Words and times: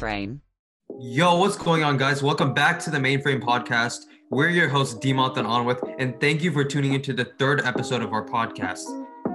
mainframe. 0.00 0.40
Yo, 0.98 1.36
what's 1.36 1.56
going 1.56 1.84
on, 1.84 1.96
guys? 1.96 2.22
Welcome 2.22 2.52
back 2.52 2.78
to 2.80 2.90
the 2.90 2.98
Mainframe 2.98 3.40
Podcast. 3.40 4.06
We're 4.30 4.48
your 4.48 4.68
hosts, 4.68 4.94
Dheemanth 4.94 5.36
and 5.36 5.46
Anwith, 5.46 5.94
and 5.98 6.18
thank 6.20 6.42
you 6.42 6.52
for 6.52 6.64
tuning 6.64 6.94
into 6.94 7.12
the 7.12 7.24
third 7.38 7.62
episode 7.64 8.02
of 8.02 8.12
our 8.12 8.24
podcast. 8.24 8.84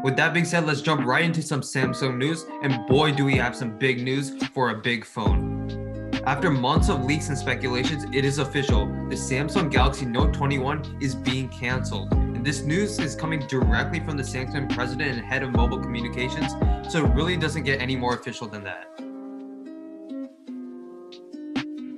With 0.04 0.16
that 0.18 0.34
being 0.34 0.46
said, 0.46 0.66
let's 0.66 0.82
jump 0.82 1.06
right 1.06 1.24
into 1.24 1.42
some 1.42 1.62
Samsung 1.62 2.18
news, 2.18 2.46
and 2.62 2.86
boy, 2.88 3.12
do 3.12 3.26
we 3.26 3.36
have 3.38 3.56
some 3.56 3.78
big 3.78 4.02
news 4.02 4.44
for 4.54 4.70
a 4.70 4.76
big 4.76 5.06
phone. 5.06 6.12
After 6.26 6.50
months 6.50 6.90
of 6.90 7.04
leaks 7.04 7.30
and 7.30 7.38
speculations, 7.38 8.06
it 8.14 8.26
is 8.26 8.40
official. 8.40 8.86
The 9.09 9.16
Samsung 9.16 9.72
Galaxy 9.72 10.06
Note 10.06 10.34
21 10.34 10.98
is 11.00 11.14
being 11.14 11.50
canceled. 11.50 12.12
And 12.14 12.45
this 12.45 12.64
news 12.64 13.00
is 13.00 13.16
coming 13.16 13.45
directly 13.48 14.00
from 14.00 14.18
the 14.18 14.23
Samsung 14.23 14.73
president 14.73 15.18
and 15.18 15.26
head 15.26 15.44
of 15.44 15.52
mobile 15.52 15.80
communications, 15.80 16.54
so 16.92 17.06
it 17.06 17.14
really 17.14 17.38
doesn't 17.38 17.64
get 17.64 17.82
any 17.82 17.95
more 17.95 18.16
official 18.16 18.48
than 18.48 18.64
that. 18.64 18.95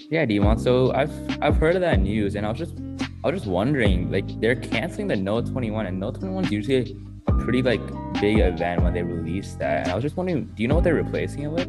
Yeah, 0.09 0.25
Demon. 0.25 0.57
So 0.57 0.93
I've 0.93 1.11
I've 1.41 1.57
heard 1.57 1.75
of 1.75 1.81
that 1.81 1.99
news, 1.99 2.35
and 2.35 2.45
I 2.45 2.49
was 2.49 2.57
just 2.57 2.75
I 3.23 3.31
was 3.31 3.41
just 3.41 3.51
wondering, 3.51 4.09
like 4.09 4.39
they're 4.39 4.55
canceling 4.55 5.07
the 5.07 5.17
Note 5.17 5.47
21, 5.47 5.85
and 5.85 5.99
Note 5.99 6.15
21 6.15 6.45
is 6.45 6.51
usually 6.51 6.95
a 7.27 7.33
pretty 7.33 7.61
like 7.61 7.81
big 8.21 8.39
event 8.39 8.83
when 8.83 8.93
they 8.93 9.03
release 9.03 9.55
that. 9.55 9.83
And 9.83 9.91
I 9.91 9.95
was 9.95 10.03
just 10.03 10.15
wondering, 10.15 10.45
do 10.55 10.63
you 10.63 10.69
know 10.69 10.75
what 10.75 10.85
they're 10.85 10.95
replacing 10.95 11.43
it 11.43 11.47
with? 11.47 11.67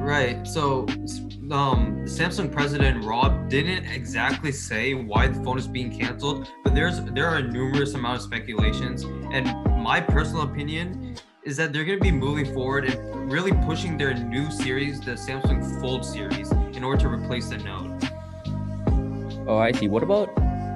Right. 0.00 0.46
So, 0.46 0.82
um, 1.50 2.04
Samsung 2.04 2.52
president 2.52 3.04
Roh 3.04 3.44
didn't 3.48 3.86
exactly 3.86 4.52
say 4.52 4.94
why 4.94 5.26
the 5.26 5.42
phone 5.42 5.58
is 5.58 5.66
being 5.66 5.90
canceled, 5.90 6.48
but 6.62 6.72
there's 6.72 7.02
there 7.02 7.26
are 7.26 7.42
numerous 7.42 7.94
amount 7.94 8.18
of 8.18 8.22
speculations, 8.22 9.02
and 9.32 9.46
my 9.82 10.00
personal 10.00 10.42
opinion 10.42 11.16
is 11.42 11.56
that 11.56 11.72
they're 11.72 11.84
going 11.84 11.98
to 11.98 12.02
be 12.02 12.10
moving 12.10 12.44
forward 12.52 12.84
and 12.84 13.32
really 13.32 13.52
pushing 13.64 13.96
their 13.96 14.14
new 14.14 14.50
series, 14.50 15.00
the 15.00 15.12
Samsung 15.12 15.80
Fold 15.80 16.04
series, 16.04 16.50
in 16.76 16.84
order 16.84 17.00
to 17.02 17.08
replace 17.08 17.48
the 17.48 17.58
Note. 17.58 18.02
Oh, 19.48 19.58
I 19.58 19.72
see. 19.72 19.88
What 19.88 20.02
about 20.02 20.30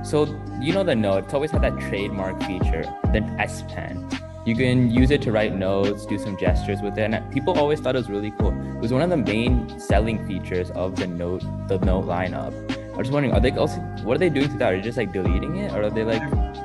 so 0.04 0.24
you 0.60 0.72
know 0.72 0.82
the 0.82 0.94
Note? 0.94 1.24
It's 1.24 1.34
always 1.34 1.50
had 1.50 1.62
that 1.62 1.78
trademark 1.78 2.42
feature, 2.42 2.82
the 3.12 3.22
S 3.38 3.62
Pen. 3.68 4.08
You 4.46 4.56
can 4.56 4.90
use 4.90 5.10
it 5.10 5.20
to 5.22 5.32
write 5.32 5.54
notes, 5.54 6.06
do 6.06 6.18
some 6.18 6.38
gestures 6.38 6.80
with 6.80 6.96
it, 6.96 7.12
and 7.12 7.30
people 7.30 7.58
always 7.58 7.78
thought 7.78 7.94
it 7.94 7.98
was 7.98 8.08
really 8.08 8.30
cool. 8.38 8.52
It 8.76 8.80
was 8.80 8.90
one 8.90 9.02
of 9.02 9.10
the 9.10 9.18
main 9.18 9.78
selling 9.78 10.26
features 10.26 10.70
of 10.70 10.96
the 10.96 11.06
Note, 11.06 11.42
the 11.68 11.78
Note 11.78 12.06
lineup. 12.06 12.54
I 12.94 12.96
was 12.96 13.10
wondering, 13.10 13.34
are 13.34 13.40
they 13.40 13.50
also 13.50 13.80
what 14.02 14.14
are 14.16 14.18
they 14.18 14.30
doing 14.30 14.48
to 14.48 14.56
that? 14.58 14.72
Are 14.72 14.76
they 14.76 14.82
just 14.82 14.96
like 14.96 15.12
deleting 15.12 15.56
it, 15.56 15.72
or 15.72 15.82
are 15.82 15.90
they 15.90 16.04
like 16.04 16.22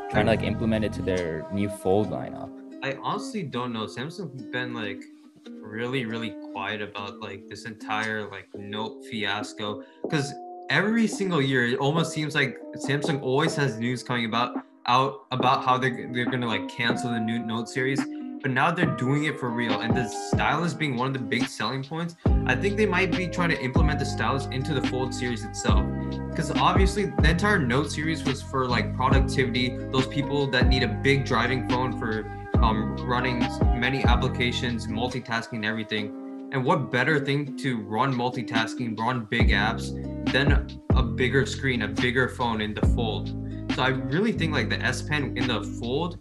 trying 0.09 0.25
to 0.25 0.31
like 0.31 0.43
implement 0.43 0.85
it 0.85 0.93
to 0.93 1.01
their 1.01 1.45
new 1.51 1.67
Fold 1.67 2.09
lineup? 2.09 2.49
I 2.81 2.97
honestly 3.01 3.43
don't 3.43 3.73
know. 3.73 3.85
Samsung's 3.87 4.43
been 4.43 4.73
like 4.73 5.03
really, 5.49 6.05
really 6.05 6.33
quiet 6.55 6.81
about 6.81 7.19
like 7.19 7.45
this 7.49 7.65
entire 7.65 8.31
like 8.31 8.47
Note 8.55 9.03
fiasco 9.11 9.83
because 10.03 10.33
every 10.69 11.05
single 11.05 11.41
year 11.41 11.65
it 11.67 11.77
almost 11.79 12.13
seems 12.13 12.33
like 12.33 12.57
Samsung 12.77 13.21
always 13.21 13.57
has 13.57 13.77
news 13.77 14.03
coming 14.03 14.23
about 14.23 14.55
out 14.85 15.25
about 15.31 15.65
how 15.65 15.77
they're 15.77 16.09
they're 16.13 16.31
gonna 16.31 16.47
like 16.47 16.69
cancel 16.69 17.11
the 17.11 17.19
new 17.19 17.39
Note 17.39 17.67
series. 17.67 18.01
But 18.41 18.51
now 18.51 18.71
they're 18.71 18.95
doing 18.95 19.25
it 19.25 19.37
for 19.37 19.49
real, 19.49 19.81
and 19.81 19.97
the 19.97 20.07
stylus 20.07 20.73
being 20.73 20.95
one 20.95 21.07
of 21.07 21.13
the 21.13 21.19
big 21.19 21.45
selling 21.47 21.83
points. 21.83 22.15
I 22.45 22.55
think 22.55 22.77
they 22.77 22.85
might 22.85 23.11
be 23.11 23.27
trying 23.27 23.49
to 23.49 23.59
implement 23.61 23.99
the 23.99 24.05
stylus 24.05 24.45
into 24.45 24.73
the 24.73 24.87
Fold 24.87 25.13
series 25.13 25.43
itself, 25.43 25.83
because 26.29 26.51
obviously 26.51 27.05
the 27.05 27.31
entire 27.31 27.59
Note 27.59 27.91
series 27.91 28.23
was 28.23 28.41
for 28.41 28.65
like 28.67 28.95
productivity. 28.95 29.75
Those 29.91 30.07
people 30.07 30.47
that 30.51 30.67
need 30.67 30.83
a 30.83 30.87
big 30.87 31.25
driving 31.25 31.67
phone 31.67 31.97
for 31.99 32.29
um, 32.61 32.95
running 32.97 33.39
many 33.79 34.05
applications, 34.05 34.87
multitasking, 34.87 35.65
everything. 35.65 36.24
And 36.55 36.63
what 36.63 36.89
better 36.89 37.19
thing 37.19 37.57
to 37.57 37.81
run 37.81 38.15
multitasking, 38.15 38.97
run 38.97 39.27
big 39.29 39.49
apps 39.49 39.91
than 40.31 40.79
a 40.95 41.03
bigger 41.03 41.45
screen, 41.45 41.81
a 41.81 41.87
bigger 41.89 42.29
phone 42.29 42.61
in 42.61 42.73
the 42.73 42.81
fold? 42.95 43.27
So 43.75 43.83
I 43.83 43.89
really 43.89 44.31
think 44.31 44.53
like 44.53 44.69
the 44.69 44.79
S 44.79 45.01
Pen 45.01 45.35
in 45.35 45.47
the 45.47 45.63
fold 45.81 46.17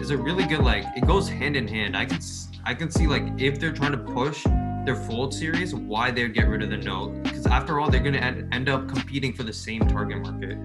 is 0.00 0.10
a 0.10 0.16
really 0.16 0.44
good 0.44 0.60
like 0.60 0.84
it 0.94 1.04
goes 1.04 1.28
hand 1.28 1.56
in 1.56 1.66
hand. 1.66 1.96
I 1.96 2.04
can 2.04 2.20
I 2.64 2.74
can 2.74 2.92
see 2.92 3.08
like 3.08 3.24
if 3.38 3.58
they're 3.58 3.72
trying 3.72 3.90
to 3.90 3.98
push 3.98 4.44
their 4.86 4.94
fold 4.94 5.34
series, 5.34 5.74
why 5.74 6.12
they'd 6.12 6.32
get 6.32 6.46
rid 6.46 6.62
of 6.62 6.70
the 6.70 6.76
Note 6.76 7.20
because 7.24 7.48
after 7.48 7.80
all 7.80 7.90
they're 7.90 7.98
gonna 7.98 8.18
end, 8.18 8.54
end 8.54 8.68
up 8.68 8.86
competing 8.86 9.32
for 9.32 9.42
the 9.42 9.52
same 9.52 9.80
target 9.88 10.18
market. 10.18 10.58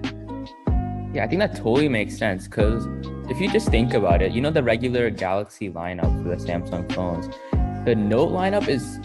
Yeah, 1.12 1.24
I 1.24 1.26
think 1.26 1.40
that 1.40 1.56
totally 1.56 1.88
makes 1.88 2.16
sense 2.16 2.46
because 2.46 2.86
if 3.28 3.40
you 3.40 3.50
just 3.50 3.68
think 3.68 3.94
about 3.94 4.22
it, 4.22 4.30
you 4.30 4.40
know 4.40 4.52
the 4.52 4.62
regular 4.62 5.10
Galaxy 5.10 5.70
lineup 5.70 6.22
for 6.22 6.28
the 6.28 6.36
Samsung 6.36 6.90
phones, 6.92 7.34
the 7.88 7.94
Note 7.94 8.32
lineup 8.32 8.68
is 8.68 9.00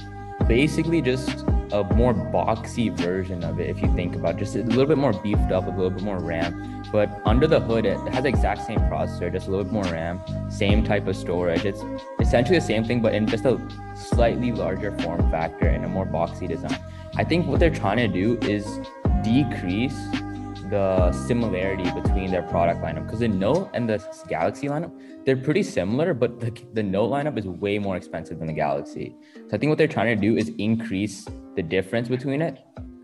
basically 0.46 1.02
just 1.02 1.46
a 1.72 1.86
more 1.96 2.14
boxy 2.14 2.92
version 2.92 3.42
of 3.42 3.58
it 3.58 3.70
if 3.70 3.82
you 3.82 3.88
think 3.96 4.14
about 4.14 4.36
it. 4.36 4.40
just 4.40 4.58
a 4.58 4.64
little 4.64 4.86
bit 4.86 4.98
more 4.98 5.14
beefed 5.14 5.54
up, 5.54 5.68
a 5.68 5.70
little 5.70 5.90
bit 5.90 6.04
more 6.04 6.20
RAM. 6.20 6.84
But 6.92 7.10
under 7.24 7.48
the 7.48 7.62
hood, 7.62 7.86
it 7.86 7.98
has 8.10 8.24
the 8.24 8.30
exact 8.30 8.66
same 8.68 8.80
processor, 8.80 9.32
just 9.32 9.48
a 9.48 9.52
little 9.52 9.64
bit 9.64 9.72
more 9.72 9.86
RAM, 9.86 10.22
same 10.50 10.84
type 10.84 11.08
of 11.08 11.16
storage. 11.16 11.64
It's 11.64 11.82
essentially 12.20 12.60
the 12.60 12.66
same 12.66 12.84
thing, 12.84 13.02
but 13.02 13.16
in 13.16 13.26
just 13.26 13.46
a 13.46 13.58
slightly 13.96 14.52
larger 14.52 14.92
form 15.00 15.32
factor 15.32 15.68
and 15.68 15.86
a 15.86 15.88
more 15.88 16.06
boxy 16.06 16.50
design. 16.50 16.78
I 17.16 17.24
think 17.24 17.48
what 17.48 17.62
they're 17.62 17.70
trying 17.70 18.00
to 18.00 18.10
do 18.10 18.38
is 18.42 18.82
decrease 19.24 19.98
the 20.74 21.12
similarity 21.12 21.90
between 22.02 22.32
their 22.32 22.46
product 22.54 22.82
lineup 22.82 23.06
because 23.06 23.20
the 23.20 23.28
Note 23.28 23.70
and 23.76 23.88
the 23.88 23.98
Galaxy 24.28 24.68
lineup 24.68 24.92
they're 25.26 25.38
pretty 25.38 25.64
similar, 25.64 26.14
but 26.14 26.40
the, 26.40 26.52
the 26.74 26.84
Note 26.84 27.10
lineup 27.10 27.38
is 27.38 27.46
way 27.48 27.80
more 27.80 27.96
expensive 27.96 28.40
than 28.40 28.48
the 28.48 28.54
Galaxy. 28.54 29.16
So 29.36 29.56
I 29.56 29.58
think 29.58 29.70
what 29.70 29.78
they're 29.78 29.88
trying 29.88 30.16
to 30.16 30.22
do 30.22 30.36
is 30.36 30.52
increase 30.58 31.28
the 31.56 31.64
difference 31.64 32.10
between 32.10 32.42
it 32.42 32.60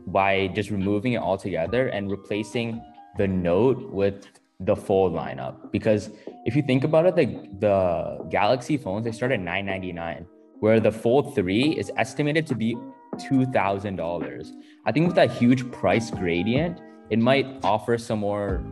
by 0.08 0.48
just 0.48 0.70
removing 0.70 1.14
it 1.14 1.22
altogether 1.22 1.88
and 1.88 2.12
replacing 2.12 2.82
the 3.18 3.28
Note 3.28 3.92
with 3.92 4.28
the 4.60 4.76
Fold 4.76 5.14
lineup. 5.14 5.72
Because 5.72 6.10
if 6.46 6.56
you 6.56 6.64
think 6.64 6.84
about 6.84 7.06
it, 7.06 7.16
the 7.16 7.28
the 7.60 8.28
Galaxy 8.30 8.78
phones 8.78 9.06
they 9.06 9.12
start 9.12 9.32
at 9.32 9.40
999, 9.40 10.26
where 10.60 10.80
the 10.80 10.92
Fold 10.92 11.36
3 11.36 11.78
is 11.78 11.92
estimated 11.96 12.46
to 12.48 12.56
be 12.56 12.76
$2,000. 13.16 14.52
I 14.86 14.92
think 14.92 15.08
with 15.08 15.16
that 15.16 15.32
huge 15.32 15.72
price 15.72 16.12
gradient, 16.12 16.82
it 17.10 17.20
might 17.20 17.48
offer 17.64 17.98
some 17.98 18.20
more 18.20 18.64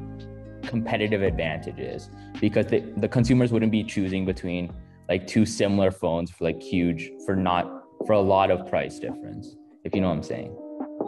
competitive 0.64 1.22
advantages 1.22 2.10
because 2.40 2.68
the, 2.68 2.80
the 2.98 3.08
consumers 3.08 3.52
wouldn't 3.52 3.72
be 3.72 3.84
choosing 3.84 4.26
between 4.26 4.72
like 5.10 5.26
two 5.26 5.46
similar 5.46 5.92
phones 5.92 6.30
for 6.30 6.44
like 6.44 6.62
huge 6.62 7.12
for 7.26 7.36
not 7.36 7.84
for 8.06 8.14
a 8.14 8.20
lot 8.20 8.52
of 8.52 8.68
price 8.68 9.00
difference 9.00 9.56
if 9.84 9.96
you 9.96 10.02
know 10.02 10.08
what 10.08 10.16
i'm 10.16 10.24
saying. 10.24 10.56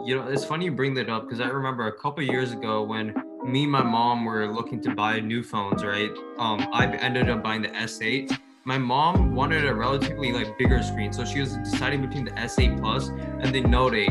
You 0.06 0.16
know 0.16 0.28
it's 0.28 0.44
funny 0.44 0.66
you 0.66 0.72
bring 0.72 0.94
that 0.94 1.10
up 1.10 1.24
because 1.24 1.40
i 1.40 1.48
remember 1.48 1.86
a 1.88 1.92
couple 1.92 2.22
years 2.24 2.52
ago 2.52 2.82
when 2.82 3.14
me 3.44 3.64
and 3.64 3.72
my 3.72 3.82
mom 3.82 4.24
were 4.24 4.46
looking 4.46 4.80
to 4.82 4.94
buy 4.94 5.20
new 5.20 5.42
phones 5.42 5.84
right? 5.84 6.10
Um 6.38 6.66
i 6.72 6.86
ended 6.86 7.28
up 7.28 7.42
buying 7.42 7.62
the 7.62 7.68
s8 7.68 8.38
my 8.64 8.78
mom 8.78 9.34
wanted 9.34 9.66
a 9.66 9.74
relatively 9.74 10.32
like 10.32 10.56
bigger 10.58 10.82
screen 10.82 11.12
so 11.12 11.24
she 11.24 11.40
was 11.40 11.56
deciding 11.58 12.00
between 12.00 12.24
the 12.24 12.32
s8 12.32 12.80
plus 12.80 13.08
and 13.08 13.54
the 13.54 13.60
note 13.60 13.94
8 13.94 14.08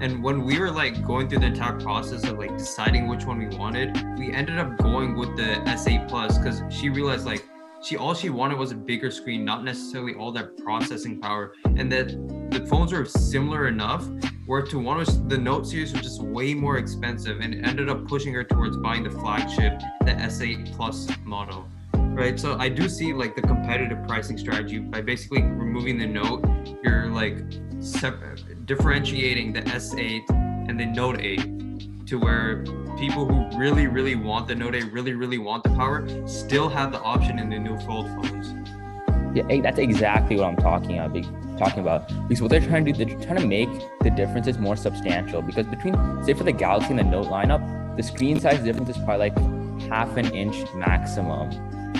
and 0.00 0.22
when 0.22 0.44
we 0.44 0.58
were 0.58 0.70
like 0.70 1.02
going 1.04 1.28
through 1.28 1.38
the 1.38 1.46
entire 1.46 1.78
process 1.80 2.24
of 2.24 2.38
like 2.38 2.56
deciding 2.58 3.08
which 3.08 3.24
one 3.24 3.38
we 3.38 3.56
wanted, 3.56 3.96
we 4.18 4.30
ended 4.30 4.58
up 4.58 4.76
going 4.78 5.16
with 5.16 5.36
the 5.36 5.54
S8 5.64 6.06
Plus 6.08 6.36
because 6.36 6.62
she 6.68 6.90
realized 6.90 7.24
like 7.24 7.44
she 7.82 7.96
all 7.96 8.14
she 8.14 8.30
wanted 8.30 8.58
was 8.58 8.72
a 8.72 8.74
bigger 8.74 9.10
screen, 9.10 9.44
not 9.44 9.64
necessarily 9.64 10.14
all 10.14 10.32
that 10.32 10.56
processing 10.58 11.20
power, 11.20 11.52
and 11.64 11.90
that 11.92 12.08
the 12.50 12.66
phones 12.66 12.92
were 12.92 13.04
similar 13.04 13.68
enough. 13.68 14.06
Where 14.46 14.62
to 14.62 14.78
one 14.78 14.98
was 14.98 15.22
the 15.28 15.38
Note 15.38 15.66
series 15.66 15.92
was 15.92 16.02
just 16.02 16.22
way 16.22 16.52
more 16.52 16.78
expensive, 16.78 17.40
and 17.40 17.66
ended 17.66 17.88
up 17.88 18.06
pushing 18.06 18.34
her 18.34 18.44
towards 18.44 18.76
buying 18.76 19.02
the 19.02 19.10
flagship, 19.10 19.78
the 20.00 20.12
S8 20.12 20.72
Plus 20.74 21.08
model. 21.24 21.68
Right, 21.94 22.40
so 22.40 22.56
I 22.58 22.70
do 22.70 22.88
see 22.88 23.12
like 23.12 23.36
the 23.36 23.42
competitive 23.42 24.06
pricing 24.06 24.38
strategy 24.38 24.78
by 24.78 25.02
basically 25.02 25.42
removing 25.42 25.98
the 25.98 26.06
Note. 26.06 26.44
You're 26.82 27.10
like 27.10 27.36
differentiating 28.64 29.52
the 29.52 29.62
S8 29.62 30.30
and 30.68 30.78
the 30.78 30.86
Note 30.86 31.20
8 31.20 32.06
to 32.06 32.18
where 32.18 32.64
people 32.98 33.26
who 33.26 33.58
really, 33.58 33.86
really 33.86 34.14
want 34.14 34.48
the 34.48 34.54
Note 34.54 34.74
8, 34.74 34.92
really, 34.92 35.12
really 35.12 35.38
want 35.38 35.62
the 35.62 35.70
power, 35.70 36.06
still 36.26 36.68
have 36.68 36.92
the 36.92 37.00
option 37.00 37.38
in 37.38 37.50
the 37.50 37.58
new 37.58 37.78
Fold 37.80 38.06
phones. 38.08 38.54
Yeah, 39.36 39.60
that's 39.60 39.78
exactly 39.78 40.36
what 40.36 40.46
I'm 40.46 40.56
talking 40.56 40.98
about. 40.98 41.58
Talking 41.58 41.80
about 41.80 42.08
because 42.28 42.42
what 42.42 42.50
they're 42.50 42.60
trying 42.60 42.84
to 42.84 42.92
do, 42.92 43.04
they're 43.04 43.18
trying 43.20 43.38
to 43.38 43.46
make 43.46 43.68
the 44.02 44.10
differences 44.10 44.58
more 44.58 44.76
substantial. 44.76 45.42
Because 45.42 45.66
between, 45.66 45.94
say, 46.24 46.34
for 46.34 46.44
the 46.44 46.52
Galaxy 46.52 46.90
and 46.90 46.98
the 46.98 47.04
Note 47.04 47.26
lineup, 47.26 47.96
the 47.96 48.02
screen 48.02 48.40
size 48.40 48.62
difference 48.62 48.90
is 48.90 48.96
probably 48.98 49.30
like 49.30 49.38
half 49.88 50.16
an 50.16 50.34
inch 50.34 50.56
maximum 50.74 51.50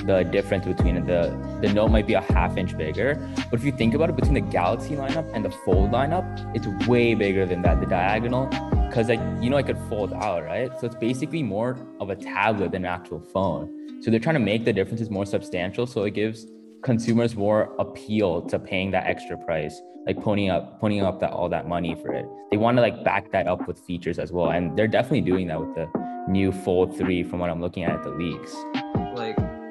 the 0.07 0.23
difference 0.25 0.65
between. 0.67 1.05
The 1.07 1.37
the 1.61 1.73
note 1.73 1.89
might 1.89 2.07
be 2.07 2.15
a 2.15 2.21
half 2.21 2.57
inch 2.57 2.77
bigger, 2.77 3.15
but 3.51 3.59
if 3.59 3.65
you 3.65 3.73
think 3.73 3.95
about 3.95 4.11
it, 4.11 4.17
between 4.17 4.35
the 4.35 4.41
Galaxy 4.41 4.95
lineup 4.95 5.31
and 5.35 5.45
the 5.45 5.51
Fold 5.51 5.91
lineup, 5.93 6.25
it's 6.55 6.67
way 6.87 7.15
bigger 7.15 7.47
than 7.47 7.63
that. 7.63 7.81
The 7.81 7.87
diagonal, 7.87 8.47
because 8.89 9.09
like 9.09 9.21
you 9.41 9.51
know, 9.51 9.57
I 9.57 9.63
could 9.63 9.79
fold 9.89 10.13
out, 10.13 10.45
right? 10.45 10.71
So 10.81 10.87
it's 10.87 10.97
basically 10.97 11.43
more 11.43 11.77
of 12.01 12.11
a 12.11 12.17
tablet 12.17 12.73
than 12.73 12.85
an 12.85 12.91
actual 12.91 13.21
phone. 13.21 14.03
So 14.03 14.11
they're 14.11 14.21
trying 14.21 14.35
to 14.35 14.41
make 14.41 14.65
the 14.65 14.73
differences 14.73 15.11
more 15.11 15.27
substantial, 15.27 15.87
so 15.87 16.05
it 16.05 16.15
gives 16.15 16.47
consumers 16.83 17.35
more 17.35 17.75
appeal 17.79 18.43
to 18.43 18.59
paying 18.59 18.91
that 18.93 19.07
extra 19.07 19.37
price, 19.37 19.81
like 20.07 20.17
ponying 20.19 20.53
up, 20.53 20.81
ponying 20.81 21.03
up 21.03 21.19
that 21.21 21.33
all 21.33 21.49
that 21.49 21.67
money 21.67 21.95
for 21.95 22.13
it. 22.13 22.27
They 22.51 22.57
want 22.57 22.77
to 22.77 22.83
like 22.83 23.03
back 23.05 23.33
that 23.33 23.47
up 23.47 23.67
with 23.67 23.79
features 23.81 24.19
as 24.19 24.33
well, 24.33 24.51
and 24.51 24.77
they're 24.77 24.87
definitely 24.87 25.23
doing 25.23 25.49
that 25.49 25.61
with 25.61 25.75
the 25.75 25.89
new 26.29 26.53
Fold 26.53 26.97
Three, 26.97 27.23
from 27.23 27.39
what 27.39 27.51
I'm 27.51 27.61
looking 27.61 27.85
at, 27.85 27.91
at 27.91 28.03
the 28.03 28.11
leaks. 28.11 28.55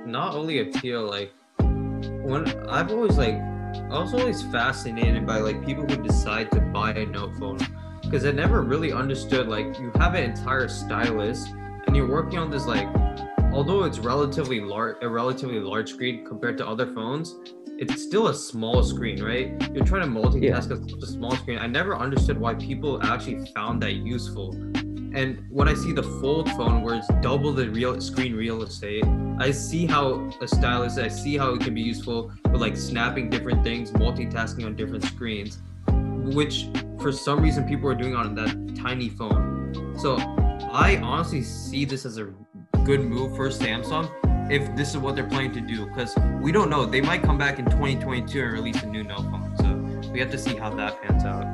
Not 0.05 0.35
only 0.35 0.59
appeal, 0.59 1.09
like 1.09 1.33
when 1.59 2.47
I've 2.69 2.91
always 2.91 3.17
like, 3.17 3.35
I 3.35 3.99
was 3.99 4.13
always 4.13 4.43
fascinated 4.43 5.25
by 5.25 5.39
like 5.39 5.65
people 5.65 5.83
who 5.83 5.97
decide 6.03 6.51
to 6.51 6.61
buy 6.61 6.91
a 6.91 7.05
Note 7.07 7.35
phone 7.37 7.57
because 8.03 8.23
I 8.25 8.31
never 8.31 8.61
really 8.61 8.93
understood 8.93 9.47
like 9.47 9.65
you 9.79 9.91
have 9.95 10.13
an 10.13 10.23
entire 10.23 10.67
stylus 10.67 11.47
and 11.87 11.95
you're 11.95 12.09
working 12.09 12.37
on 12.37 12.51
this 12.51 12.67
like 12.67 12.87
although 13.51 13.83
it's 13.83 13.97
relatively 13.97 14.59
large 14.59 14.97
a 15.01 15.09
relatively 15.09 15.59
large 15.59 15.89
screen 15.89 16.23
compared 16.23 16.57
to 16.59 16.67
other 16.67 16.85
phones 16.93 17.35
it's 17.77 18.03
still 18.03 18.27
a 18.27 18.33
small 18.33 18.83
screen 18.83 19.21
right? 19.23 19.51
You're 19.73 19.85
trying 19.85 20.03
to 20.03 20.19
multitask 20.19 20.69
yeah. 20.69 20.97
a 21.03 21.05
small 21.07 21.35
screen. 21.35 21.57
I 21.57 21.67
never 21.67 21.97
understood 21.97 22.39
why 22.39 22.53
people 22.53 23.03
actually 23.03 23.45
found 23.53 23.81
that 23.81 23.93
useful 23.93 24.53
and 25.15 25.43
when 25.49 25.67
i 25.67 25.73
see 25.73 25.91
the 25.91 26.03
fold 26.03 26.49
phone 26.51 26.81
where 26.81 26.95
it's 26.95 27.07
double 27.21 27.51
the 27.53 27.69
real 27.69 27.99
screen 27.99 28.35
real 28.35 28.61
estate 28.63 29.03
i 29.39 29.49
see 29.49 29.85
how 29.85 30.29
a 30.41 30.47
stylus 30.47 30.97
i 30.97 31.07
see 31.07 31.37
how 31.37 31.53
it 31.53 31.61
can 31.61 31.73
be 31.73 31.81
useful 31.81 32.31
for 32.43 32.57
like 32.57 32.75
snapping 32.75 33.29
different 33.29 33.63
things 33.63 33.91
multitasking 33.91 34.65
on 34.65 34.75
different 34.75 35.03
screens 35.03 35.59
which 36.33 36.67
for 36.99 37.11
some 37.11 37.41
reason 37.41 37.67
people 37.67 37.89
are 37.89 37.95
doing 37.95 38.15
on 38.15 38.35
that 38.35 38.75
tiny 38.75 39.09
phone 39.09 39.95
so 39.97 40.17
i 40.71 40.99
honestly 41.03 41.41
see 41.41 41.85
this 41.85 42.05
as 42.05 42.17
a 42.17 42.33
good 42.83 43.01
move 43.01 43.35
for 43.35 43.49
Samsung 43.49 44.11
if 44.51 44.75
this 44.75 44.89
is 44.89 44.97
what 44.97 45.15
they're 45.15 45.27
planning 45.27 45.51
to 45.53 45.61
do 45.61 45.87
because 45.87 46.15
we 46.39 46.51
don't 46.51 46.69
know. 46.69 46.85
They 46.85 47.01
might 47.01 47.23
come 47.23 47.35
back 47.35 47.57
in 47.57 47.65
2022 47.65 48.39
and 48.39 48.53
release 48.53 48.83
a 48.83 48.85
new 48.85 49.03
Note 49.03 49.17
phone. 49.17 49.55
So 49.57 50.11
we 50.11 50.19
have 50.19 50.29
to 50.29 50.37
see 50.37 50.55
how 50.55 50.69
that 50.75 51.01
pans 51.01 51.25
out. 51.25 51.45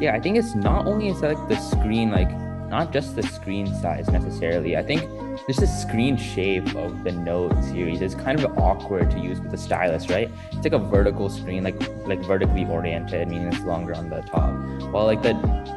Yeah, 0.00 0.14
I 0.14 0.20
think 0.20 0.38
it's 0.38 0.54
not 0.54 0.86
only 0.86 1.08
is 1.08 1.20
like 1.20 1.36
the 1.48 1.56
screen, 1.56 2.10
like 2.10 2.30
not 2.68 2.92
just 2.92 3.16
the 3.16 3.22
screen 3.22 3.66
size 3.74 4.08
necessarily. 4.08 4.76
I 4.76 4.82
think 4.82 5.02
just 5.46 5.60
the 5.60 5.66
screen 5.66 6.16
shape 6.16 6.74
of 6.74 7.04
the 7.04 7.12
Note 7.12 7.62
series 7.64 8.02
is 8.02 8.14
kind 8.14 8.38
of 8.38 8.58
awkward 8.58 9.10
to 9.12 9.18
use 9.18 9.40
with 9.40 9.52
a 9.52 9.56
stylus, 9.56 10.08
right? 10.10 10.30
It's 10.52 10.64
like 10.64 10.72
a 10.72 10.78
vertical 10.78 11.28
screen, 11.28 11.64
like 11.64 11.80
like 12.06 12.20
vertically 12.20 12.64
oriented, 12.66 13.28
meaning 13.28 13.48
it's 13.48 13.64
longer 13.64 13.94
on 13.94 14.10
the 14.10 14.20
top. 14.20 14.52
While 14.92 15.06
like 15.06 15.22
the 15.22 15.34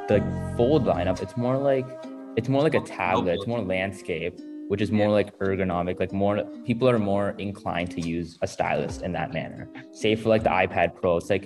the 0.08 0.20
fold 0.58 0.86
lineup, 0.86 1.22
it's 1.22 1.38
more 1.38 1.58
like 1.58 1.88
it's 2.36 2.50
more 2.50 2.62
like 2.62 2.76
a 2.76 2.82
tablet, 2.82 3.36
it's 3.36 3.48
more 3.48 3.62
landscape 3.62 4.40
which 4.72 4.82
is 4.82 4.90
more 4.90 5.10
like 5.10 5.38
ergonomic 5.40 6.00
like 6.00 6.14
more 6.14 6.46
people 6.66 6.90
are 6.90 6.98
more 6.98 7.32
inclined 7.32 7.92
to 7.92 8.00
use 8.00 8.38
a 8.42 8.48
stylus 8.48 9.00
in 9.00 9.12
that 9.12 9.34
manner 9.34 9.68
say 9.92 10.16
for 10.16 10.30
like 10.30 10.44
the 10.44 10.50
ipad 10.50 10.96
pro 10.96 11.18
it's 11.18 11.30
like 11.30 11.46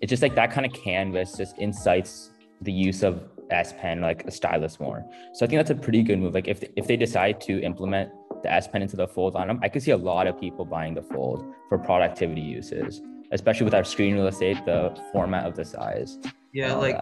it's 0.00 0.10
just 0.10 0.20
like 0.20 0.34
that 0.34 0.50
kind 0.50 0.66
of 0.66 0.72
canvas 0.72 1.36
just 1.36 1.56
incites 1.58 2.32
the 2.62 2.72
use 2.72 3.04
of 3.04 3.22
s 3.50 3.72
pen 3.78 4.00
like 4.00 4.24
a 4.24 4.30
stylus 4.30 4.78
more 4.80 5.04
so 5.32 5.44
i 5.44 5.48
think 5.48 5.58
that's 5.58 5.70
a 5.70 5.74
pretty 5.74 6.02
good 6.02 6.18
move 6.18 6.34
like 6.34 6.48
if, 6.48 6.62
if 6.76 6.86
they 6.86 6.96
decide 6.96 7.40
to 7.40 7.60
implement 7.62 8.10
the 8.42 8.52
s 8.52 8.66
pen 8.68 8.82
into 8.82 8.96
the 8.96 9.08
fold 9.08 9.36
on 9.36 9.48
them 9.48 9.58
i 9.62 9.68
could 9.68 9.82
see 9.82 9.92
a 9.92 9.96
lot 9.96 10.26
of 10.26 10.38
people 10.38 10.64
buying 10.64 10.94
the 10.94 11.02
fold 11.02 11.44
for 11.68 11.78
productivity 11.78 12.40
uses 12.40 13.00
especially 13.32 13.64
with 13.64 13.74
our 13.74 13.84
screen 13.84 14.14
real 14.14 14.26
estate 14.26 14.56
the 14.64 14.96
format 15.12 15.46
of 15.46 15.54
the 15.54 15.64
size 15.64 16.18
yeah 16.52 16.74
like 16.74 16.96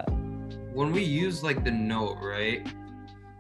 when 0.73 0.93
we 0.93 1.03
use 1.03 1.43
like 1.43 1.65
the 1.65 1.71
note 1.71 2.17
right 2.21 2.67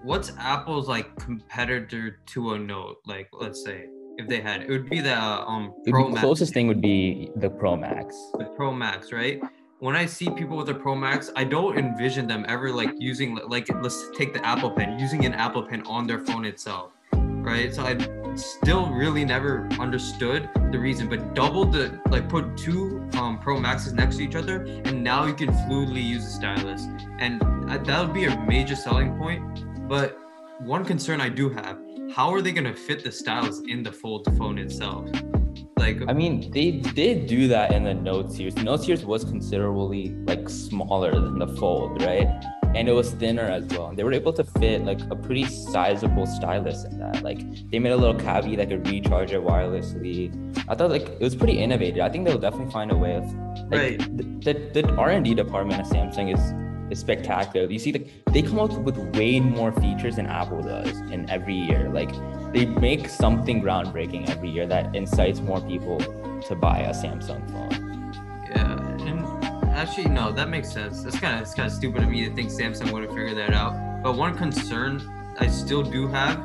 what's 0.04 0.32
Apple's 0.38 0.88
like 0.88 1.16
competitor 1.16 2.20
to 2.26 2.52
a 2.52 2.58
Note? 2.58 2.98
Like, 3.06 3.28
let's 3.32 3.64
say 3.64 3.86
if 4.16 4.28
they 4.28 4.40
had, 4.40 4.62
it 4.62 4.68
would 4.68 4.88
be 4.88 5.00
the 5.00 5.18
um 5.18 5.74
Pro 5.88 6.12
The 6.12 6.20
closest 6.20 6.54
thing 6.54 6.68
would 6.68 6.80
be 6.80 7.30
the 7.36 7.50
Pro 7.50 7.76
Max. 7.76 8.16
The 8.38 8.44
Pro 8.56 8.72
Max, 8.72 9.12
right? 9.12 9.42
When 9.80 9.96
I 9.96 10.06
see 10.06 10.30
people 10.30 10.56
with 10.56 10.66
the 10.66 10.74
Pro 10.74 10.94
Max, 10.94 11.30
I 11.36 11.44
don't 11.44 11.78
envision 11.78 12.26
them 12.26 12.44
ever 12.48 12.70
like 12.70 12.90
using 12.98 13.36
like 13.48 13.68
let's 13.82 14.10
take 14.16 14.32
the 14.32 14.44
Apple 14.44 14.70
Pen, 14.70 14.98
using 14.98 15.24
an 15.24 15.34
Apple 15.34 15.62
Pen 15.62 15.82
on 15.86 16.06
their 16.06 16.20
phone 16.20 16.44
itself, 16.44 16.92
right? 17.12 17.74
So 17.74 17.82
I 17.82 17.98
still 18.36 18.90
really 18.90 19.24
never 19.24 19.68
understood 19.80 20.48
the 20.72 20.78
reason, 20.78 21.08
but 21.08 21.34
double 21.34 21.64
the 21.64 22.00
like 22.08 22.28
put 22.28 22.56
two 22.56 23.08
um, 23.14 23.38
Pro 23.38 23.60
Maxes 23.60 23.92
next 23.92 24.16
to 24.16 24.24
each 24.24 24.36
other, 24.36 24.62
and 24.84 25.02
now 25.02 25.26
you 25.26 25.34
can 25.34 25.48
fluidly 25.48 26.02
use 26.02 26.24
a 26.26 26.30
stylus, 26.30 26.86
and 27.18 27.42
uh, 27.42 27.78
that 27.78 28.00
would 28.04 28.14
be 28.14 28.24
a 28.24 28.40
major 28.46 28.76
selling 28.76 29.18
point 29.18 29.64
but 29.88 30.18
one 30.60 30.84
concern 30.84 31.20
I 31.20 31.28
do 31.28 31.50
have, 31.50 31.78
how 32.14 32.32
are 32.32 32.40
they 32.40 32.52
going 32.52 32.64
to 32.64 32.74
fit 32.74 33.04
the 33.04 33.12
stylus 33.12 33.60
in 33.68 33.82
the 33.82 33.92
fold 33.92 34.26
phone 34.38 34.56
itself? 34.56 35.10
Like 35.84 36.08
I 36.08 36.14
mean, 36.14 36.50
they 36.50 36.70
did 36.70 37.26
do 37.26 37.46
that 37.48 37.72
in 37.72 37.84
the 37.84 37.92
Note 37.92 38.32
series. 38.32 38.54
The 38.54 38.62
Note 38.62 38.84
series 38.84 39.04
was 39.04 39.22
considerably 39.22 40.14
like 40.24 40.48
smaller 40.48 41.12
than 41.12 41.38
the 41.38 41.46
Fold, 41.46 42.02
right? 42.02 42.26
And 42.74 42.88
it 42.88 42.92
was 42.92 43.10
thinner 43.12 43.42
as 43.42 43.66
well. 43.66 43.88
And 43.88 43.98
they 43.98 44.02
were 44.02 44.14
able 44.14 44.32
to 44.32 44.44
fit 44.44 44.82
like 44.82 45.00
a 45.10 45.14
pretty 45.14 45.44
sizable 45.44 46.26
stylus 46.26 46.84
in 46.84 46.98
that. 47.00 47.22
Like 47.22 47.40
they 47.70 47.78
made 47.78 47.92
a 47.92 47.96
little 47.96 48.18
cavity 48.18 48.56
that 48.56 48.70
could 48.70 48.88
recharge 48.88 49.32
it 49.32 49.42
wirelessly. 49.42 50.32
I 50.70 50.74
thought 50.74 50.90
like 50.90 51.06
it 51.06 51.20
was 51.20 51.36
pretty 51.36 51.58
innovative. 51.58 52.02
I 52.02 52.08
think 52.08 52.26
they'll 52.26 52.38
definitely 52.38 52.72
find 52.72 52.90
a 52.90 52.96
way 52.96 53.16
of 53.16 53.24
like 53.70 53.80
right. 53.80 54.16
the, 54.16 54.54
the, 54.54 54.82
the 54.82 54.94
R&D 54.96 55.34
department 55.34 55.80
at 55.80 55.86
Samsung 55.86 56.32
is 56.32 56.63
is 56.94 57.00
spectacular. 57.00 57.70
You 57.70 57.78
see, 57.78 57.92
like 57.92 58.08
they 58.32 58.42
come 58.42 58.58
out 58.58 58.72
with 58.88 58.96
way 59.16 59.40
more 59.40 59.72
features 59.72 60.16
than 60.16 60.26
Apple 60.26 60.62
does 60.62 60.96
in 61.14 61.28
every 61.28 61.54
year. 61.54 61.90
Like 61.90 62.12
they 62.52 62.64
make 62.66 63.08
something 63.08 63.62
groundbreaking 63.62 64.30
every 64.30 64.50
year 64.50 64.66
that 64.66 64.94
incites 64.94 65.40
more 65.40 65.60
people 65.60 65.98
to 66.48 66.54
buy 66.54 66.78
a 66.78 66.94
Samsung 67.02 67.42
phone. 67.52 67.74
Yeah, 68.50 69.08
and 69.08 69.18
actually, 69.82 70.08
no, 70.08 70.32
that 70.32 70.48
makes 70.48 70.72
sense. 70.72 71.04
It's 71.04 71.18
kind 71.18 71.34
of 71.36 71.42
it's 71.42 71.54
kind 71.54 71.66
of 71.66 71.74
stupid 71.74 72.02
of 72.02 72.08
me 72.08 72.24
to 72.28 72.34
think 72.34 72.50
Samsung 72.50 72.90
would 72.92 73.02
have 73.04 73.12
figured 73.12 73.36
that 73.36 73.52
out. 73.52 73.74
But 74.02 74.16
one 74.16 74.34
concern 74.36 75.02
I 75.38 75.48
still 75.48 75.82
do 75.82 76.08
have 76.08 76.36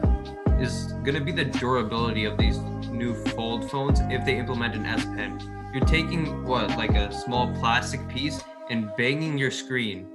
is 0.59 0.93
gonna 1.05 1.21
be 1.21 1.31
the 1.31 1.45
durability 1.45 2.25
of 2.25 2.37
these 2.37 2.57
new 3.01 3.13
fold 3.31 3.69
phones 3.71 3.99
if 4.09 4.25
they 4.25 4.37
implement 4.37 4.75
an 4.75 4.85
S 4.85 5.05
Pen. 5.05 5.31
You're 5.73 5.85
taking 5.85 6.43
what, 6.45 6.69
like 6.83 6.95
a 6.95 7.13
small 7.13 7.53
plastic 7.59 8.01
piece 8.09 8.43
and 8.71 8.91
banging 8.97 9.37
your 9.37 9.51
screen 9.51 10.07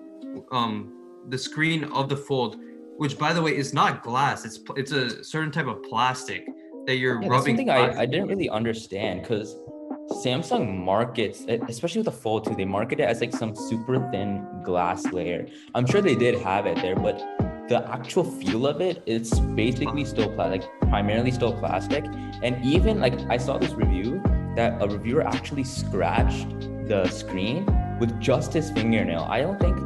um 0.50 0.92
the 1.28 1.38
screen 1.38 1.84
of 1.84 2.08
the 2.08 2.16
fold, 2.16 2.56
which 2.96 3.18
by 3.18 3.32
the 3.32 3.42
way 3.42 3.56
is 3.56 3.72
not 3.72 4.02
glass. 4.02 4.44
It's 4.44 4.60
it's 4.76 4.92
a 4.92 5.24
certain 5.24 5.50
type 5.50 5.66
of 5.66 5.82
plastic 5.82 6.46
that 6.86 6.96
you're 6.96 7.22
yeah, 7.22 7.28
rubbing. 7.28 7.56
something 7.56 7.70
I, 7.70 8.00
I 8.00 8.06
didn't 8.06 8.28
really 8.28 8.50
understand 8.50 9.22
because 9.22 9.56
Samsung 10.10 10.76
markets, 10.84 11.46
especially 11.68 12.00
with 12.00 12.06
the 12.06 12.12
Fold 12.12 12.44
2, 12.44 12.54
they 12.56 12.66
market 12.66 13.00
it 13.00 13.04
as 13.04 13.20
like 13.20 13.32
some 13.32 13.56
super 13.56 14.06
thin 14.10 14.46
glass 14.62 15.04
layer. 15.06 15.46
I'm 15.74 15.86
sure 15.86 16.02
they 16.02 16.14
did 16.14 16.38
have 16.42 16.66
it 16.66 16.76
there, 16.76 16.94
but 16.94 17.18
the 17.68 17.82
actual 17.90 18.24
feel 18.24 18.66
of 18.66 18.82
it, 18.82 19.02
it's 19.06 19.40
basically 19.40 20.04
still 20.04 20.30
plastic, 20.34 20.62
like 20.62 20.80
primarily 20.90 21.30
still 21.30 21.54
plastic. 21.54 22.04
And 22.42 22.62
even 22.64 23.00
like 23.00 23.18
I 23.30 23.38
saw 23.38 23.56
this 23.56 23.72
review 23.72 24.22
that 24.56 24.80
a 24.82 24.86
reviewer 24.86 25.26
actually 25.26 25.64
scratched 25.64 26.60
the 26.86 27.08
screen 27.08 27.64
with 28.00 28.20
just 28.20 28.52
his 28.52 28.70
fingernail. 28.70 29.26
I 29.28 29.40
don't 29.40 29.58
think 29.58 29.76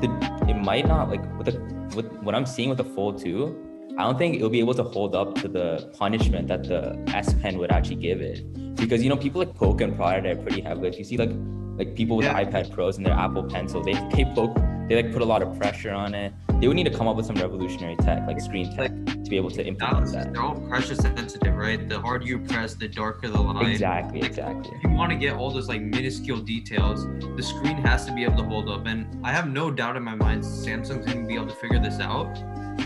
the 0.00 0.08
it 0.48 0.54
might 0.54 0.86
not 0.86 1.08
like 1.08 1.22
with 1.38 1.46
the 1.46 1.96
with 1.96 2.06
what 2.22 2.34
I'm 2.34 2.46
seeing 2.46 2.68
with 2.68 2.78
the 2.78 2.84
Fold 2.84 3.18
2. 3.18 3.94
I 3.98 4.04
don't 4.04 4.16
think 4.16 4.36
it'll 4.36 4.50
be 4.50 4.60
able 4.60 4.74
to 4.74 4.84
hold 4.84 5.16
up 5.16 5.34
to 5.36 5.48
the 5.48 5.90
punishment 5.98 6.46
that 6.48 6.64
the 6.64 7.02
S 7.08 7.34
Pen 7.34 7.58
would 7.58 7.72
actually 7.72 7.96
give 7.96 8.20
it. 8.20 8.42
Because 8.76 9.02
you 9.02 9.08
know, 9.08 9.16
people 9.16 9.40
like 9.40 9.54
poke 9.54 9.80
and 9.80 9.96
prod 9.96 10.18
at 10.18 10.26
it 10.26 10.42
pretty 10.42 10.60
heavily. 10.60 10.88
If 10.88 10.98
you 10.98 11.04
see 11.04 11.16
like 11.16 11.30
like 11.76 11.94
people 11.94 12.16
with 12.16 12.26
yeah. 12.26 12.44
iPad 12.44 12.72
Pros 12.72 12.96
and 12.96 13.04
their 13.06 13.14
Apple 13.14 13.44
Pencil, 13.44 13.82
they 13.82 13.94
they 14.12 14.24
poke 14.34 14.56
they 14.88 15.02
like 15.02 15.12
put 15.12 15.20
a 15.20 15.24
lot 15.24 15.42
of 15.42 15.58
pressure 15.58 15.92
on 15.92 16.14
it. 16.14 16.32
They 16.60 16.66
would 16.66 16.76
need 16.76 16.84
to 16.84 16.96
come 16.96 17.06
up 17.06 17.16
with 17.16 17.26
some 17.26 17.36
revolutionary 17.36 17.96
tech, 17.96 18.26
like 18.26 18.40
screen 18.40 18.74
tech, 18.74 18.90
like, 18.90 19.17
to 19.28 19.30
be 19.30 19.36
able 19.36 19.50
to 19.50 19.64
implement 19.64 20.10
that. 20.12 20.32
They're 20.32 20.42
all 20.42 20.58
pressure 20.68 20.94
sensitive, 20.94 21.54
right? 21.54 21.86
The 21.86 22.00
harder 22.00 22.24
you 22.24 22.38
press, 22.38 22.74
the 22.74 22.88
darker 22.88 23.28
the 23.28 23.40
line. 23.40 23.66
Exactly, 23.66 24.22
like, 24.22 24.30
exactly. 24.30 24.74
If 24.76 24.82
you 24.82 24.90
want 24.90 25.12
to 25.12 25.18
get 25.18 25.34
all 25.36 25.50
those 25.50 25.68
like 25.68 25.82
minuscule 25.82 26.38
details, 26.38 27.06
the 27.36 27.42
screen 27.42 27.76
has 27.78 28.06
to 28.06 28.12
be 28.12 28.24
able 28.24 28.38
to 28.38 28.44
hold 28.44 28.70
up. 28.70 28.86
And 28.86 29.06
I 29.24 29.32
have 29.32 29.50
no 29.50 29.70
doubt 29.70 29.96
in 29.96 30.02
my 30.02 30.14
mind 30.14 30.42
Samsung's 30.42 31.06
gonna 31.06 31.26
be 31.26 31.34
able 31.34 31.48
to 31.48 31.54
figure 31.54 31.78
this 31.78 32.00
out. 32.00 32.34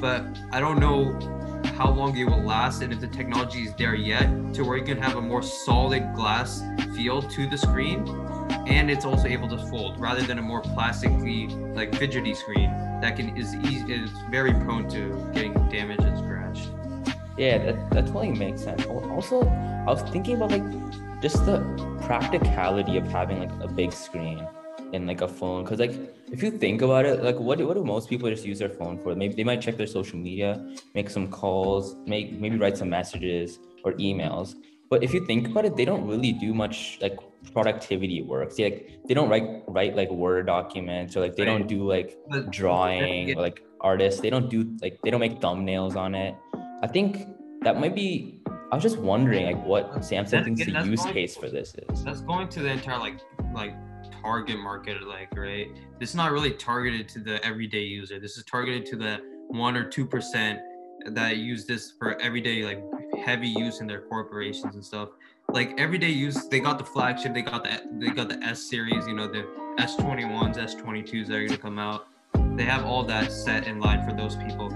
But 0.01 0.25
I 0.51 0.59
don't 0.59 0.81
know 0.81 1.13
how 1.77 1.91
long 1.91 2.17
it 2.17 2.25
will 2.25 2.43
last 2.43 2.83
and 2.83 2.93
if 2.93 3.01
the 3.01 3.07
technology 3.07 3.63
is 3.63 3.75
there 3.75 3.95
yet 3.95 4.27
to 4.55 4.65
where 4.65 4.77
you 4.77 4.85
can 4.85 5.01
have 5.01 5.17
a 5.17 5.23
more 5.23 5.43
solid 5.43 6.13
glass 6.15 6.63
feel 6.97 7.23
to 7.23 7.49
the 7.49 7.57
screen 7.57 8.07
and 8.67 8.91
it's 8.91 9.05
also 9.05 9.29
able 9.29 9.49
to 9.49 9.59
fold 9.69 9.99
rather 10.01 10.23
than 10.23 10.39
a 10.39 10.43
more 10.43 10.61
plastically 10.61 11.47
like 11.75 11.95
fidgety 11.95 12.35
screen 12.35 12.71
that 13.03 13.17
can 13.17 13.37
is 13.37 13.55
easy 13.57 13.93
is 13.93 14.11
very 14.31 14.53
prone 14.53 14.89
to 14.89 15.29
getting 15.35 15.53
damaged. 15.69 16.12
Yeah, 17.39 17.59
that, 17.59 17.91
that 17.91 18.07
totally 18.07 18.33
makes 18.33 18.63
sense. 18.63 18.85
Also, 18.87 19.43
I 19.43 19.87
was 19.87 20.03
thinking 20.11 20.37
about 20.37 20.51
like 20.53 21.21
just 21.23 21.45
the 21.47 21.61
practicality 22.03 22.97
of 22.97 23.07
having 23.09 23.41
like 23.41 23.53
a 23.61 23.69
big 23.69 23.93
screen 23.93 24.47
in 24.93 25.07
like 25.07 25.23
a 25.23 25.29
phone 25.29 25.65
because 25.65 25.79
like 25.79 25.95
if 26.31 26.43
you 26.43 26.51
think 26.51 26.83
about 26.83 27.07
it 27.07 27.23
like 27.23 27.39
what 27.39 27.57
do, 27.57 27.67
what 27.67 27.75
do 27.75 27.85
most 27.85 28.11
people 28.11 28.29
just 28.29 28.45
use 28.45 28.59
their 28.59 28.69
phone 28.69 28.99
for 28.99 29.15
maybe 29.15 29.35
they 29.35 29.45
might 29.45 29.61
check 29.61 29.77
their 29.79 29.87
social 29.87 30.19
media 30.19 30.63
make 30.95 31.09
some 31.09 31.29
calls 31.29 31.97
make 32.07 32.39
maybe 32.39 32.59
write 32.59 32.77
some 32.77 32.91
messages 32.91 33.59
or 33.85 33.93
emails 33.95 34.55
But 34.93 35.03
if 35.03 35.15
you 35.15 35.25
think 35.25 35.49
about 35.49 35.65
it, 35.65 35.75
they 35.75 35.87
don't 35.87 36.07
really 36.07 36.33
do 36.33 36.53
much 36.53 36.99
like 37.01 37.17
productivity 37.55 38.21
work. 38.21 38.53
See, 38.53 38.65
like 38.65 39.01
they 39.09 39.15
don't 39.15 39.31
write 39.31 39.65
write 39.67 39.97
like 39.97 40.11
Word 40.11 40.45
documents 40.45 41.17
or 41.17 41.21
like 41.21 41.35
they 41.35 41.47
don't 41.47 41.67
do 41.67 41.89
like 41.89 42.19
drawing 42.51 43.33
or 43.37 43.41
like 43.41 43.65
artists. 43.81 44.21
They 44.21 44.29
don't 44.29 44.51
do 44.51 44.77
like 44.83 45.01
they 45.03 45.11
don't 45.11 45.21
make 45.21 45.41
thumbnails 45.41 45.97
on 45.97 46.15
it. 46.15 46.37
I 46.83 46.89
think 46.89 47.29
that 47.63 47.79
might 47.79 47.95
be. 47.95 48.41
I 48.71 48.75
was 48.75 48.83
just 48.83 48.99
wondering 48.99 49.45
like 49.47 49.65
what 49.65 49.93
Samsung 50.01 50.45
thinks 50.45 50.65
the 50.65 50.73
use 50.85 51.03
going- 51.03 51.15
case 51.15 51.37
for 51.37 51.49
this 51.49 51.75
is. 51.75 52.03
that's 52.05 52.23
going 52.23 52.49
to 52.49 52.61
the 52.61 52.71
entire 52.71 52.99
like 52.99 53.21
like 53.55 53.75
target 54.23 54.59
market 54.59 55.03
like 55.07 55.29
right 55.37 55.69
this 56.01 56.11
is 56.11 56.17
not 56.17 56.33
really 56.33 56.51
targeted 56.53 57.09
to 57.09 57.19
the 57.19 57.45
everyday 57.45 57.83
user 57.83 58.19
this 58.19 58.37
is 58.37 58.45
targeted 58.45 58.87
to 58.87 58.97
the 58.97 59.21
one 59.49 59.77
or 59.77 59.85
two 59.89 60.07
percent 60.07 60.59
that 61.07 61.37
use 61.37 61.67
this 61.67 61.93
for 61.99 62.21
everyday 62.21 62.65
like 62.65 62.83
heavy 63.25 63.49
use 63.49 63.81
in 63.81 63.87
their 63.87 64.01
corporations 64.03 64.75
and 64.75 64.85
stuff 64.85 65.11
like 65.51 65.79
everyday 65.79 66.09
use 66.09 66.49
they 66.49 66.61
got 66.61 66.79
the 66.79 66.85
flagship 66.85 67.35
they 67.35 67.43
got 67.43 67.63
the 67.63 67.83
they 67.99 68.09
got 68.09 68.29
the 68.29 68.39
s 68.43 68.63
series 68.63 69.07
you 69.07 69.15
know 69.15 69.27
the 69.27 69.43
s21s 69.79 70.57
s22s 70.57 71.27
that 71.27 71.35
are 71.35 71.39
going 71.47 71.49
to 71.51 71.57
come 71.59 71.79
out 71.79 72.07
they 72.57 72.65
have 72.65 72.85
all 72.85 73.05
that 73.05 73.31
set 73.31 73.67
in 73.67 73.79
line 73.81 74.03
for 74.09 74.15
those 74.17 74.37
people 74.37 74.69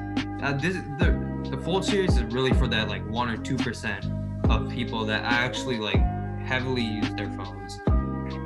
uh, 0.42 0.52
this 0.52 0.74
the 0.98 1.26
the 1.50 1.56
fold 1.58 1.84
series 1.84 2.16
is 2.16 2.24
really 2.24 2.52
for 2.52 2.66
that 2.68 2.88
like 2.88 3.08
one 3.08 3.28
or 3.28 3.36
two 3.36 3.56
percent 3.56 4.04
of 4.48 4.68
people 4.70 5.04
that 5.06 5.22
actually 5.24 5.78
like 5.78 6.00
heavily 6.44 6.82
use 6.82 7.10
their 7.14 7.30
phones. 7.32 7.78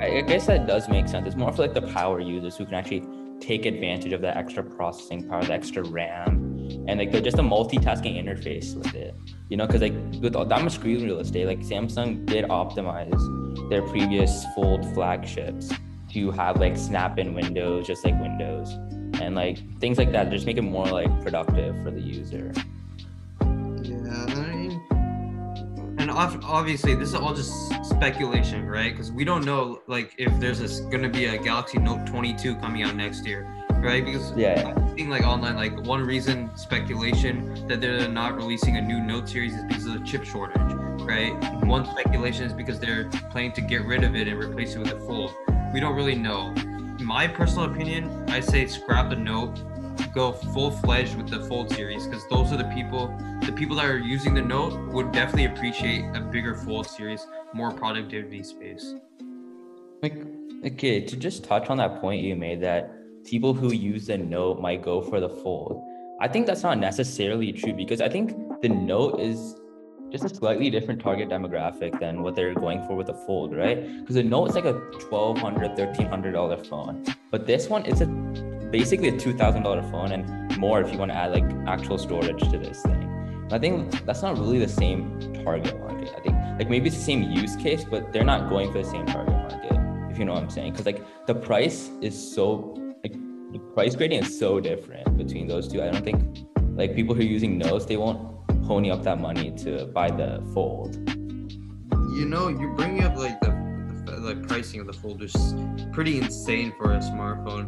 I 0.00 0.22
guess 0.26 0.46
that 0.46 0.66
does 0.66 0.88
make 0.88 1.08
sense. 1.08 1.26
It's 1.26 1.36
more 1.36 1.52
for 1.52 1.62
like 1.62 1.74
the 1.74 1.82
power 1.82 2.20
users 2.20 2.56
who 2.56 2.64
can 2.64 2.74
actually 2.74 3.06
take 3.40 3.66
advantage 3.66 4.12
of 4.12 4.20
the 4.20 4.36
extra 4.36 4.62
processing 4.62 5.28
power, 5.28 5.42
the 5.42 5.52
extra 5.52 5.82
RAM, 5.82 6.56
and 6.88 6.98
like 6.98 7.10
just 7.24 7.38
a 7.38 7.42
multitasking 7.42 8.22
interface 8.22 8.74
with 8.74 8.94
it. 8.94 9.14
You 9.48 9.56
know, 9.56 9.66
because 9.66 9.82
like 9.82 9.94
with 10.20 10.36
all- 10.36 10.44
that 10.46 10.62
much 10.62 10.74
screen 10.74 11.04
real 11.04 11.18
estate, 11.18 11.46
like 11.46 11.60
Samsung 11.60 12.26
did 12.26 12.44
optimize 12.46 13.68
their 13.68 13.82
previous 13.82 14.44
Fold 14.54 14.86
flagships 14.94 15.72
to 16.12 16.30
have 16.32 16.60
like 16.60 16.76
snap-in 16.76 17.34
windows, 17.34 17.86
just 17.86 18.04
like 18.04 18.18
Windows, 18.20 18.76
and 19.20 19.34
like 19.34 19.58
things 19.80 19.98
like 19.98 20.12
that. 20.12 20.30
Just 20.30 20.46
make 20.46 20.56
it 20.56 20.62
more 20.62 20.86
like 20.86 21.08
productive 21.22 21.76
for 21.82 21.90
the 21.90 22.00
user. 22.00 22.52
Yeah, 23.42 24.24
I 24.28 24.34
mean, 24.52 24.82
and 25.98 26.10
ob- 26.10 26.42
obviously 26.44 26.94
this 26.94 27.08
is 27.10 27.14
all 27.14 27.34
just 27.34 27.52
speculation, 27.84 28.66
right? 28.66 28.92
Because 28.92 29.12
we 29.12 29.24
don't 29.24 29.44
know 29.44 29.82
like 29.86 30.14
if 30.18 30.32
there's 30.40 30.60
a, 30.60 30.90
gonna 30.90 31.08
be 31.08 31.26
a 31.26 31.38
Galaxy 31.38 31.78
Note 31.78 32.06
22 32.06 32.56
coming 32.56 32.82
out 32.82 32.96
next 32.96 33.26
year, 33.26 33.46
right? 33.76 34.04
Because 34.04 34.32
Yeah. 34.36 34.72
I'm 34.76 34.96
seeing 34.96 35.10
like 35.10 35.24
online 35.24 35.56
like 35.56 35.78
one 35.84 36.02
reason 36.02 36.50
speculation 36.56 37.66
that 37.68 37.80
they're 37.80 38.08
not 38.08 38.36
releasing 38.36 38.76
a 38.76 38.80
new 38.82 39.00
Note 39.00 39.28
series 39.28 39.54
is 39.54 39.64
because 39.64 39.86
of 39.86 39.94
the 39.94 40.00
chip 40.00 40.24
shortage, 40.24 40.60
right? 41.02 41.32
Mm-hmm. 41.40 41.68
One 41.68 41.84
speculation 41.84 42.44
is 42.44 42.52
because 42.52 42.78
they're 42.80 43.04
planning 43.30 43.52
to 43.52 43.60
get 43.60 43.84
rid 43.84 44.02
of 44.04 44.16
it 44.16 44.26
and 44.28 44.38
replace 44.42 44.74
it 44.74 44.78
with 44.78 44.92
a 44.92 45.00
Fold. 45.00 45.34
We 45.74 45.80
don't 45.80 45.94
really 45.94 46.14
know. 46.16 46.54
My 47.10 47.26
personal 47.26 47.68
opinion, 47.68 48.24
I 48.28 48.38
say 48.38 48.68
scrap 48.68 49.10
the 49.10 49.16
Note, 49.16 49.56
go 50.14 50.30
full 50.30 50.70
fledged 50.70 51.16
with 51.16 51.28
the 51.28 51.40
Fold 51.40 51.68
series 51.72 52.06
because 52.06 52.22
those 52.28 52.52
are 52.52 52.56
the 52.56 52.70
people, 52.72 53.08
the 53.44 53.50
people 53.50 53.74
that 53.78 53.86
are 53.86 53.98
using 53.98 54.32
the 54.32 54.40
Note 54.40 54.78
would 54.92 55.10
definitely 55.10 55.46
appreciate 55.46 56.04
a 56.14 56.20
bigger 56.20 56.54
Fold 56.54 56.86
series, 56.86 57.26
more 57.52 57.72
productivity 57.72 58.44
space. 58.44 58.94
Like, 60.00 60.24
okay, 60.64 61.04
to 61.04 61.16
just 61.16 61.42
touch 61.42 61.68
on 61.68 61.78
that 61.78 62.00
point 62.00 62.22
you 62.22 62.36
made 62.36 62.60
that 62.60 62.92
people 63.24 63.54
who 63.54 63.72
use 63.72 64.06
the 64.06 64.16
note 64.16 64.60
might 64.60 64.80
go 64.80 65.02
for 65.02 65.18
the 65.18 65.28
fold. 65.28 65.82
I 66.20 66.28
think 66.28 66.46
that's 66.46 66.62
not 66.62 66.78
necessarily 66.78 67.52
true 67.52 67.72
because 67.72 68.00
I 68.00 68.08
think 68.08 68.62
the 68.62 68.68
note 68.68 69.18
is 69.18 69.56
just 70.10 70.24
a 70.24 70.28
slightly 70.28 70.70
different 70.70 71.00
target 71.00 71.28
demographic 71.28 71.98
than 72.00 72.22
what 72.22 72.34
they're 72.34 72.54
going 72.54 72.84
for 72.86 72.96
with 72.96 73.08
a 73.08 73.14
fold, 73.14 73.54
right? 73.54 74.00
Because 74.00 74.16
the 74.16 74.22
note 74.22 74.48
is 74.48 74.54
like 74.54 74.64
a 74.64 74.74
$1,200, 74.74 75.76
$1,300 75.76 76.66
phone. 76.66 77.04
But 77.30 77.46
this 77.46 77.68
one, 77.68 77.84
it's 77.86 78.00
a 78.00 78.06
basically 78.06 79.08
a 79.08 79.12
$2,000 79.12 79.90
phone 79.90 80.12
and 80.12 80.58
more 80.58 80.80
if 80.80 80.92
you 80.92 80.98
want 80.98 81.10
to 81.10 81.16
add 81.16 81.32
like 81.32 81.44
actual 81.66 81.98
storage 81.98 82.40
to 82.50 82.58
this 82.58 82.82
thing. 82.82 83.46
I 83.52 83.58
think 83.58 84.04
that's 84.04 84.22
not 84.22 84.38
really 84.38 84.58
the 84.58 84.68
same 84.68 85.18
target 85.44 85.78
market. 85.80 86.12
I 86.16 86.20
think 86.20 86.36
like 86.58 86.70
maybe 86.70 86.88
it's 86.88 86.96
the 86.96 87.02
same 87.02 87.22
use 87.22 87.56
case, 87.56 87.84
but 87.84 88.12
they're 88.12 88.24
not 88.24 88.48
going 88.48 88.70
for 88.72 88.78
the 88.78 88.88
same 88.88 89.06
target 89.06 89.34
market, 89.34 90.10
if 90.10 90.18
you 90.18 90.24
know 90.24 90.34
what 90.34 90.42
I'm 90.42 90.50
saying. 90.50 90.72
Because 90.72 90.86
like 90.86 91.04
the 91.26 91.34
price 91.34 91.90
is 92.00 92.14
so 92.34 92.74
like 93.02 93.14
the 93.52 93.58
price 93.74 93.96
gradient 93.96 94.26
is 94.26 94.38
so 94.38 94.60
different 94.60 95.16
between 95.16 95.48
those 95.48 95.66
two. 95.66 95.82
I 95.82 95.90
don't 95.90 96.04
think 96.04 96.46
like 96.76 96.94
people 96.94 97.14
who 97.14 97.22
are 97.22 97.24
using 97.24 97.58
notes, 97.58 97.86
they 97.86 97.96
won't 97.96 98.39
pony 98.70 98.88
up 98.88 99.02
that 99.02 99.18
money 99.18 99.50
to 99.50 99.84
buy 99.86 100.08
the 100.08 100.40
fold. 100.54 100.94
You 102.16 102.24
know, 102.24 102.46
you're 102.46 102.72
bringing 102.74 103.02
up 103.02 103.16
like 103.16 103.40
the 103.40 103.50
the, 104.06 104.12
the 104.12 104.46
pricing 104.46 104.78
of 104.78 104.86
the 104.86 104.92
Fold 104.92 105.20
is 105.22 105.34
pretty 105.92 106.18
insane 106.18 106.72
for 106.78 106.92
a 106.92 106.98
smartphone. 106.98 107.66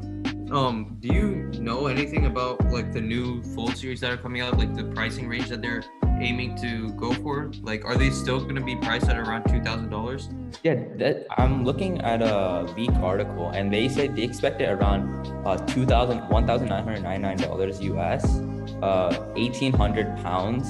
Um, 0.53 0.97
do 1.01 1.09
you 1.09 1.25
know 1.59 1.89
anything 1.89 2.27
about 2.27 2.65
like 2.71 2.93
the 2.93 3.01
new 3.01 3.43
Fold 3.55 3.77
series 3.77 3.99
that 4.03 4.13
are 4.13 4.17
coming 4.17 4.43
out, 4.43 4.59
like 4.59 4.77
the 4.77 4.85
pricing 4.85 5.27
range 5.27 5.49
that 5.49 5.61
they're 5.61 5.83
aiming 6.21 6.55
to 6.59 6.93
go 6.93 7.13
for? 7.15 7.51
Like, 7.63 7.85
are 7.85 7.97
they 7.97 8.11
still 8.11 8.41
going 8.41 8.55
to 8.55 8.65
be 8.65 8.77
priced 8.77 9.09
at 9.09 9.19
around 9.19 9.49
two 9.49 9.61
thousand 9.61 9.91
dollars? 9.91 10.29
Yeah, 10.63 10.77
that 10.99 11.27
I'm 11.37 11.65
looking 11.65 12.01
at 12.03 12.23
a 12.23 12.63
leak 12.77 12.95
article 13.03 13.51
and 13.51 13.73
they 13.73 13.89
said 13.89 14.15
they 14.15 14.23
expect 14.23 14.61
it 14.61 14.71
around 14.71 15.27
uh, 15.45 15.57
2000 15.67 16.21
$1,999 16.21 17.83
US, 17.97 18.52
uh, 18.83 19.15
1,800 19.35 20.17
pounds, 20.19 20.69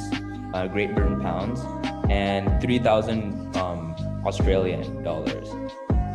uh, 0.55 0.67
Great 0.67 0.95
Britain 0.95 1.21
pounds, 1.21 1.61
and 2.11 2.61
3,000 2.61 3.57
um, 3.57 3.95
Australian 4.27 5.03
dollars. 5.03 5.49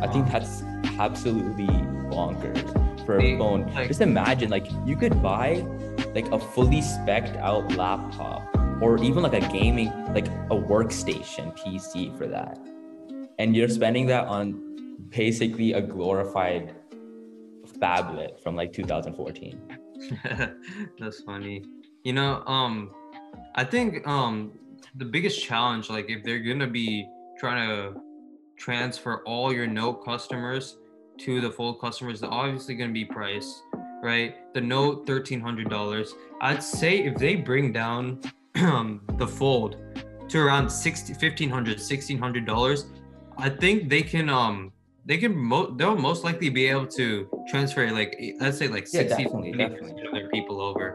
I 0.00 0.06
think 0.06 0.30
that's 0.30 0.62
absolutely 0.98 1.66
bonkers 2.10 3.06
for 3.06 3.18
a 3.20 3.36
phone. 3.36 3.70
Just 3.86 4.00
imagine, 4.00 4.50
like, 4.50 4.66
you 4.84 4.96
could 4.96 5.22
buy 5.22 5.66
like 6.14 6.30
a 6.30 6.38
fully 6.38 6.80
spec'd 6.82 7.36
out 7.36 7.70
laptop 7.76 8.42
or 8.80 9.02
even 9.02 9.22
like 9.22 9.34
a 9.34 9.46
gaming, 9.52 9.90
like 10.14 10.26
a 10.26 10.56
workstation 10.56 11.56
PC 11.58 12.16
for 12.16 12.26
that 12.26 12.58
and 13.38 13.54
you're 13.54 13.68
spending 13.68 14.06
that 14.06 14.26
on 14.26 14.96
basically 15.10 15.72
a 15.72 15.80
glorified 15.80 16.74
phablet 17.80 18.40
from 18.40 18.56
like 18.56 18.72
2014 18.72 19.77
That's 20.98 21.20
funny. 21.20 21.64
You 22.04 22.12
know, 22.12 22.42
um, 22.46 22.90
I 23.54 23.64
think 23.64 24.06
um 24.06 24.52
the 24.94 25.04
biggest 25.04 25.42
challenge, 25.42 25.90
like 25.90 26.08
if 26.08 26.24
they're 26.24 26.40
gonna 26.40 26.66
be 26.66 27.06
trying 27.38 27.68
to 27.68 28.00
transfer 28.56 29.22
all 29.24 29.52
your 29.52 29.66
Note 29.66 30.04
customers 30.04 30.78
to 31.18 31.40
the 31.40 31.50
Fold 31.50 31.80
customers, 31.80 32.20
they're 32.20 32.32
obviously 32.32 32.74
gonna 32.74 32.92
be 32.92 33.04
price, 33.04 33.62
right? 34.02 34.52
The 34.54 34.60
Note 34.60 35.06
thirteen 35.06 35.40
hundred 35.40 35.68
dollars. 35.70 36.14
I'd 36.40 36.62
say 36.62 36.98
if 36.98 37.16
they 37.16 37.34
bring 37.34 37.72
down 37.72 38.20
um, 38.56 39.00
the 39.18 39.26
Fold 39.26 39.76
to 40.28 40.38
around 40.38 40.68
60 40.68 41.12
1500 41.14 41.78
1600 41.78 42.46
dollars 42.46 42.86
i 43.38 43.48
think 43.48 43.88
they 43.88 44.02
can 44.02 44.28
um 44.28 44.72
they 45.08 45.16
can 45.18 45.34
mo- 45.36 45.70
they'll 45.78 45.96
most 45.96 46.22
likely 46.22 46.50
be 46.50 46.66
able 46.68 46.86
to 47.00 47.06
transfer 47.50 47.90
like 47.90 48.12
let's 48.40 48.58
say 48.58 48.68
like 48.68 48.84
Yeah, 48.92 49.02
60 49.08 49.24
definitely, 49.24 49.52
definitely. 49.52 49.90
of 50.06 50.12
their 50.12 50.28
people 50.30 50.60
over. 50.60 50.86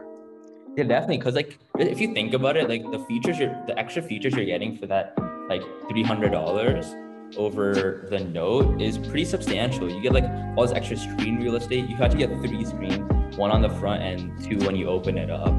Yeah 0.76 0.84
definitely 0.84 1.18
because 1.18 1.34
like 1.34 1.58
if 1.78 2.00
you 2.00 2.14
think 2.14 2.32
about 2.34 2.56
it 2.56 2.68
like 2.68 2.82
the 2.96 3.00
features 3.10 3.38
you're 3.40 3.54
the 3.66 3.78
extra 3.78 4.02
features 4.02 4.34
you're 4.34 4.44
getting 4.54 4.76
for 4.78 4.86
that 4.86 5.14
like 5.48 5.62
$300 5.90 7.36
over 7.36 8.06
the 8.10 8.20
note 8.20 8.80
is 8.80 8.96
pretty 8.98 9.24
substantial. 9.24 9.90
You 9.90 10.00
get 10.00 10.12
like 10.12 10.28
all 10.56 10.62
this 10.66 10.72
extra 10.72 10.96
screen 10.96 11.36
real 11.42 11.56
estate 11.56 11.88
you 11.88 11.96
have 11.96 12.10
to 12.12 12.16
get 12.16 12.28
three 12.44 12.64
screens 12.64 13.36
one 13.36 13.50
on 13.50 13.62
the 13.62 13.70
front 13.80 14.02
and 14.02 14.20
two 14.44 14.58
when 14.66 14.76
you 14.76 14.88
open 14.88 15.18
it 15.18 15.30
up. 15.30 15.54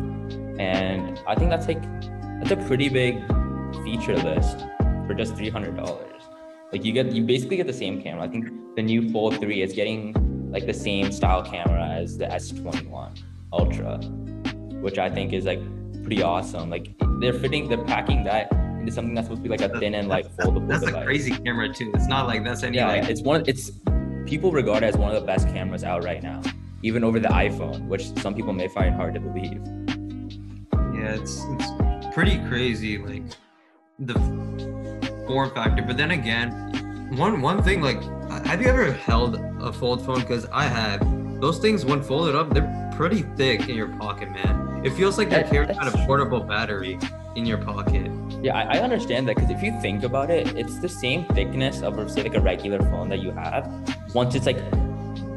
And 0.57 1.19
i 1.27 1.35
think 1.35 1.49
that's 1.49 1.67
like 1.67 1.81
that's 2.39 2.51
a 2.51 2.57
pretty 2.67 2.87
big 2.89 3.15
feature 3.83 4.15
list 4.29 4.59
for 5.07 5.13
just 5.13 5.35
$300 5.35 6.14
like 6.75 6.83
you 6.83 6.91
get 6.91 7.09
you 7.13 7.23
basically 7.23 7.55
get 7.55 7.67
the 7.67 7.79
same 7.85 8.01
camera. 8.01 8.23
I 8.23 8.27
think 8.27 8.49
the 8.75 8.81
new 8.81 9.09
fold 9.09 9.39
3 9.39 9.61
is 9.61 9.71
getting 9.71 10.13
like 10.51 10.65
the 10.65 10.73
same 10.73 11.09
style 11.09 11.41
camera 11.41 11.87
as 11.87 12.17
the 12.17 12.25
s21 12.25 13.21
ultra 13.53 13.97
which 14.85 14.97
i 14.97 15.09
think 15.09 15.31
is 15.33 15.45
like 15.45 15.61
pretty 16.03 16.21
awesome. 16.21 16.69
Like 16.69 16.93
they're 17.21 17.33
fitting 17.33 17.69
they're 17.69 17.85
packing 17.85 18.25
that 18.25 18.51
into 18.79 18.91
something 18.91 19.15
that's 19.15 19.27
supposed 19.27 19.43
to 19.43 19.49
be 19.49 19.53
like 19.57 19.61
a 19.61 19.79
thin 19.79 19.95
and 19.95 20.09
like 20.09 20.27
foldable 20.35 20.67
that's 20.67 20.83
a 20.83 20.87
device. 20.87 21.05
crazy 21.05 21.31
camera 21.31 21.73
too. 21.73 21.91
It's 21.95 22.07
not 22.07 22.27
like 22.27 22.43
that's 22.43 22.61
any 22.63 22.77
yeah 22.77 22.89
like 22.89 23.09
it's 23.09 23.21
one 23.21 23.45
it's 23.47 23.71
people 24.25 24.51
regard 24.51 24.83
it 24.83 24.87
as 24.87 24.97
one 24.97 25.15
of 25.15 25.19
the 25.19 25.25
best 25.25 25.47
cameras 25.47 25.85
out 25.85 26.03
right 26.03 26.21
now 26.21 26.41
even 26.83 27.05
over 27.05 27.19
the 27.21 27.29
iphone 27.45 27.87
which 27.87 28.05
some 28.17 28.35
people 28.35 28.53
may 28.53 28.67
find 28.67 28.93
hard 28.95 29.13
to 29.13 29.21
believe. 29.21 29.61
Yeah 30.93 31.15
it's 31.21 31.41
it's 31.55 32.13
pretty 32.13 32.37
crazy 32.49 32.97
like 32.97 33.23
the 33.97 34.74
form 35.27 35.49
factor 35.51 35.81
but 35.81 35.97
then 35.97 36.11
again 36.11 36.51
one 37.17 37.41
one 37.41 37.61
thing 37.63 37.81
like 37.81 38.01
have 38.45 38.61
you 38.61 38.67
ever 38.67 38.91
held 38.91 39.35
a 39.61 39.71
fold 39.71 40.05
phone? 40.05 40.19
Because 40.19 40.45
i 40.51 40.63
have. 40.63 40.99
Those 41.39 41.59
things 41.59 41.85
when 41.85 42.01
folded 42.01 42.35
up 42.35 42.53
they're 42.53 42.91
pretty 42.95 43.23
thick 43.35 43.69
in 43.69 43.75
your 43.75 43.89
pocket 43.89 44.31
man. 44.31 44.81
It 44.83 44.91
feels 44.93 45.17
like 45.17 45.29
they're 45.29 45.43
That- 45.43 45.51
carrying 45.51 45.77
around 45.77 45.87
a 45.93 46.05
portable 46.05 46.39
battery 46.41 46.97
in 47.35 47.45
your 47.45 47.57
pocket. 47.57 48.09
Yeah, 48.41 48.55
I, 48.57 48.77
I 48.77 48.79
understand 48.81 49.27
that 49.27 49.35
because 49.35 49.49
if 49.51 49.61
you 49.61 49.79
think 49.81 50.03
about 50.03 50.29
it, 50.29 50.55
it's 50.55 50.79
the 50.79 50.89
same 50.89 51.25
thickness 51.25 51.81
of 51.81 51.93
say 52.11 52.23
like 52.23 52.35
a 52.35 52.41
regular 52.41 52.79
phone 52.79 53.09
that 53.09 53.19
you 53.19 53.31
have. 53.31 53.69
Once 54.13 54.35
it's 54.35 54.45
like 54.45 54.59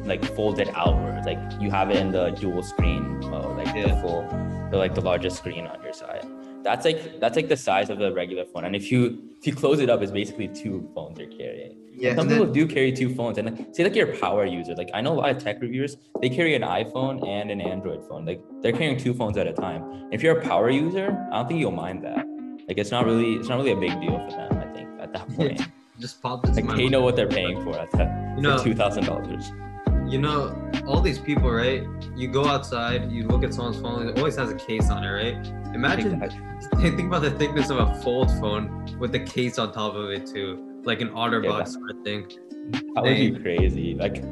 like 0.09 0.25
folded 0.37 0.69
outwards, 0.75 1.27
like 1.27 1.39
you 1.61 1.71
have 1.71 1.91
it 1.91 1.97
in 1.97 2.11
the 2.13 2.31
dual 2.31 2.63
screen 2.63 3.19
mode, 3.21 3.57
like 3.57 3.73
the 3.73 3.81
Yeah. 3.89 4.01
full, 4.03 4.23
the 4.71 4.77
like 4.77 4.95
the 4.95 5.01
largest 5.01 5.37
screen 5.39 5.67
on 5.67 5.83
your 5.83 5.93
side. 5.93 6.27
That's 6.65 6.85
like 6.85 7.21
that's 7.21 7.37
like 7.37 7.49
the 7.49 7.57
size 7.57 7.89
of 7.91 8.01
a 8.01 8.13
regular 8.13 8.45
phone, 8.45 8.65
and 8.65 8.75
if 8.75 8.91
you 8.91 9.23
if 9.39 9.47
you 9.47 9.55
close 9.55 9.79
it 9.81 9.89
up, 9.89 10.03
it's 10.03 10.11
basically 10.13 10.49
two 10.49 10.91
phones 10.95 11.19
you're 11.19 11.29
carrying. 11.29 11.77
Yeah, 11.93 12.11
Some 12.15 12.21
and 12.23 12.31
people 12.31 12.45
then, 12.47 12.55
do 12.55 12.67
carry 12.67 12.93
two 12.93 13.13
phones, 13.15 13.39
and 13.39 13.47
like, 13.57 13.75
say 13.75 13.83
like 13.85 13.95
you're 13.97 14.11
a 14.13 14.17
power 14.19 14.45
user. 14.45 14.75
Like 14.75 14.91
I 14.95 15.01
know 15.01 15.13
a 15.15 15.19
lot 15.23 15.31
of 15.31 15.43
tech 15.43 15.61
reviewers, 15.61 15.97
they 16.21 16.29
carry 16.29 16.55
an 16.55 16.63
iPhone 16.63 17.27
and 17.27 17.51
an 17.51 17.61
Android 17.61 18.07
phone. 18.09 18.25
Like 18.25 18.41
they're 18.63 18.73
carrying 18.73 18.99
two 18.99 19.15
phones 19.15 19.37
at 19.37 19.47
a 19.47 19.53
time. 19.53 20.09
If 20.13 20.23
you're 20.23 20.39
a 20.39 20.43
power 20.43 20.71
user, 20.71 21.09
I 21.33 21.37
don't 21.39 21.49
think 21.49 21.61
you'll 21.61 21.73
mind 21.73 22.05
that. 22.05 22.25
Like 22.69 22.79
it's 22.79 22.91
not 22.91 23.05
really 23.07 23.35
it's 23.35 23.49
not 23.49 23.57
really 23.59 23.73
a 23.73 23.77
big 23.77 24.01
deal 24.01 24.19
for 24.29 24.31
them. 24.37 24.59
I 24.59 24.73
think 24.77 24.89
at 25.01 25.13
that 25.13 25.29
point, 25.37 25.61
just 25.99 26.21
pop. 26.23 26.47
like 26.47 26.67
they 26.77 26.89
know 26.89 27.01
what 27.01 27.17
they're 27.17 27.29
paying 27.41 27.63
for 27.65 27.77
at 27.79 27.91
that 27.93 28.37
You 28.37 28.43
know, 28.43 28.63
two 28.63 28.75
thousand 28.75 29.05
dollars. 29.07 29.51
You 30.09 30.19
know, 30.19 30.57
all 30.87 31.01
these 31.01 31.19
people, 31.19 31.51
right? 31.51 31.85
You 32.17 32.29
go 32.29 32.47
outside, 32.47 33.11
you 33.13 33.25
look 33.27 33.45
at 33.45 33.53
someone's 33.55 33.81
phone, 33.81 34.09
it 34.09 34.19
always 34.19 34.37
has 34.37 34.51
a 34.51 34.55
case 34.55 34.91
on 34.91 35.05
it, 35.05 35.11
right? 35.11 35.37
Imagine, 35.75 36.19
think 36.81 37.01
about 37.01 37.23
the 37.23 37.31
thickness 37.33 37.71
of 37.71 37.79
a 37.79 37.95
fold 38.03 38.31
phone 38.41 38.97
with 38.99 39.13
the 39.13 39.21
case 39.21 39.59
on 39.59 39.73
top 39.73 39.95
of 39.95 40.11
it 40.11 40.27
too, 40.27 40.81
like 40.85 41.01
an 41.01 41.11
OtterBox 41.11 41.45
Yeah, 41.45 41.59
that- 41.59 41.69
sort 41.69 41.91
of 41.91 42.03
thing. 42.05 42.27
That 42.95 43.03
would 43.05 43.17
be 43.17 43.31
crazy. 43.41 43.95
Like, 43.95 44.23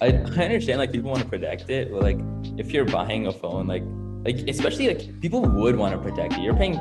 I, 0.00 0.06
I 0.06 0.44
understand 0.44 0.78
like 0.78 0.92
people 0.92 1.10
want 1.10 1.22
to 1.22 1.28
protect 1.28 1.68
it, 1.68 1.90
but 1.90 2.02
like 2.02 2.18
if 2.56 2.72
you're 2.72 2.84
buying 2.86 3.26
a 3.26 3.32
phone, 3.32 3.66
like 3.66 3.82
like 4.24 4.48
especially 4.48 4.88
like 4.88 5.20
people 5.20 5.40
would 5.42 5.76
want 5.76 5.94
to 5.94 6.00
protect 6.00 6.34
it. 6.34 6.40
You're 6.40 6.54
paying 6.54 6.78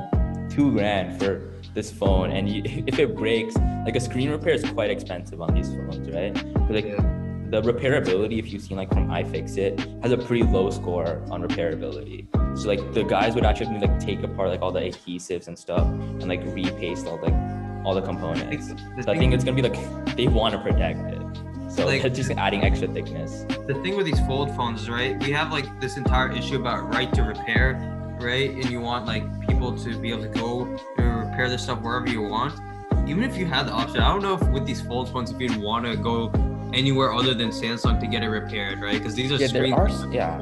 two 0.50 0.72
grand 0.72 1.20
for 1.20 1.54
this 1.74 1.92
phone, 1.92 2.32
and 2.32 2.48
you, 2.48 2.62
if 2.88 3.00
it 3.00 3.16
breaks, 3.18 3.56
like 3.86 3.96
a 3.96 4.00
screen 4.00 4.30
repair 4.30 4.54
is 4.54 4.64
quite 4.70 4.90
expensive 4.90 5.42
on 5.42 5.54
these 5.54 5.68
phones, 5.70 6.10
right? 6.10 6.34
'Cause, 6.36 6.70
like 6.70 6.86
Yeah. 6.86 7.17
The 7.50 7.62
repairability, 7.62 8.40
if 8.40 8.52
you've 8.52 8.62
seen 8.62 8.78
like 8.78 8.90
from 8.90 9.08
iFixit, 9.08 10.02
has 10.04 10.12
a 10.12 10.18
pretty 10.18 10.44
low 10.44 10.70
score 10.70 11.22
on 11.30 11.42
repairability. 11.42 12.28
So 12.60 12.68
like 12.68 12.94
the 12.94 13.04
guys 13.04 13.36
would 13.36 13.46
actually 13.46 13.78
like 13.80 14.00
take 14.00 14.22
apart 14.24 14.50
like 14.50 14.62
all 14.62 14.72
the 14.72 14.82
adhesives 14.82 15.48
and 15.48 15.58
stuff 15.58 15.86
and 15.88 16.28
like 16.28 16.42
repaste 16.46 17.08
all 17.08 17.20
like 17.22 17.34
all 17.86 17.94
the 17.96 18.02
components. 18.02 18.68
The 18.96 19.04
So 19.04 19.12
I 19.12 19.18
think 19.18 19.34
it's 19.34 19.44
gonna 19.44 19.56
be 19.56 19.68
like 19.68 20.16
they 20.18 20.28
want 20.28 20.54
to 20.56 20.60
protect 20.60 21.00
it. 21.14 21.22
So 21.72 21.86
Like- 21.86 22.02
just 22.14 22.32
adding 22.32 22.64
extra 22.64 22.88
thickness. 22.88 23.46
the 23.68 23.76
thing 23.84 23.96
with 23.96 24.06
these 24.06 24.20
fold 24.28 24.54
phones, 24.56 24.90
right? 24.90 25.18
We 25.24 25.32
have 25.32 25.52
like 25.52 25.80
this 25.80 25.96
entire 25.98 26.32
issue 26.32 26.56
about 26.58 26.94
right 26.94 27.14
to 27.14 27.24
repair, 27.24 27.76
right? 28.20 28.50
And 28.50 28.66
you 28.66 28.82
want 28.82 29.06
like 29.06 29.24
people 29.48 29.78
to 29.78 29.98
be 30.00 30.12
able 30.12 30.24
to 30.24 30.30
go 30.30 30.64
and 30.98 31.20
repair 31.30 31.48
their 31.48 31.58
stuff 31.58 31.82
wherever 31.82 32.08
you 32.10 32.24
want. 32.24 32.60
Even 33.08 33.24
if 33.24 33.38
you 33.38 33.46
had 33.46 33.68
the 33.68 33.72
option, 33.72 34.02
I 34.02 34.10
don't 34.12 34.22
know 34.22 34.34
if 34.34 34.42
with 34.50 34.66
these 34.66 34.82
fold 34.82 35.10
phones, 35.10 35.32
if 35.32 35.40
you'd 35.40 35.56
want 35.62 35.86
to 35.86 35.96
go 35.96 36.30
anywhere 36.74 37.14
other 37.14 37.34
than 37.34 37.50
Samsung 37.50 38.00
to 38.00 38.08
get 38.08 38.24
it 38.24 38.28
repaired, 38.30 38.82
right? 38.82 38.98
Because 38.98 39.16
these 39.16 39.32
are 39.32 39.36
Yeah, 39.38 39.48
screens. 39.48 40.04
are- 40.04 40.12
yeah. 40.14 40.38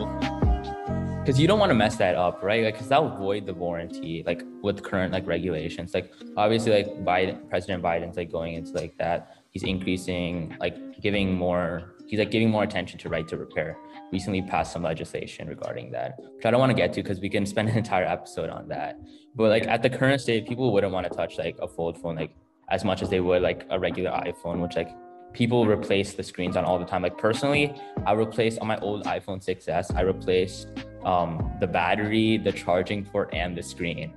Because 1.21 1.39
you 1.39 1.47
don't 1.47 1.57
want 1.59 1.71
to 1.71 1.75
mess 1.75 1.95
that 1.95 2.13
up, 2.15 2.43
right? 2.43 2.63
Like, 2.63 2.75
because 2.75 2.89
that 2.89 3.01
will 3.01 3.15
void 3.17 3.47
the 3.47 3.53
warranty, 3.53 4.23
like 4.27 4.43
with 4.61 4.83
current 4.83 5.11
like 5.11 5.25
regulations. 5.25 5.93
Like, 5.93 6.11
obviously, 6.37 6.71
like 6.71 6.87
Biden, 7.03 7.49
President 7.49 7.81
Biden's 7.81 8.15
like 8.15 8.31
going 8.31 8.53
into 8.53 8.73
like 8.73 8.95
that. 8.99 9.37
He's 9.49 9.63
increasing, 9.63 10.55
like 10.59 11.01
giving 11.01 11.33
more. 11.33 11.95
He's 12.07 12.19
like 12.19 12.29
giving 12.29 12.51
more 12.51 12.61
attention 12.61 12.99
to 12.99 13.09
right 13.09 13.27
to 13.29 13.37
repair. 13.37 13.75
Recently 14.11 14.43
passed 14.43 14.71
some 14.71 14.83
legislation 14.83 15.47
regarding 15.47 15.89
that, 15.93 16.19
which 16.35 16.45
I 16.45 16.51
don't 16.51 16.59
want 16.59 16.69
to 16.69 16.75
get 16.75 16.93
to 16.93 17.01
because 17.01 17.19
we 17.19 17.29
can 17.29 17.43
spend 17.53 17.69
an 17.69 17.77
entire 17.77 18.05
episode 18.05 18.51
on 18.51 18.67
that. 18.67 18.99
But 19.35 19.49
like 19.49 19.65
at 19.65 19.81
the 19.81 19.89
current 19.89 20.21
state, 20.21 20.47
people 20.47 20.71
wouldn't 20.71 20.93
want 20.93 21.07
to 21.09 21.15
touch 21.15 21.39
like 21.39 21.57
a 21.59 21.67
fold 21.67 21.99
phone 21.99 22.15
like 22.17 22.35
as 22.69 22.85
much 22.85 23.01
as 23.01 23.09
they 23.09 23.19
would 23.19 23.41
like 23.41 23.65
a 23.71 23.79
regular 23.79 24.11
iPhone, 24.11 24.61
which 24.61 24.75
like 24.75 24.89
people 25.35 25.67
replace 25.67 26.13
the 26.13 26.23
screens 26.23 26.55
on 26.55 26.63
all 26.63 26.79
the 26.79 26.85
time. 26.85 27.01
Like 27.01 27.17
personally, 27.17 27.75
I 28.05 28.13
replaced 28.13 28.57
on 28.59 28.67
my 28.67 28.79
old 28.79 29.03
iPhone 29.03 29.43
6s. 29.45 29.95
I 29.95 30.01
replaced 30.01 30.69
um, 31.03 31.51
the 31.59 31.67
battery, 31.67 32.37
the 32.37 32.53
charging 32.53 33.03
port, 33.05 33.33
and 33.33 33.55
the 33.55 33.61
screen. 33.61 34.13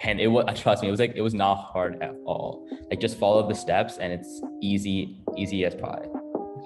And 0.00 0.18
it 0.18 0.28
was 0.28 0.44
trust 0.60 0.82
me, 0.82 0.88
it 0.88 0.90
was 0.90 1.00
like 1.00 1.12
it 1.14 1.22
was 1.22 1.34
not 1.34 1.56
hard 1.56 2.02
at 2.02 2.14
all. 2.24 2.66
Like 2.90 3.00
just 3.00 3.18
follow 3.18 3.46
the 3.46 3.54
steps, 3.54 3.98
and 3.98 4.12
it's 4.12 4.40
easy, 4.62 5.18
easy 5.36 5.64
as 5.66 5.74
pie. 5.74 6.06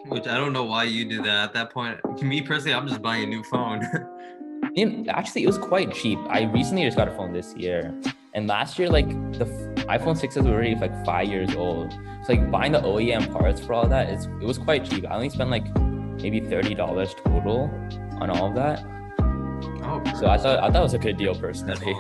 Which 0.07 0.27
I 0.27 0.37
don't 0.37 0.53
know 0.53 0.65
why 0.65 0.85
you 0.85 1.05
did 1.05 1.25
that 1.25 1.45
at 1.45 1.53
that 1.55 1.71
point. 1.71 1.99
Me 2.23 2.41
personally, 2.41 2.75
I'm 2.75 2.87
just 2.87 3.03
buying 3.03 3.25
a 3.25 3.27
new 3.27 3.43
phone. 3.45 3.85
Actually, 5.09 5.43
it 5.43 5.47
was 5.47 5.59
quite 5.59 5.93
cheap. 5.93 6.19
I 6.29 6.43
recently 6.45 6.85
just 6.85 6.97
got 6.97 7.09
a 7.09 7.11
phone 7.13 7.33
this 7.33 7.55
year, 7.57 7.93
and 8.35 8.47
last 8.47 8.79
year, 8.79 8.89
like 8.89 9.09
the 9.33 9.47
iPhone 9.89 10.17
6s 10.17 10.43
were 10.45 10.51
already 10.51 10.77
like 10.77 11.05
five 11.05 11.29
years 11.29 11.55
old. 11.57 11.93
Like 12.31 12.49
buying 12.49 12.71
the 12.71 12.81
OEM 12.81 13.33
parts 13.33 13.61
for 13.61 13.73
all 13.75 13.89
that, 13.89 14.09
it 14.09 14.45
was 14.45 14.57
quite 14.57 14.85
cheap. 14.85 15.05
I 15.05 15.17
only 15.17 15.31
spent 15.31 15.51
like 15.51 15.67
maybe 16.23 16.39
thirty 16.39 16.77
dollars 16.77 17.13
total 17.25 17.69
on 18.21 18.31
all 18.31 18.47
of 18.47 18.55
that. 18.55 18.85
oh, 19.83 20.01
So 20.17 20.29
I 20.29 20.39
thought 20.39 20.61
I 20.63 20.71
thought 20.71 20.77
it 20.77 20.91
was 20.91 20.95
a 20.95 20.99
good 21.01 21.17
deal 21.17 21.35
personally. 21.35 21.97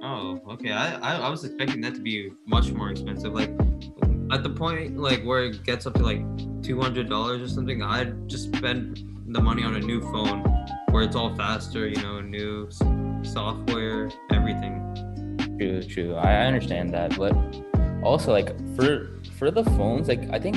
Oh, 0.00 0.40
okay. 0.52 0.70
I, 0.70 0.94
I 0.94 1.16
I 1.26 1.28
was 1.28 1.42
expecting 1.42 1.80
that 1.80 1.96
to 1.96 2.00
be 2.00 2.30
much 2.46 2.70
more 2.70 2.90
expensive. 2.92 3.32
Like 3.32 3.50
at 4.30 4.44
the 4.44 4.50
point 4.50 4.96
like 4.96 5.24
where 5.24 5.46
it 5.46 5.64
gets 5.64 5.84
up 5.84 5.94
to 5.94 6.04
like 6.04 6.22
two 6.62 6.80
hundred 6.80 7.08
dollars 7.08 7.42
or 7.42 7.48
something, 7.48 7.82
I'd 7.82 8.28
just 8.28 8.54
spend 8.54 9.02
the 9.26 9.40
money 9.40 9.64
on 9.64 9.74
a 9.74 9.80
new 9.80 10.00
phone 10.00 10.44
where 10.90 11.02
it's 11.02 11.16
all 11.16 11.34
faster, 11.34 11.88
you 11.88 12.00
know, 12.00 12.20
new 12.20 12.70
software, 13.24 14.08
everything. 14.30 14.76
True, 15.58 15.82
true. 15.82 16.14
I 16.14 16.46
understand 16.46 16.94
that, 16.94 17.18
but 17.18 17.34
also 18.02 18.32
like 18.32 18.56
for 18.76 19.20
for 19.38 19.50
the 19.50 19.64
phones, 19.64 20.08
like 20.08 20.28
I 20.30 20.38
think 20.38 20.56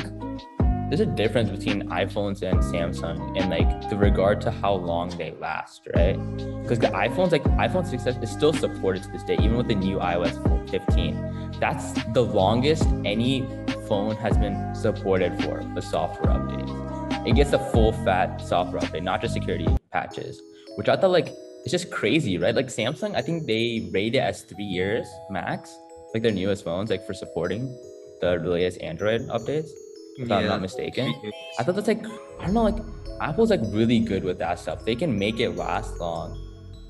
there's 0.91 0.99
a 0.99 1.05
difference 1.05 1.49
between 1.49 1.87
iPhones 1.87 2.41
and 2.41 2.59
Samsung 2.59 3.37
in 3.37 3.49
like 3.49 3.89
the 3.89 3.95
regard 3.95 4.41
to 4.41 4.51
how 4.51 4.73
long 4.73 5.09
they 5.17 5.31
last, 5.39 5.87
right? 5.95 6.17
Because 6.61 6.79
the 6.79 6.87
iPhones, 6.87 7.31
like 7.31 7.43
iPhone 7.43 7.89
6s, 7.89 8.21
is 8.21 8.29
still 8.29 8.51
supported 8.51 9.03
to 9.03 9.09
this 9.09 9.23
day, 9.23 9.35
even 9.35 9.55
with 9.55 9.69
the 9.69 9.75
new 9.75 9.99
iOS 9.99 10.35
15. 10.69 11.55
That's 11.61 11.93
the 12.13 12.21
longest 12.21 12.83
any 13.05 13.47
phone 13.87 14.17
has 14.17 14.37
been 14.37 14.75
supported 14.75 15.41
for 15.41 15.63
the 15.75 15.81
software 15.81 16.33
updates. 16.33 17.25
It 17.25 17.35
gets 17.35 17.53
a 17.53 17.59
full 17.71 17.93
fat 17.93 18.41
software 18.41 18.81
update, 18.81 19.03
not 19.03 19.21
just 19.21 19.33
security 19.33 19.67
patches, 19.93 20.41
which 20.75 20.89
I 20.89 20.97
thought 20.97 21.11
like 21.11 21.29
it's 21.63 21.71
just 21.71 21.89
crazy, 21.89 22.37
right? 22.37 22.53
Like 22.53 22.67
Samsung, 22.67 23.15
I 23.15 23.21
think 23.21 23.45
they 23.47 23.89
rate 23.93 24.15
it 24.15 24.19
as 24.19 24.41
three 24.41 24.65
years 24.65 25.07
max, 25.29 25.73
like 26.13 26.23
their 26.23 26.31
newest 26.31 26.63
phones, 26.63 26.89
like 26.89 27.05
for 27.05 27.13
supporting 27.13 27.77
the 28.21 28.37
latest 28.37 28.81
Android 28.81 29.27
updates. 29.29 29.69
If 30.17 30.31
I'm 30.31 30.45
not 30.45 30.61
mistaken. 30.61 31.13
I 31.57 31.63
thought 31.63 31.75
that's 31.75 31.87
like 31.87 32.05
I 32.39 32.45
don't 32.45 32.53
know, 32.53 32.63
like 32.63 32.83
Apple's 33.21 33.49
like 33.49 33.61
really 33.65 33.99
good 33.99 34.23
with 34.23 34.37
that 34.39 34.59
stuff. 34.59 34.85
They 34.85 34.95
can 34.95 35.17
make 35.17 35.39
it 35.39 35.51
last 35.51 35.99
long, 35.99 36.37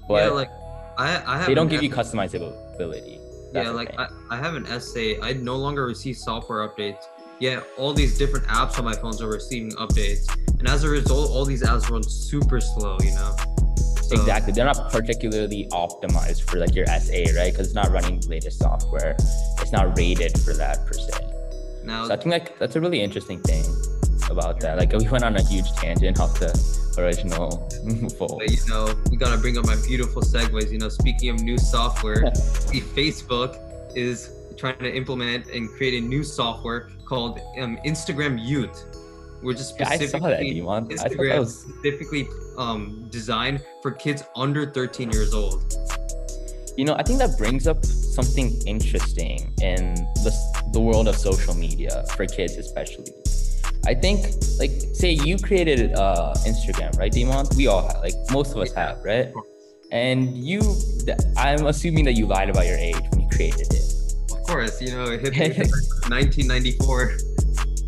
but 0.07 0.23
yeah, 0.23 0.29
like 0.29 0.49
I 0.97 1.21
I 1.25 1.37
have 1.37 1.47
they 1.47 1.53
don't 1.53 1.69
give 1.69 1.83
you 1.83 1.89
customizability. 1.89 3.19
That's 3.53 3.67
yeah, 3.67 3.71
like. 3.71 3.93
I, 3.99 4.07
I 4.29 4.37
have 4.37 4.55
an 4.55 4.65
S8. 4.65 5.19
I 5.21 5.33
no 5.33 5.57
longer 5.57 5.85
receive 5.85 6.17
software 6.17 6.67
updates. 6.67 7.03
Yeah, 7.39 7.61
all 7.77 7.93
these 7.93 8.17
different 8.17 8.45
apps 8.47 8.77
on 8.77 8.85
my 8.85 8.93
phones 8.93 9.21
are 9.21 9.27
receiving 9.27 9.71
updates, 9.71 10.27
and 10.59 10.67
as 10.67 10.83
a 10.83 10.89
result, 10.89 11.31
all 11.31 11.43
these 11.43 11.63
apps 11.63 11.89
run 11.89 12.03
super 12.03 12.61
slow. 12.61 12.97
You 13.01 13.11
know. 13.11 13.35
So- 14.11 14.21
exactly. 14.21 14.53
They're 14.53 14.65
not 14.65 14.91
particularly 14.91 15.67
optimized 15.71 16.49
for 16.49 16.57
like 16.59 16.75
your 16.75 16.85
S8, 16.85 17.35
right? 17.35 17.51
Because 17.51 17.67
it's 17.67 17.75
not 17.75 17.91
running 17.91 18.19
the 18.19 18.27
latest 18.27 18.59
software. 18.59 19.15
It's 19.61 19.71
not 19.71 19.97
rated 19.97 20.37
for 20.39 20.53
that 20.53 20.85
per 20.85 20.93
se. 20.93 21.13
Now, 21.83 22.07
So 22.07 22.13
I 22.13 22.17
think 22.17 22.31
like 22.31 22.59
that's 22.59 22.75
a 22.75 22.81
really 22.81 23.01
interesting 23.01 23.41
thing 23.41 23.63
about 24.29 24.59
that. 24.61 24.77
Like 24.77 24.91
we 24.93 25.07
went 25.09 25.23
on 25.23 25.35
a 25.35 25.43
huge 25.43 25.71
tangent 25.73 26.19
off 26.19 26.39
the 26.39 26.51
original 26.97 27.67
fold. 28.17 28.39
But, 28.39 28.51
you 28.51 28.59
know, 28.67 28.93
we 29.09 29.17
gotta 29.17 29.37
bring 29.37 29.57
up 29.57 29.65
my 29.65 29.75
beautiful 29.87 30.21
segues. 30.21 30.71
You 30.71 30.77
know, 30.79 30.89
speaking 30.89 31.29
of 31.29 31.41
new 31.41 31.57
software, 31.57 32.23
Facebook 32.95 33.57
is 33.95 34.29
trying 34.57 34.77
to 34.79 34.93
implement 34.95 35.47
and 35.47 35.69
create 35.69 36.01
a 36.03 36.05
new 36.05 36.23
software 36.23 36.89
called 37.05 37.39
um, 37.59 37.77
Instagram 37.85 38.39
Youth, 38.45 38.85
which 39.41 39.59
is 39.59 39.73
Yeah, 39.79 39.89
I 39.89 39.97
saw 39.97 40.19
that, 40.19 40.39
specifically 40.39 41.31
I 41.31 41.39
was 41.39 41.59
specifically 41.59 42.27
um, 42.57 43.07
designed 43.09 43.63
for 43.81 43.91
kids 43.91 44.23
under 44.35 44.65
13 44.71 45.11
years 45.11 45.33
old. 45.33 45.73
You 46.77 46.85
know, 46.85 46.95
I 46.95 47.03
think 47.03 47.19
that 47.19 47.37
brings 47.37 47.67
up 47.67 47.85
something 47.85 48.61
interesting 48.65 49.53
in 49.61 49.95
the, 50.23 50.33
the 50.71 50.79
world 50.79 51.07
of 51.07 51.17
social 51.17 51.53
media 51.53 52.05
for 52.15 52.25
kids, 52.25 52.55
especially. 52.55 53.11
I 53.85 53.95
think, 53.95 54.27
like, 54.59 54.71
say 54.93 55.11
you 55.11 55.37
created 55.37 55.93
uh, 55.95 56.33
Instagram, 56.45 56.97
right, 56.97 57.11
Demon? 57.11 57.47
We 57.57 57.67
all 57.67 57.87
have, 57.87 57.99
like, 58.01 58.13
most 58.31 58.51
of 58.51 58.57
us 58.59 58.71
have, 58.73 59.03
right? 59.03 59.33
And 59.91 60.37
you, 60.37 60.61
I'm 61.35 61.65
assuming 61.65 62.05
that 62.05 62.13
you 62.13 62.25
lied 62.25 62.49
about 62.49 62.67
your 62.67 62.77
age 62.77 63.01
when 63.09 63.21
you 63.21 63.27
created 63.29 63.73
it. 63.73 63.81
Of 64.31 64.43
course, 64.43 64.81
you 64.81 64.91
know, 64.91 65.05
it 65.05 65.21
hit 65.21 65.57
me 65.57 65.65
1994. 66.09 67.17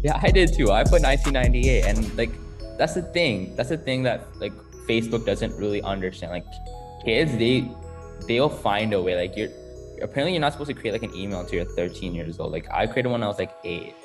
Yeah, 0.04 0.20
I 0.22 0.32
did 0.32 0.54
too. 0.54 0.72
I 0.72 0.84
put 0.84 1.02
1998, 1.02 1.86
and 1.86 2.18
like, 2.18 2.32
that's 2.78 2.94
the 2.94 3.02
thing. 3.02 3.56
That's 3.56 3.70
the 3.70 3.78
thing 3.78 4.04
that 4.04 4.28
like 4.40 4.54
Facebook 4.88 5.26
doesn't 5.26 5.56
really 5.58 5.82
understand. 5.82 6.32
Like, 6.32 6.46
kids, 7.06 7.32
they 7.38 7.72
they'll 8.28 8.50
find 8.50 8.94
a 8.94 9.02
way. 9.02 9.16
Like, 9.16 9.38
you're 9.38 9.50
apparently 10.04 10.34
you're 10.34 10.42
not 10.42 10.52
supposed 10.52 10.70
to 10.70 10.74
create 10.74 10.92
like 10.92 11.04
an 11.04 11.16
email 11.16 11.40
until 11.40 11.56
you're 11.56 11.76
13 11.76 12.14
years 12.14 12.40
old. 12.40 12.52
Like 12.52 12.68
I 12.72 12.86
created 12.86 13.10
one 13.10 13.22
when 13.22 13.24
I 13.24 13.28
was 13.28 13.40
like 13.40 13.52
eight, 13.64 13.96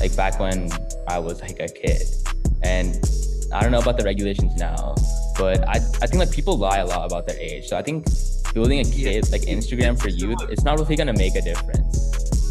like 0.00 0.14
back 0.16 0.38
when 0.38 0.70
I 1.08 1.18
was 1.18 1.40
like 1.40 1.58
a 1.60 1.68
kid. 1.68 2.02
And 2.62 2.98
I 3.52 3.62
don't 3.62 3.72
know 3.72 3.80
about 3.80 3.96
the 3.96 4.04
regulations 4.04 4.54
now, 4.56 4.94
but 5.38 5.66
I, 5.66 5.74
I 5.74 6.06
think 6.06 6.16
like 6.16 6.30
people 6.30 6.58
lie 6.58 6.78
a 6.78 6.86
lot 6.86 7.06
about 7.06 7.26
their 7.26 7.38
age. 7.38 7.66
So 7.66 7.76
I 7.76 7.82
think 7.82 8.06
building 8.52 8.80
a 8.80 8.84
kid 8.84 9.30
like 9.32 9.42
Instagram 9.42 10.00
for 10.00 10.08
youth, 10.08 10.38
it's 10.48 10.64
not 10.64 10.78
really 10.78 10.96
gonna 10.96 11.12
make 11.12 11.34
a 11.36 11.42
difference. 11.42 12.05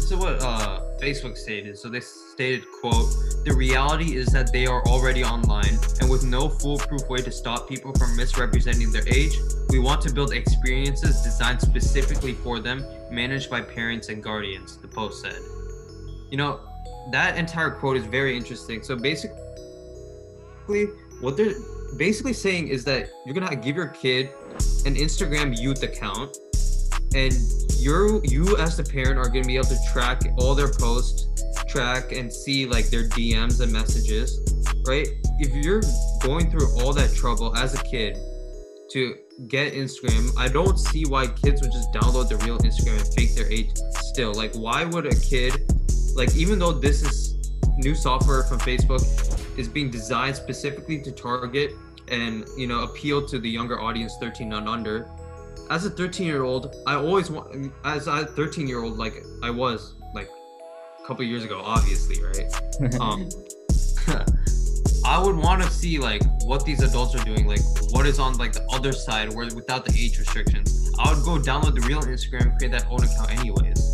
This 0.06 0.12
is 0.12 0.18
what 0.18 0.40
uh, 0.40 0.82
Facebook 1.02 1.36
stated. 1.36 1.76
So 1.76 1.88
they 1.88 1.98
stated, 1.98 2.64
quote, 2.80 3.12
the 3.44 3.52
reality 3.52 4.14
is 4.14 4.28
that 4.28 4.52
they 4.52 4.64
are 4.64 4.80
already 4.86 5.24
online 5.24 5.76
and 6.00 6.08
with 6.08 6.22
no 6.22 6.48
foolproof 6.48 7.08
way 7.08 7.18
to 7.22 7.32
stop 7.32 7.68
people 7.68 7.92
from 7.92 8.16
misrepresenting 8.16 8.92
their 8.92 9.02
age, 9.08 9.36
we 9.68 9.80
want 9.80 10.00
to 10.02 10.14
build 10.14 10.32
experiences 10.32 11.22
designed 11.22 11.60
specifically 11.60 12.34
for 12.34 12.60
them, 12.60 12.84
managed 13.10 13.50
by 13.50 13.60
parents 13.60 14.08
and 14.08 14.22
guardians, 14.22 14.76
the 14.76 14.86
post 14.86 15.22
said. 15.22 15.40
You 16.30 16.36
know, 16.36 16.60
that 17.10 17.36
entire 17.36 17.72
quote 17.72 17.96
is 17.96 18.06
very 18.06 18.36
interesting. 18.36 18.84
So 18.84 18.94
basically, 18.94 19.34
what 21.20 21.36
they're 21.36 21.54
basically 21.96 22.32
saying 22.32 22.68
is 22.68 22.84
that 22.84 23.08
you're 23.24 23.34
gonna 23.34 23.56
give 23.56 23.74
your 23.74 23.88
kid 23.88 24.30
an 24.84 24.94
Instagram 24.94 25.60
youth 25.60 25.82
account 25.82 26.36
and 27.14 27.34
you're 27.78 28.24
you 28.24 28.56
as 28.56 28.76
the 28.76 28.84
parent 28.84 29.18
are 29.18 29.28
gonna 29.28 29.46
be 29.46 29.56
able 29.56 29.66
to 29.66 29.78
track 29.92 30.22
all 30.38 30.54
their 30.54 30.72
posts, 30.72 31.44
track 31.68 32.12
and 32.12 32.32
see 32.32 32.66
like 32.66 32.88
their 32.88 33.08
DMs 33.08 33.60
and 33.60 33.72
messages, 33.72 34.40
right? 34.86 35.08
If 35.38 35.54
you're 35.64 35.82
going 36.20 36.50
through 36.50 36.68
all 36.80 36.92
that 36.92 37.14
trouble 37.14 37.56
as 37.56 37.74
a 37.74 37.82
kid 37.84 38.18
to 38.90 39.16
get 39.48 39.74
Instagram, 39.74 40.32
I 40.38 40.48
don't 40.48 40.78
see 40.78 41.04
why 41.04 41.26
kids 41.26 41.60
would 41.62 41.72
just 41.72 41.92
download 41.92 42.28
the 42.28 42.36
real 42.38 42.58
Instagram 42.58 42.98
and 42.98 43.14
fake 43.14 43.34
their 43.34 43.50
age 43.50 43.70
still. 44.00 44.32
Like 44.32 44.54
why 44.54 44.84
would 44.84 45.06
a 45.06 45.14
kid 45.14 45.54
like 46.14 46.34
even 46.34 46.58
though 46.58 46.72
this 46.72 47.02
is 47.02 47.52
new 47.76 47.94
software 47.94 48.42
from 48.44 48.58
Facebook 48.58 49.02
is 49.58 49.68
being 49.68 49.90
designed 49.90 50.34
specifically 50.34 51.00
to 51.02 51.12
target 51.12 51.72
and 52.08 52.46
you 52.56 52.66
know 52.66 52.84
appeal 52.84 53.26
to 53.26 53.38
the 53.38 53.48
younger 53.48 53.80
audience 53.80 54.16
13 54.20 54.52
and 54.52 54.68
under 54.68 55.10
as 55.70 55.84
a 55.84 55.90
13 55.90 56.26
year 56.26 56.42
old, 56.42 56.74
I 56.86 56.94
always 56.94 57.30
want, 57.30 57.72
as 57.84 58.06
a 58.06 58.24
13 58.24 58.68
year 58.68 58.82
old, 58.82 58.98
like 58.98 59.24
I 59.42 59.50
was 59.50 59.94
like 60.14 60.28
a 61.02 61.06
couple 61.06 61.24
years 61.24 61.44
ago, 61.44 61.60
obviously, 61.64 62.22
right? 62.22 62.94
um, 63.00 63.28
I 65.04 65.22
would 65.22 65.36
want 65.36 65.62
to 65.62 65.70
see 65.70 65.98
like 65.98 66.22
what 66.42 66.64
these 66.64 66.82
adults 66.82 67.14
are 67.14 67.24
doing, 67.24 67.46
like 67.46 67.60
what 67.90 68.06
is 68.06 68.18
on 68.18 68.36
like 68.38 68.52
the 68.52 68.66
other 68.72 68.92
side 68.92 69.32
where 69.32 69.46
without 69.54 69.84
the 69.84 69.92
age 69.98 70.18
restrictions. 70.18 70.90
I 70.98 71.12
would 71.12 71.24
go 71.24 71.36
download 71.38 71.74
the 71.74 71.82
real 71.82 72.00
Instagram, 72.00 72.56
create 72.58 72.72
that 72.72 72.86
own 72.88 73.04
account 73.04 73.30
anyways. 73.38 73.92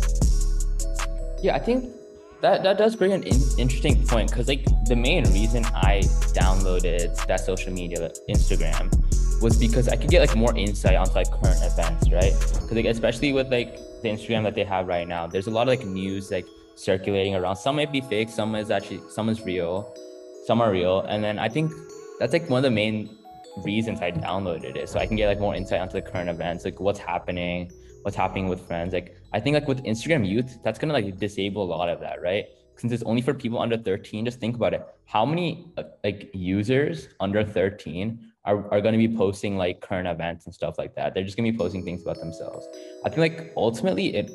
Yeah, 1.41 1.55
I 1.55 1.59
think 1.59 1.93
that 2.41 2.63
that 2.63 2.77
does 2.77 2.95
bring 2.95 3.11
an 3.11 3.23
in- 3.23 3.41
interesting 3.57 4.07
point 4.07 4.29
because 4.29 4.47
like 4.47 4.65
the 4.85 4.95
main 4.95 5.25
reason 5.33 5.65
I 5.65 6.01
downloaded 6.33 7.15
that 7.27 7.41
social 7.41 7.73
media, 7.73 8.11
Instagram, 8.29 8.91
was 9.43 9.57
because 9.57 9.89
I 9.89 9.97
could 9.97 10.09
get 10.09 10.21
like 10.21 10.35
more 10.37 10.55
insight 10.55 10.95
onto 10.95 11.13
like 11.13 11.29
current 11.29 11.59
events, 11.61 12.09
right? 12.09 12.31
Because 12.31 12.71
like 12.71 12.85
especially 12.85 13.33
with 13.33 13.51
like 13.51 13.75
the 14.01 14.09
Instagram 14.09 14.43
that 14.43 14.55
they 14.55 14.63
have 14.63 14.87
right 14.87 15.07
now, 15.07 15.27
there's 15.27 15.47
a 15.47 15.51
lot 15.51 15.63
of 15.63 15.67
like 15.67 15.85
news 15.85 16.31
like 16.31 16.47
circulating 16.75 17.35
around. 17.35 17.57
Some 17.57 17.75
might 17.75 17.91
be 17.91 17.99
fake, 17.99 18.29
some 18.29 18.55
is 18.55 18.71
actually 18.71 19.01
some 19.09 19.27
is 19.27 19.41
real, 19.41 19.93
some 20.45 20.61
are 20.61 20.71
real, 20.71 21.01
and 21.01 21.21
then 21.21 21.39
I 21.39 21.49
think 21.49 21.73
that's 22.19 22.31
like 22.31 22.49
one 22.49 22.59
of 22.59 22.63
the 22.63 22.71
main 22.71 23.17
reasons 23.65 23.99
I 24.01 24.11
downloaded 24.11 24.77
it, 24.77 24.87
so 24.87 24.97
I 24.97 25.05
can 25.05 25.17
get 25.17 25.27
like 25.27 25.41
more 25.41 25.53
insight 25.53 25.81
onto 25.81 25.93
the 25.93 26.01
current 26.01 26.29
events, 26.29 26.63
like 26.63 26.79
what's 26.79 26.99
happening, 26.99 27.69
what's 28.03 28.15
happening 28.15 28.47
with 28.47 28.65
friends. 28.65 28.93
Like 28.93 29.17
I 29.33 29.41
think 29.41 29.55
like 29.55 29.67
with 29.67 29.83
Instagram 29.83 30.27
Youth, 30.27 30.57
that's 30.63 30.79
gonna 30.79 30.93
like 30.93 31.17
disable 31.19 31.63
a 31.63 31.71
lot 31.75 31.89
of 31.89 31.99
that, 31.99 32.21
right? 32.21 32.45
Since 32.77 32.93
it's 32.93 33.03
only 33.03 33.21
for 33.21 33.33
people 33.33 33.59
under 33.59 33.77
13, 33.77 34.23
just 34.25 34.39
think 34.39 34.55
about 34.55 34.73
it. 34.73 34.87
How 35.05 35.25
many 35.25 35.67
uh, 35.77 35.83
like 36.03 36.31
users 36.33 37.09
under 37.19 37.43
13 37.43 38.32
are, 38.45 38.57
are 38.73 38.81
going 38.81 38.93
to 38.93 39.07
be 39.07 39.15
posting 39.15 39.57
like 39.57 39.81
current 39.81 40.07
events 40.07 40.45
and 40.45 40.53
stuff 40.53 40.77
like 40.77 40.95
that. 40.95 41.13
They're 41.13 41.23
just 41.23 41.37
going 41.37 41.45
to 41.45 41.51
be 41.51 41.57
posting 41.57 41.83
things 41.83 42.01
about 42.01 42.19
themselves. 42.19 42.67
I 43.05 43.09
think 43.09 43.19
like 43.19 43.53
ultimately 43.55 44.15
it 44.15 44.31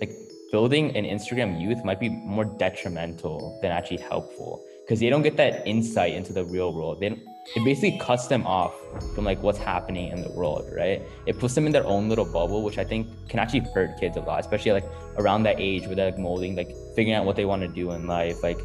like 0.00 0.12
building 0.52 0.96
an 0.96 1.04
Instagram 1.04 1.60
youth 1.60 1.84
might 1.84 2.00
be 2.00 2.08
more 2.08 2.44
detrimental 2.44 3.58
than 3.62 3.72
actually 3.72 3.98
helpful 3.98 4.64
because 4.84 5.00
they 5.00 5.10
don't 5.10 5.22
get 5.22 5.36
that 5.36 5.66
insight 5.66 6.14
into 6.14 6.32
the 6.32 6.44
real 6.44 6.72
world. 6.72 7.00
They 7.00 7.18
it 7.56 7.64
basically 7.64 7.98
cuts 7.98 8.26
them 8.26 8.46
off 8.46 8.74
from 9.14 9.24
like 9.24 9.42
what's 9.42 9.58
happening 9.58 10.12
in 10.12 10.22
the 10.22 10.30
world, 10.30 10.70
right? 10.76 11.00
It 11.24 11.38
puts 11.38 11.54
them 11.54 11.64
in 11.64 11.72
their 11.72 11.86
own 11.86 12.10
little 12.10 12.26
bubble, 12.26 12.62
which 12.62 12.76
I 12.76 12.84
think 12.84 13.08
can 13.30 13.38
actually 13.38 13.60
hurt 13.60 13.98
kids 13.98 14.18
a 14.18 14.20
lot, 14.20 14.40
especially 14.40 14.72
like 14.72 14.84
around 15.16 15.44
that 15.44 15.56
age 15.58 15.86
where 15.86 15.94
they're 15.94 16.10
like 16.10 16.18
molding, 16.18 16.56
like 16.56 16.76
figuring 16.94 17.14
out 17.14 17.24
what 17.24 17.36
they 17.36 17.46
want 17.46 17.62
to 17.62 17.68
do 17.68 17.92
in 17.92 18.06
life, 18.06 18.42
like 18.42 18.58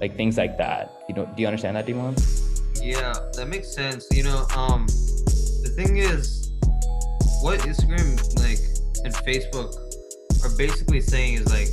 like 0.00 0.16
things 0.16 0.36
like 0.36 0.58
that. 0.58 1.02
You 1.08 1.14
know, 1.14 1.32
do 1.36 1.42
you 1.42 1.46
understand 1.46 1.76
that, 1.76 1.86
Dimon? 1.86 2.55
Yeah, 2.82 3.14
that 3.34 3.48
makes 3.48 3.74
sense. 3.74 4.06
You 4.12 4.24
know, 4.24 4.46
um, 4.54 4.86
the 4.86 5.72
thing 5.74 5.98
is, 5.98 6.52
what 7.42 7.60
Instagram 7.60 8.16
like 8.38 8.60
and 9.04 9.14
Facebook 9.26 9.74
are 10.44 10.56
basically 10.56 11.00
saying 11.00 11.34
is 11.34 11.46
like, 11.48 11.68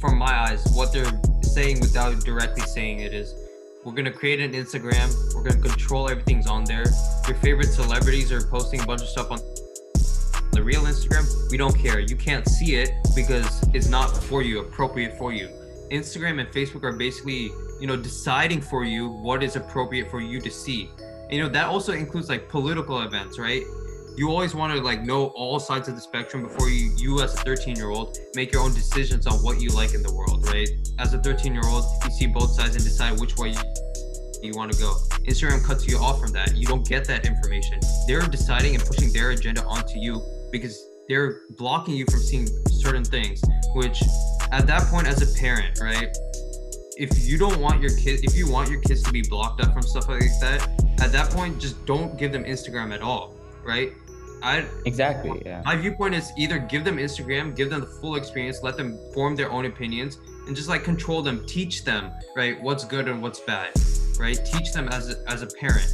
from 0.00 0.18
my 0.18 0.32
eyes, 0.32 0.64
what 0.74 0.92
they're 0.92 1.20
saying 1.42 1.80
without 1.80 2.18
directly 2.24 2.62
saying 2.62 3.00
it 3.00 3.14
is, 3.14 3.34
we're 3.84 3.92
gonna 3.92 4.12
create 4.12 4.40
an 4.40 4.52
Instagram. 4.52 5.12
We're 5.34 5.42
gonna 5.42 5.60
control 5.60 6.08
everything's 6.08 6.46
on 6.46 6.64
there. 6.64 6.84
Your 7.26 7.36
favorite 7.38 7.72
celebrities 7.72 8.30
are 8.30 8.42
posting 8.42 8.80
a 8.80 8.86
bunch 8.86 9.02
of 9.02 9.08
stuff 9.08 9.30
on 9.30 9.38
the 10.52 10.62
real 10.62 10.82
Instagram. 10.82 11.26
We 11.50 11.56
don't 11.56 11.76
care. 11.76 11.98
You 11.98 12.16
can't 12.16 12.46
see 12.46 12.76
it 12.76 12.92
because 13.14 13.62
it's 13.74 13.88
not 13.88 14.16
for 14.24 14.42
you, 14.42 14.60
appropriate 14.60 15.18
for 15.18 15.32
you. 15.32 15.48
Instagram 15.90 16.40
and 16.40 16.48
Facebook 16.50 16.84
are 16.84 16.92
basically 16.92 17.50
you 17.82 17.88
know 17.88 17.96
deciding 17.96 18.60
for 18.60 18.84
you 18.84 19.08
what 19.08 19.42
is 19.42 19.56
appropriate 19.56 20.08
for 20.08 20.20
you 20.20 20.40
to 20.40 20.50
see. 20.52 20.88
And, 20.98 21.32
you 21.32 21.42
know 21.42 21.48
that 21.48 21.66
also 21.66 21.92
includes 21.92 22.28
like 22.28 22.48
political 22.48 23.02
events 23.02 23.40
right? 23.40 23.64
You 24.16 24.30
always 24.30 24.54
want 24.54 24.72
to 24.72 24.80
like 24.80 25.02
know 25.02 25.26
all 25.34 25.58
sides 25.58 25.88
of 25.88 25.96
the 25.96 26.00
spectrum 26.00 26.44
before 26.44 26.68
you 26.68 26.94
you 26.96 27.20
as 27.22 27.34
a 27.34 27.38
13 27.38 27.74
year 27.74 27.90
old 27.90 28.16
make 28.36 28.52
your 28.52 28.62
own 28.62 28.72
decisions 28.72 29.26
on 29.26 29.34
what 29.42 29.60
you 29.60 29.70
like 29.70 29.94
in 29.94 30.02
the 30.02 30.14
world 30.14 30.46
right? 30.46 30.68
As 31.00 31.12
a 31.12 31.18
13 31.18 31.52
year 31.52 31.64
old 31.66 31.84
you 32.04 32.10
see 32.12 32.28
both 32.28 32.52
sides 32.52 32.76
and 32.76 32.84
decide 32.84 33.18
which 33.18 33.36
way 33.36 33.48
you, 33.48 33.62
you 34.42 34.52
want 34.54 34.72
to 34.72 34.78
go. 34.78 34.94
Instagram 35.26 35.64
cuts 35.64 35.88
you 35.88 35.98
off 35.98 36.20
from 36.20 36.30
that. 36.34 36.54
You 36.56 36.68
don't 36.68 36.86
get 36.86 37.04
that 37.06 37.26
information. 37.26 37.80
They're 38.06 38.20
deciding 38.20 38.76
and 38.76 38.84
pushing 38.84 39.12
their 39.12 39.30
agenda 39.30 39.64
onto 39.64 39.98
you 39.98 40.22
because 40.52 40.80
they're 41.08 41.40
blocking 41.58 41.96
you 41.96 42.06
from 42.08 42.20
seeing 42.20 42.46
certain 42.70 43.04
things 43.04 43.42
which 43.74 44.02
at 44.52 44.66
that 44.68 44.82
point 44.88 45.08
as 45.08 45.20
a 45.20 45.40
parent 45.40 45.80
right 45.80 46.16
if 46.96 47.26
you 47.26 47.38
don't 47.38 47.60
want 47.60 47.80
your 47.80 47.96
kid, 47.96 48.24
if 48.24 48.36
you 48.36 48.50
want 48.50 48.70
your 48.70 48.80
kids 48.80 49.02
to 49.02 49.12
be 49.12 49.22
blocked 49.22 49.60
up 49.60 49.72
from 49.72 49.82
stuff 49.82 50.08
like 50.08 50.20
that, 50.40 50.68
at 51.00 51.12
that 51.12 51.30
point, 51.30 51.60
just 51.60 51.84
don't 51.86 52.18
give 52.18 52.32
them 52.32 52.44
Instagram 52.44 52.92
at 52.92 53.02
all, 53.02 53.34
right? 53.64 53.92
I 54.42 54.66
exactly. 54.86 55.42
Yeah. 55.44 55.62
My 55.64 55.76
viewpoint 55.76 56.14
is 56.14 56.32
either 56.36 56.58
give 56.58 56.84
them 56.84 56.96
Instagram, 56.96 57.54
give 57.54 57.70
them 57.70 57.80
the 57.80 57.86
full 57.86 58.16
experience, 58.16 58.62
let 58.62 58.76
them 58.76 58.98
form 59.14 59.36
their 59.36 59.50
own 59.50 59.66
opinions, 59.66 60.18
and 60.46 60.56
just 60.56 60.68
like 60.68 60.82
control 60.82 61.22
them, 61.22 61.46
teach 61.46 61.84
them, 61.84 62.10
right, 62.36 62.60
what's 62.60 62.84
good 62.84 63.08
and 63.08 63.22
what's 63.22 63.40
bad, 63.40 63.70
right? 64.18 64.38
Teach 64.44 64.72
them 64.72 64.88
as 64.88 65.10
a, 65.10 65.30
as 65.30 65.42
a 65.42 65.46
parent, 65.46 65.92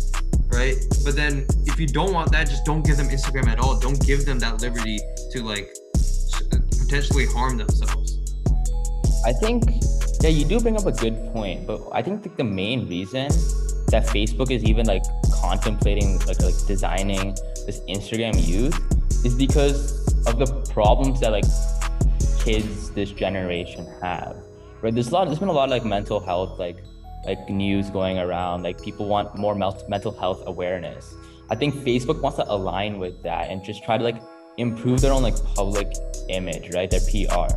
right? 0.48 0.76
But 1.04 1.14
then 1.14 1.46
if 1.66 1.78
you 1.78 1.86
don't 1.86 2.14
want 2.14 2.32
that, 2.32 2.48
just 2.48 2.64
don't 2.64 2.84
give 2.84 2.96
them 2.96 3.08
Instagram 3.08 3.48
at 3.48 3.58
all. 3.58 3.78
Don't 3.78 4.00
give 4.06 4.24
them 4.24 4.38
that 4.38 4.62
liberty 4.62 4.98
to 5.32 5.42
like 5.42 5.68
potentially 6.78 7.26
harm 7.26 7.58
themselves. 7.58 8.18
I 9.26 9.32
think 9.32 9.64
yeah, 10.20 10.30
you 10.30 10.44
do 10.44 10.60
bring 10.60 10.76
up 10.76 10.86
a 10.86 10.92
good 10.92 11.16
point, 11.32 11.66
but 11.66 11.80
I 11.92 12.02
think 12.02 12.26
like, 12.26 12.36
the 12.36 12.44
main 12.44 12.88
reason 12.88 13.28
that 13.88 14.04
Facebook 14.06 14.50
is 14.50 14.64
even 14.64 14.86
like 14.86 15.02
contemplating 15.40 16.18
like 16.26 16.40
like 16.40 16.54
designing 16.66 17.36
this 17.66 17.80
Instagram 17.88 18.34
youth 18.46 18.76
is 19.24 19.34
because 19.34 20.06
of 20.26 20.38
the 20.38 20.46
problems 20.72 21.20
that 21.20 21.30
like 21.30 21.44
kids 22.40 22.90
this 22.90 23.10
generation 23.12 23.86
have. 24.02 24.36
Right? 24.82 24.92
There's 24.92 25.08
a 25.08 25.14
lot. 25.14 25.26
There's 25.26 25.38
been 25.38 25.48
a 25.48 25.52
lot 25.52 25.64
of 25.64 25.70
like 25.70 25.84
mental 25.84 26.20
health 26.20 26.58
like 26.58 26.82
like 27.24 27.48
news 27.48 27.90
going 27.90 28.18
around. 28.18 28.62
Like 28.62 28.80
people 28.82 29.06
want 29.06 29.36
more 29.36 29.54
mental 29.54 30.12
health 30.12 30.42
awareness. 30.46 31.14
I 31.50 31.54
think 31.54 31.74
Facebook 31.76 32.20
wants 32.20 32.36
to 32.36 32.50
align 32.50 32.98
with 32.98 33.22
that 33.22 33.50
and 33.50 33.64
just 33.64 33.84
try 33.84 33.96
to 33.96 34.04
like 34.04 34.20
improve 34.58 35.00
their 35.00 35.12
own 35.12 35.22
like 35.22 35.36
public 35.54 35.88
image, 36.28 36.74
right? 36.74 36.90
Their 36.90 37.00
PR. 37.00 37.54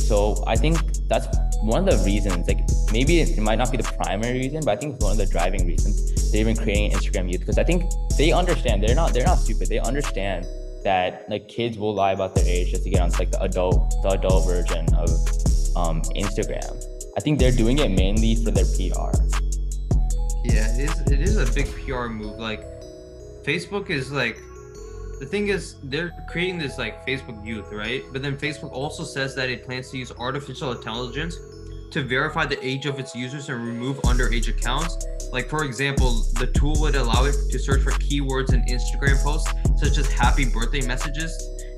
So 0.00 0.42
I 0.46 0.56
think 0.56 0.78
that's 1.08 1.26
one 1.62 1.88
of 1.88 1.98
the 1.98 2.04
reasons. 2.04 2.46
Like 2.46 2.60
maybe 2.92 3.20
it, 3.20 3.38
might 3.38 3.56
not 3.56 3.70
be 3.70 3.78
the 3.78 3.90
primary 4.02 4.38
reason, 4.38 4.60
but 4.64 4.72
I 4.72 4.76
think 4.76 4.94
it's 4.94 5.02
one 5.04 5.12
of 5.12 5.18
the 5.18 5.26
driving 5.26 5.66
reasons 5.66 6.30
they've 6.30 6.44
been 6.44 6.56
creating 6.56 6.92
Instagram 6.92 7.30
Youth 7.30 7.40
because 7.40 7.58
I 7.58 7.64
think 7.64 7.90
they 8.16 8.32
understand. 8.32 8.82
They're 8.82 8.94
not. 8.94 9.12
They're 9.12 9.24
not 9.24 9.38
stupid. 9.38 9.68
They 9.68 9.78
understand 9.78 10.46
that 10.84 11.28
like 11.28 11.48
kids 11.48 11.78
will 11.78 11.94
lie 11.94 12.12
about 12.12 12.34
their 12.34 12.46
age 12.46 12.70
just 12.70 12.84
to 12.84 12.90
get 12.90 13.00
on 13.00 13.10
like 13.12 13.30
the 13.30 13.42
adult, 13.42 13.90
the 14.02 14.10
adult 14.10 14.46
version 14.46 14.86
of 14.94 15.08
um, 15.76 16.02
Instagram. 16.16 16.84
I 17.16 17.20
think 17.20 17.38
they're 17.38 17.52
doing 17.52 17.78
it 17.78 17.90
mainly 17.90 18.36
for 18.36 18.50
their 18.50 18.64
PR. 18.64 19.10
Yeah, 20.44 20.72
it 20.74 20.90
is. 20.90 21.00
It 21.10 21.20
is 21.20 21.36
a 21.36 21.52
big 21.52 21.66
PR 21.84 22.06
move. 22.06 22.38
Like 22.38 22.60
Facebook 23.42 23.90
is 23.90 24.12
like 24.12 24.38
the 25.18 25.26
thing 25.26 25.48
is 25.48 25.76
they're 25.84 26.12
creating 26.28 26.58
this 26.58 26.78
like 26.78 27.06
Facebook 27.06 27.44
youth, 27.44 27.72
right? 27.72 28.02
But 28.12 28.22
then 28.22 28.36
Facebook 28.36 28.72
also 28.72 29.04
says 29.04 29.34
that 29.34 29.48
it 29.48 29.64
plans 29.64 29.90
to 29.90 29.98
use 29.98 30.12
artificial 30.12 30.72
intelligence 30.72 31.36
to 31.90 32.02
verify 32.02 32.44
the 32.44 32.64
age 32.64 32.86
of 32.86 32.98
its 32.98 33.14
users 33.14 33.48
and 33.48 33.64
remove 33.64 33.96
underage 34.02 34.48
accounts. 34.48 35.06
Like 35.32 35.48
for 35.48 35.64
example, 35.64 36.22
the 36.38 36.46
tool 36.48 36.76
would 36.80 36.94
allow 36.94 37.24
it 37.24 37.34
to 37.50 37.58
search 37.58 37.82
for 37.82 37.92
keywords 37.92 38.52
in 38.52 38.62
Instagram 38.62 39.22
posts 39.22 39.50
such 39.76 39.98
as 39.98 40.10
happy 40.10 40.44
birthday 40.44 40.86
messages 40.86 41.32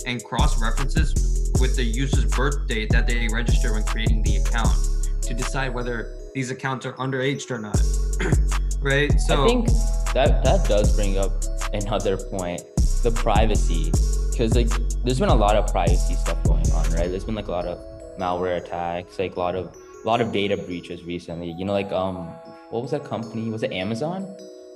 and 0.07 0.23
cross 0.25 0.61
references 0.61 1.51
with 1.61 1.77
the 1.77 1.85
user's 1.85 2.25
birth 2.35 2.67
date 2.67 2.91
that 2.91 3.07
they 3.07 3.29
register 3.29 3.73
when 3.73 3.85
creating 3.85 4.23
the 4.23 4.37
account 4.37 4.75
to 5.23 5.35
decide 5.35 5.73
whether 5.73 6.17
these 6.35 6.51
accounts 6.51 6.87
are 6.87 6.95
underage 6.95 7.51
or 7.51 7.59
not. 7.59 7.81
right? 8.81 9.21
So 9.21 9.45
I 9.45 9.47
think 9.47 9.67
that 10.15 10.43
that 10.45 10.67
does 10.69 10.95
bring 10.97 11.19
up 11.19 11.33
another 11.73 12.17
point, 12.17 12.63
the 13.03 13.11
privacy, 13.11 13.91
because 14.31 14.55
like 14.55 14.69
there's 15.05 15.19
been 15.21 15.29
a 15.29 15.35
lot 15.35 15.57
of 15.57 15.71
privacy 15.73 16.15
stuff 16.15 16.43
going 16.45 16.71
on, 16.73 16.85
right? 16.93 17.09
There's 17.11 17.25
been 17.25 17.35
like 17.35 17.49
a 17.49 17.51
lot 17.53 17.67
of 17.67 17.79
malware 18.19 18.57
attacks, 18.59 19.19
like 19.19 19.37
a 19.37 19.39
lot 19.39 19.55
of 19.55 19.75
a 20.05 20.07
lot 20.07 20.21
of 20.21 20.33
data 20.33 20.57
breaches 20.57 21.03
recently. 21.05 21.53
You 21.59 21.65
know, 21.65 21.73
like 21.73 21.91
um, 21.93 22.27
what 22.71 22.83
was 22.83 22.91
that 22.93 23.05
company? 23.05 23.51
Was 23.51 23.63
it 23.63 23.73
Amazon? 23.73 24.27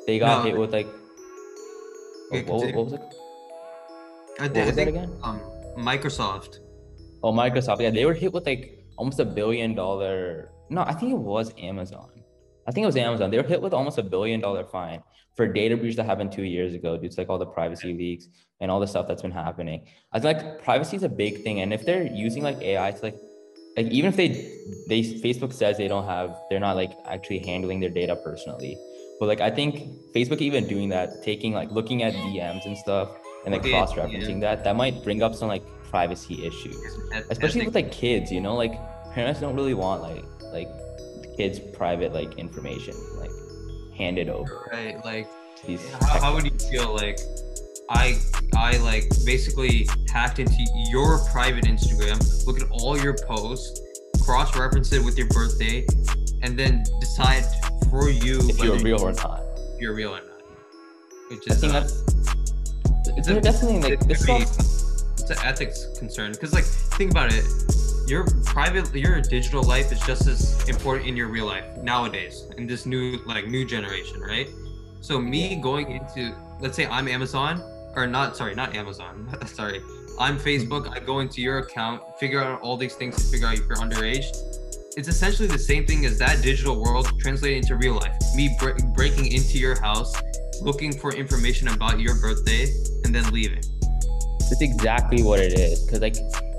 They 0.07 0.19
got 0.19 0.45
No. 0.45 0.51
hit 0.51 0.59
with 0.59 0.73
like 0.73 0.87
Yeah, 2.33 2.43
what, 2.43 2.75
what, 2.75 2.85
was 2.85 2.93
it? 2.95 3.01
I, 4.41 4.49
What 4.49 4.57
I 4.57 4.67
was 4.67 4.67
that 4.67 4.75
think 4.75 4.89
again? 4.91 5.13
um, 5.23 5.41
Microsoft. 5.77 6.59
Oh, 7.23 7.33
Microsoft. 7.33 7.81
Yeah, 7.81 7.91
they 7.91 8.05
were 8.05 8.15
hit 8.15 8.33
with 8.33 8.47
like 8.47 8.85
almost 8.99 9.19
a 9.21 9.25
billion 9.25 9.75
dollar. 9.75 10.51
No, 10.71 10.83
I 10.83 10.93
think 10.95 11.13
it 11.13 11.19
was 11.19 11.53
Amazon. 11.59 12.11
I 12.67 12.73
think 12.73 12.85
it 12.85 12.87
was 12.87 12.97
Amazon. 12.97 13.31
They 13.31 13.37
were 13.37 13.47
hit 13.49 13.61
with 13.61 13.73
almost 13.75 13.99
a 13.99 14.03
billion 14.03 14.41
dollar 14.41 14.65
fine 14.65 15.03
for 15.35 15.47
data 15.47 15.77
breach 15.77 15.97
that 15.97 16.07
happened 16.07 16.33
two 16.33 16.45
years 16.45 16.75
ago 16.75 16.97
due 16.97 17.09
to 17.09 17.21
like 17.21 17.29
all 17.29 17.39
the 17.39 17.47
privacy 17.47 17.93
leaks 17.93 18.29
and 18.61 18.71
all 18.71 18.81
the 18.81 18.87
stuff 18.87 19.09
that's 19.09 19.23
been 19.23 19.31
happening. 19.31 19.87
I 20.13 20.21
think 20.21 20.43
like 20.43 20.63
privacy 20.63 20.97
is 20.97 21.03
a 21.03 21.09
big 21.09 21.43
thing, 21.43 21.61
and 21.61 21.73
if 21.73 21.85
they're 21.85 22.07
using 22.07 22.43
like 22.43 22.61
AI 22.63 22.91
to 22.93 23.03
like, 23.03 23.17
like 23.77 23.87
even 23.87 24.09
if 24.09 24.17
they 24.17 24.29
they 24.89 25.03
Facebook 25.03 25.53
says 25.53 25.77
they 25.77 25.89
don't 25.89 26.07
have, 26.07 26.37
they're 26.49 26.61
not 26.61 26.77
like 26.77 26.93
actually 27.07 27.41
handling 27.41 27.81
their 27.81 27.91
data 27.91 28.17
personally. 28.17 28.77
But 29.19 29.27
like 29.27 29.41
I 29.41 29.51
think 29.51 29.89
Facebook 30.15 30.41
even 30.41 30.67
doing 30.67 30.89
that, 30.91 31.23
taking 31.23 31.53
like 31.53 31.71
looking 31.71 32.03
at 32.03 32.13
DMs 32.15 32.67
and 32.67 32.77
stuff 32.77 33.11
and 33.45 33.53
like 33.53 33.63
cross 33.63 33.93
referencing 33.95 34.41
that, 34.41 34.65
that 34.65 34.77
might 34.77 35.03
bring 35.05 35.23
up 35.23 35.35
some 35.35 35.49
like 35.49 35.65
privacy 35.91 36.45
issues 36.45 36.77
especially 37.31 37.65
with 37.65 37.75
like 37.75 37.93
kids 37.93 38.33
you 38.33 38.41
know 38.41 38.57
like 38.57 38.75
parents 39.13 39.41
don't 39.41 39.55
really 39.55 39.75
want 39.75 40.03
like 40.03 40.25
like 40.53 40.69
kids 41.37 41.59
private 41.59 42.13
like 42.13 42.35
information 42.39 42.95
like 43.17 43.31
handed 43.97 44.29
over. 44.29 44.69
Right, 44.73 45.03
like 45.05 45.29
these 45.67 45.81
how, 46.03 46.21
how 46.21 46.35
would 46.35 46.45
you 46.45 46.59
feel 46.71 46.95
like 46.95 47.19
I 47.91 48.19
I 48.57 48.77
like 48.79 49.09
basically 49.25 49.87
hacked 50.13 50.39
into 50.39 50.65
your 50.91 51.19
private 51.31 51.65
Instagram, 51.65 52.19
look 52.47 52.61
at 52.61 52.69
all 52.71 52.99
your 52.99 53.17
posts, 53.27 53.81
cross 54.25 54.57
reference 54.57 54.93
it 54.93 55.05
with 55.05 55.17
your 55.19 55.29
birthday, 55.29 55.87
and 56.43 56.59
then 56.59 56.85
decide 57.01 57.45
for 57.91 58.11
you 58.11 58.39
if 58.49 58.59
you're 58.63 58.79
real 58.79 59.01
or 59.03 59.13
not. 59.13 59.43
you're 59.79 59.95
real 59.95 60.11
or 60.15 60.21
not. 60.21 60.43
Which 61.31 61.41
i 61.51 61.55
is 61.55 61.61
think 61.61 61.75
uh, 61.75 61.81
that's 61.81 62.03
it's 63.17 63.29
a- 63.29 63.41
definitely 63.41 63.81
like 63.81 63.93
it 63.93 64.09
this 64.09 64.27
be- 64.27 64.33
it's 64.33 65.31
an 65.31 65.39
ethics 65.45 65.87
concern 65.99 66.33
because 66.33 66.53
like 66.53 66.65
think 66.65 67.11
about 67.11 67.33
it 67.33 67.45
your 68.09 68.25
private 68.45 68.95
your 68.95 69.21
digital 69.21 69.63
life 69.63 69.91
is 69.93 70.01
just 70.01 70.27
as 70.27 70.69
important 70.69 71.09
in 71.09 71.17
your 71.17 71.29
real 71.29 71.47
life 71.47 71.65
nowadays 71.79 72.47
in 72.59 72.67
this 72.67 72.87
new 72.87 73.19
like 73.27 73.47
new 73.49 73.65
generation 73.65 74.21
right? 74.21 74.49
So 75.01 75.19
me 75.21 75.57
going 75.57 75.91
into 75.91 76.35
let's 76.61 76.77
say 76.77 76.87
i'm 76.87 77.09
amazon 77.09 77.63
or 77.97 78.07
not 78.07 78.37
sorry 78.37 78.55
not 78.55 78.75
amazon 78.75 79.29
sorry. 79.47 79.83
I'm 80.19 80.39
facebook 80.39 80.89
i 80.95 81.01
go 81.01 81.19
into 81.21 81.41
your 81.41 81.59
account 81.59 82.03
figure 82.21 82.43
out 82.43 82.61
all 82.61 82.77
these 82.77 82.95
things 82.95 83.17
to 83.17 83.23
figure 83.31 83.49
out 83.49 83.55
if 83.55 83.67
you're 83.67 83.77
underage. 83.77 84.27
It's 84.97 85.09
essentially 85.09 85.49
the 85.49 85.59
same 85.59 85.87
thing 85.87 86.07
as 86.07 86.19
that 86.21 86.41
digital 86.41 86.81
world 86.81 87.11
translated 87.19 87.65
into 87.65 87.75
real 87.75 87.95
life. 87.95 88.17
Me 88.37 88.57
bre- 88.61 88.79
breaking 88.95 89.27
into 89.27 89.59
your 89.59 89.81
house 89.81 90.15
looking 90.63 90.93
for 90.93 91.13
information 91.13 91.67
about 91.67 91.99
your 91.99 92.15
birthday 92.21 92.67
and 93.03 93.13
then 93.13 93.29
leaving. 93.33 93.63
That's 94.39 94.61
exactly 94.61 95.25
what 95.25 95.41
it 95.41 95.59
is. 95.59 95.85
Because 95.85 96.01
like, 96.01 96.17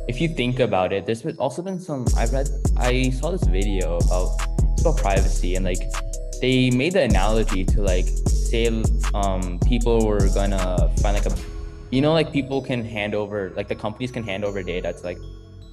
if 0.07 0.21
you 0.21 0.27
think 0.29 0.59
about 0.59 0.93
it, 0.93 1.05
there's 1.05 1.23
been- 1.23 1.37
also 1.37 1.61
been 1.61 1.79
some. 1.79 2.05
I 2.15 2.25
read, 2.27 2.47
I 2.77 3.09
saw 3.09 3.31
this 3.31 3.43
video 3.43 3.97
about 3.97 4.29
about 4.81 4.97
privacy 4.97 5.55
and 5.55 5.65
like, 5.65 5.81
they 6.41 6.69
made 6.69 6.93
the 6.93 7.01
analogy 7.01 7.63
to 7.65 7.81
like 7.81 8.05
say 8.25 8.67
um 9.15 9.59
people 9.65 10.05
were 10.05 10.27
gonna 10.33 10.91
find 11.01 11.15
like 11.17 11.25
a, 11.25 11.33
you 11.91 12.01
know, 12.01 12.13
like 12.13 12.31
people 12.31 12.61
can 12.61 12.83
hand 12.85 13.15
over 13.15 13.51
like 13.55 13.67
the 13.67 13.73
companies 13.75 14.11
can 14.11 14.21
hand 14.23 14.43
over 14.45 14.61
data 14.61 14.93
to 14.93 15.01
like 15.03 15.17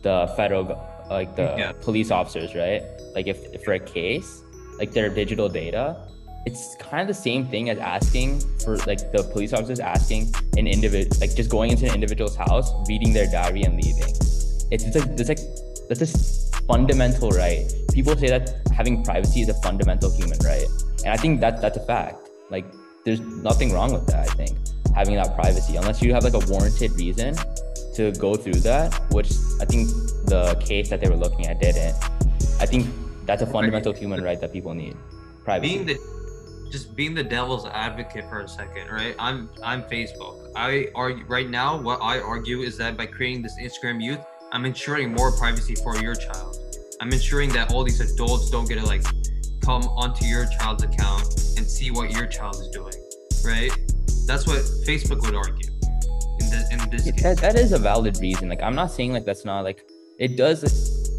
the 0.03 0.33
federal 0.37 0.64
like 1.11 1.37
the 1.37 1.55
Yeah. 1.59 1.73
police 1.83 2.11
officers, 2.11 2.55
right? 2.55 2.83
Like 3.14 3.27
if, 3.27 3.38
if 3.53 3.64
for 3.64 3.75
a 3.75 3.79
case, 3.79 4.42
like 4.79 4.92
their 4.92 5.11
digital 5.11 5.49
data, 5.51 5.97
it's 6.44 6.74
kind 6.76 7.00
of 7.00 7.09
the 7.09 7.22
same 7.22 7.46
thing 7.46 7.70
as 7.70 7.78
asking 7.78 8.40
for 8.64 8.76
like 8.78 9.12
the 9.12 9.28
police 9.33 9.52
officers 9.52 9.78
asking 9.78 10.33
an 10.57 10.66
individual 10.66 11.16
like 11.20 11.35
just 11.35 11.50
going 11.50 11.70
into 11.70 11.87
an 11.87 11.94
individual's 11.94 12.35
house 12.35 12.72
reading 12.88 13.12
their 13.12 13.31
diary 13.31 13.62
and 13.62 13.76
leaving. 13.76 14.11
It's, 14.70 14.85
it's 14.85 14.96
like 14.96 15.07
it's 15.20 15.28
like 15.28 15.38
that's 15.88 16.02
a 16.02 16.62
fundamental 16.66 17.31
right. 17.31 17.70
People 17.92 18.16
say 18.16 18.28
that 18.28 18.57
having 18.74 19.05
privacy 19.05 19.42
is 19.42 19.48
a 19.48 19.55
fundamental 19.62 20.11
human 20.11 20.38
right 20.44 20.66
and 21.05 21.12
i 21.12 21.16
think 21.16 21.40
that 21.40 21.61
that's 21.61 21.76
a 21.76 21.87
fact. 21.87 22.28
Like 22.50 22.64
there's 23.05 23.20
nothing 23.20 23.72
wrong 23.72 23.92
with 23.92 24.07
that 24.07 24.28
i 24.28 24.33
think 24.35 24.59
having 24.94 25.14
that 25.14 25.35
privacy. 25.35 25.76
Unless 25.76 26.02
you 26.02 26.12
have 26.12 26.24
like 26.24 26.35
a 26.35 26.44
warranted 26.50 26.92
reason 26.92 27.37
to 27.94 28.11
go 28.12 28.35
through 28.35 28.61
that 28.61 28.92
which 29.12 29.31
i 29.61 29.64
think 29.64 29.88
the 30.26 30.57
case 30.64 30.88
that 30.88 31.00
they 31.00 31.09
were 31.09 31.16
looking 31.16 31.46
at 31.46 31.61
didn't. 31.61 31.94
I 32.61 32.66
think 32.66 32.87
that's 33.26 33.42
a 33.42 33.46
fundamental 33.46 33.92
human 33.92 34.22
right 34.22 34.40
that 34.40 34.52
people 34.52 34.74
need 34.74 34.96
privacy 35.44 35.98
just 36.72 36.96
being 36.96 37.14
the 37.14 37.22
devil's 37.22 37.66
advocate 37.66 38.28
for 38.28 38.40
a 38.40 38.48
second, 38.48 38.90
right? 38.90 39.14
I'm 39.18 39.50
I'm 39.62 39.82
Facebook. 39.82 40.50
I 40.56 40.88
argue 40.94 41.24
right 41.26 41.48
now. 41.48 41.80
What 41.80 42.00
I 42.02 42.18
argue 42.18 42.62
is 42.62 42.78
that 42.78 42.96
by 42.96 43.06
creating 43.06 43.42
this 43.42 43.56
Instagram 43.61 44.02
youth, 44.02 44.24
I'm 44.50 44.64
ensuring 44.64 45.12
more 45.12 45.30
privacy 45.32 45.74
for 45.74 45.96
your 45.98 46.14
child. 46.14 46.56
I'm 47.00 47.12
ensuring 47.12 47.50
that 47.50 47.72
all 47.72 47.85
these 47.85 48.00
adults 48.00 48.50
don't 48.50 48.66
get 48.66 48.78
to 48.78 48.87
like 48.87 49.04
come 49.61 49.82
onto 49.82 50.24
your 50.24 50.46
child's 50.46 50.82
account 50.82 51.22
and 51.58 51.66
see 51.68 51.90
what 51.90 52.11
your 52.11 52.26
child 52.26 52.56
is 52.56 52.68
doing, 52.68 52.94
right? 53.44 53.70
That's 54.26 54.46
what 54.46 54.62
Facebook 54.87 55.20
would 55.22 55.35
argue 55.35 55.68
in 56.40 56.50
this 56.50 56.72
in 56.72 56.90
this 56.90 57.06
Yeah, 57.06 57.35
that, 57.35 57.38
that 57.38 57.58
is 57.58 57.72
a 57.72 57.78
valid 57.78 58.18
reason. 58.18 58.48
Like, 58.48 58.62
I'm 58.62 58.74
not 58.74 58.90
saying 58.90 59.12
like 59.12 59.26
that's 59.26 59.44
not 59.44 59.61
like 59.61 59.85
it 60.18 60.37
does 60.38 60.62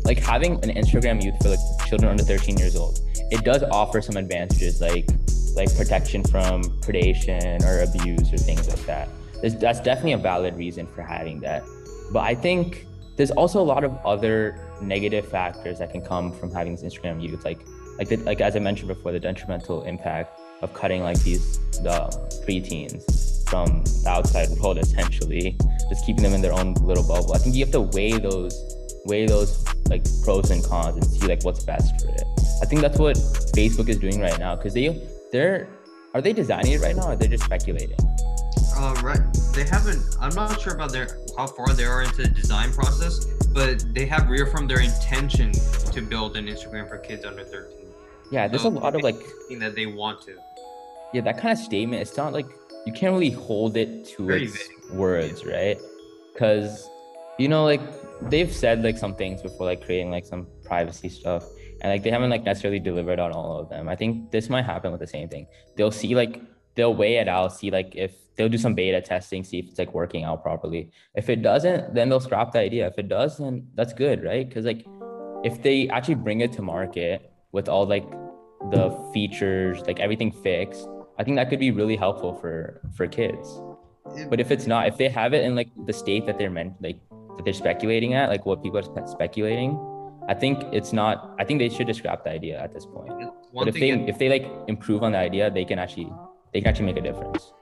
like 0.03 0.17
having 0.17 0.53
an 0.63 0.71
Instagram 0.71 1.23
youth 1.23 1.35
for 1.41 1.49
like 1.49 1.59
children 1.85 2.09
under 2.09 2.23
13 2.23 2.57
years 2.57 2.75
old. 2.75 2.99
It 3.31 3.43
does 3.43 3.63
offer 3.71 4.01
some 4.01 4.17
advantages 4.17 4.81
like 4.81 5.07
like 5.55 5.75
protection 5.75 6.23
from 6.23 6.63
predation 6.81 7.63
or 7.63 7.83
abuse 7.83 8.31
or 8.33 8.37
things 8.37 8.67
like 8.67 8.85
that. 8.85 9.09
There's, 9.41 9.55
that's 9.55 9.79
definitely 9.79 10.13
a 10.13 10.17
valid 10.17 10.55
reason 10.55 10.87
for 10.87 11.01
having 11.01 11.39
that. 11.41 11.63
But 12.11 12.21
I 12.21 12.35
think 12.35 12.87
there's 13.15 13.31
also 13.31 13.61
a 13.61 13.63
lot 13.63 13.83
of 13.83 13.95
other 14.05 14.59
negative 14.81 15.27
factors 15.27 15.79
that 15.79 15.91
can 15.91 16.01
come 16.01 16.31
from 16.31 16.51
having 16.51 16.75
this 16.75 16.83
Instagram 16.83 17.21
youth, 17.21 17.45
like 17.45 17.59
like 17.97 18.09
the, 18.09 18.17
like 18.17 18.41
as 18.41 18.55
I 18.55 18.59
mentioned 18.59 18.87
before, 18.87 19.11
the 19.11 19.19
detrimental 19.19 19.83
impact 19.83 20.39
of 20.63 20.73
cutting 20.73 21.03
like 21.03 21.21
these 21.23 21.59
the 21.83 22.09
preteens 22.47 23.03
from 23.49 23.83
the 24.03 24.09
outside 24.09 24.49
world 24.59 24.77
essentially 24.77 25.55
just 25.89 26.05
keeping 26.05 26.23
them 26.23 26.33
in 26.33 26.41
their 26.41 26.53
own 26.53 26.73
little 26.75 27.03
bubble 27.03 27.33
i 27.33 27.37
think 27.37 27.53
you 27.53 27.63
have 27.63 27.71
to 27.71 27.81
weigh 27.81 28.17
those 28.17 28.55
weigh 29.05 29.25
those 29.25 29.63
like 29.89 30.03
pros 30.23 30.49
and 30.49 30.63
cons 30.63 30.95
and 30.95 31.05
see 31.05 31.27
like 31.27 31.43
what's 31.43 31.63
best 31.63 32.01
for 32.01 32.09
it 32.09 32.23
i 32.61 32.65
think 32.65 32.81
that's 32.81 32.97
what 32.97 33.17
facebook 33.53 33.89
is 33.89 33.97
doing 33.99 34.21
right 34.21 34.39
now 34.39 34.55
because 34.55 34.73
they 34.73 34.87
they're 35.33 35.67
are 36.13 36.21
they 36.21 36.31
designing 36.31 36.71
it 36.73 36.81
right 36.81 36.95
now 36.95 37.07
or 37.09 37.15
they're 37.17 37.27
they 37.27 37.35
just 37.35 37.43
speculating 37.43 37.97
Uh, 38.77 38.95
right. 39.03 39.21
They 39.55 39.65
haven't. 39.75 40.01
I'm 40.19 40.33
not 40.33 40.59
sure 40.61 40.73
about 40.73 40.91
their 40.91 41.07
how 41.37 41.45
far 41.47 41.67
they 41.79 41.85
are 41.85 42.01
into 42.01 42.23
the 42.23 42.27
design 42.41 42.71
process, 42.73 43.15
but 43.53 43.83
they 43.93 44.05
have 44.13 44.23
reaffirmed 44.35 44.67
their 44.71 44.79
intention 44.91 45.51
to 45.95 45.99
build 46.01 46.31
an 46.37 46.45
Instagram 46.47 46.87
for 46.89 46.97
kids 47.09 47.23
under 47.25 47.43
13. 47.43 47.87
yeah 48.31 48.47
there's 48.49 48.63
a 48.63 48.69
lot 48.83 48.95
of 48.97 49.01
like 49.09 49.19
that 49.63 49.73
they 49.79 49.85
want 50.01 50.17
to. 50.27 50.33
yeah 51.13 51.21
that 51.27 51.37
kind 51.41 51.51
of 51.57 51.59
statement 51.69 51.97
it's 52.05 52.17
not 52.21 52.31
like 52.37 52.47
you 52.87 52.93
can't 52.99 53.13
really 53.17 53.35
hold 53.47 53.73
it 53.83 53.89
to 54.13 54.25
Very 54.25 54.45
its 54.45 54.57
vague. 54.57 54.97
words 55.03 55.39
right 55.55 55.77
because 56.31 56.89
you 57.41 57.47
know 57.51 57.63
like 57.71 57.83
they've 58.31 58.53
said 58.63 58.75
like 58.87 58.97
some 59.05 59.13
things 59.21 59.37
before 59.47 59.65
like 59.71 59.81
creating 59.85 60.09
like 60.17 60.25
some 60.33 60.43
privacy 60.69 61.09
stuff 61.19 61.43
and 61.83 61.91
like 61.91 62.03
they 62.03 62.09
haven't 62.09 62.29
like 62.29 62.43
necessarily 62.43 62.79
delivered 62.79 63.19
on 63.19 63.31
all 63.31 63.59
of 63.59 63.69
them. 63.69 63.89
I 63.89 63.95
think 63.95 64.31
this 64.31 64.49
might 64.49 64.65
happen 64.65 64.91
with 64.91 65.01
the 65.01 65.07
same 65.07 65.29
thing. 65.29 65.47
They'll 65.75 65.91
see 65.91 66.15
like 66.15 66.41
they'll 66.75 66.95
weigh 66.95 67.17
it 67.17 67.27
out 67.27 67.53
see 67.53 67.69
like 67.69 67.93
if 67.95 68.15
they'll 68.35 68.49
do 68.49 68.57
some 68.57 68.73
beta 68.73 68.99
testing 68.99 69.43
see 69.43 69.59
if 69.59 69.67
it's 69.67 69.77
like 69.77 69.93
working 69.93 70.23
out 70.23 70.41
properly. 70.41 70.91
If 71.13 71.29
it 71.29 71.41
doesn't 71.41 71.93
then 71.93 72.09
they'll 72.09 72.19
scrap 72.19 72.51
the 72.51 72.59
idea. 72.59 72.87
If 72.87 72.97
it 72.97 73.09
does 73.09 73.37
then 73.37 73.67
that's 73.75 73.93
good 73.93 74.23
right? 74.23 74.47
Because 74.47 74.65
like 74.65 74.85
if 75.43 75.61
they 75.61 75.89
actually 75.89 76.15
bring 76.15 76.41
it 76.41 76.53
to 76.53 76.61
market 76.61 77.31
with 77.51 77.69
all 77.69 77.85
like 77.85 78.09
the 78.71 78.89
features 79.13 79.81
like 79.85 79.99
everything 79.99 80.31
fixed 80.31 80.87
i 81.17 81.23
think 81.23 81.35
that 81.35 81.49
could 81.49 81.59
be 81.59 81.69
really 81.69 81.97
helpful 81.97 82.33
for 82.33 82.79
for 82.95 83.07
kids. 83.07 83.61
But 84.29 84.39
if 84.39 84.51
it's 84.51 84.67
not, 84.67 84.87
if 84.87 84.97
they 84.97 85.09
have 85.09 85.33
it 85.33 85.43
in 85.43 85.55
like 85.55 85.69
the 85.85 85.93
state 85.93 86.25
that 86.25 86.37
they're 86.37 86.51
meant, 86.51 86.73
like 86.81 86.99
that 87.09 87.43
they're 87.45 87.53
speculating 87.53 88.13
at, 88.13 88.29
like 88.29 88.45
what 88.45 88.61
people 88.61 88.77
are 88.79 88.83
spe- 88.83 89.07
speculating, 89.07 89.71
I 90.27 90.33
think 90.33 90.63
it's 90.71 90.93
not. 90.93 91.35
I 91.39 91.43
think 91.43 91.59
they 91.59 91.69
should 91.69 91.87
just 91.87 91.99
scrap 91.99 92.23
the 92.23 92.31
idea 92.31 92.59
at 92.61 92.73
this 92.73 92.85
point. 92.85 93.09
one 93.51 93.65
But 93.65 93.67
if 93.67 93.75
they 93.75 93.91
if 93.91 94.17
they 94.17 94.29
like 94.29 94.45
improve 94.67 95.03
on 95.03 95.11
the 95.13 95.17
idea, 95.17 95.49
they 95.51 95.65
can 95.65 95.79
actually 95.79 96.11
they 96.53 96.61
can 96.61 96.69
actually 96.69 96.85
make 96.85 96.97
a 96.97 97.01
difference. 97.01 97.53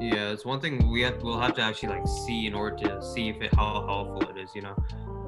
yeah, 0.00 0.30
it's 0.32 0.44
one 0.44 0.60
thing 0.60 0.90
we 0.90 1.02
have. 1.02 1.22
We'll 1.22 1.40
have 1.40 1.54
to 1.54 1.62
actually 1.62 1.90
like 1.90 2.06
see 2.06 2.46
in 2.46 2.54
order 2.54 2.76
to 2.84 3.02
see 3.02 3.28
if 3.28 3.40
it 3.40 3.54
how 3.54 3.86
helpful 3.86 4.28
it 4.30 4.38
is. 4.38 4.50
You 4.54 4.62
know, 4.62 4.76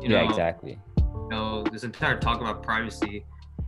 you 0.00 0.10
yeah, 0.10 0.22
know, 0.22 0.28
exactly. 0.28 0.78
you 0.98 1.28
know, 1.30 1.62
this 1.72 1.84
entire 1.84 2.18
talk 2.18 2.40
about 2.40 2.62
privacy, 2.62 3.24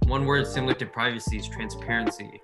one 0.07 0.27
word 0.27 0.47
similar 0.47 0.75
to 0.75 0.87
privacy 0.87 1.39
is 1.39 1.49
transparency. 1.49 2.43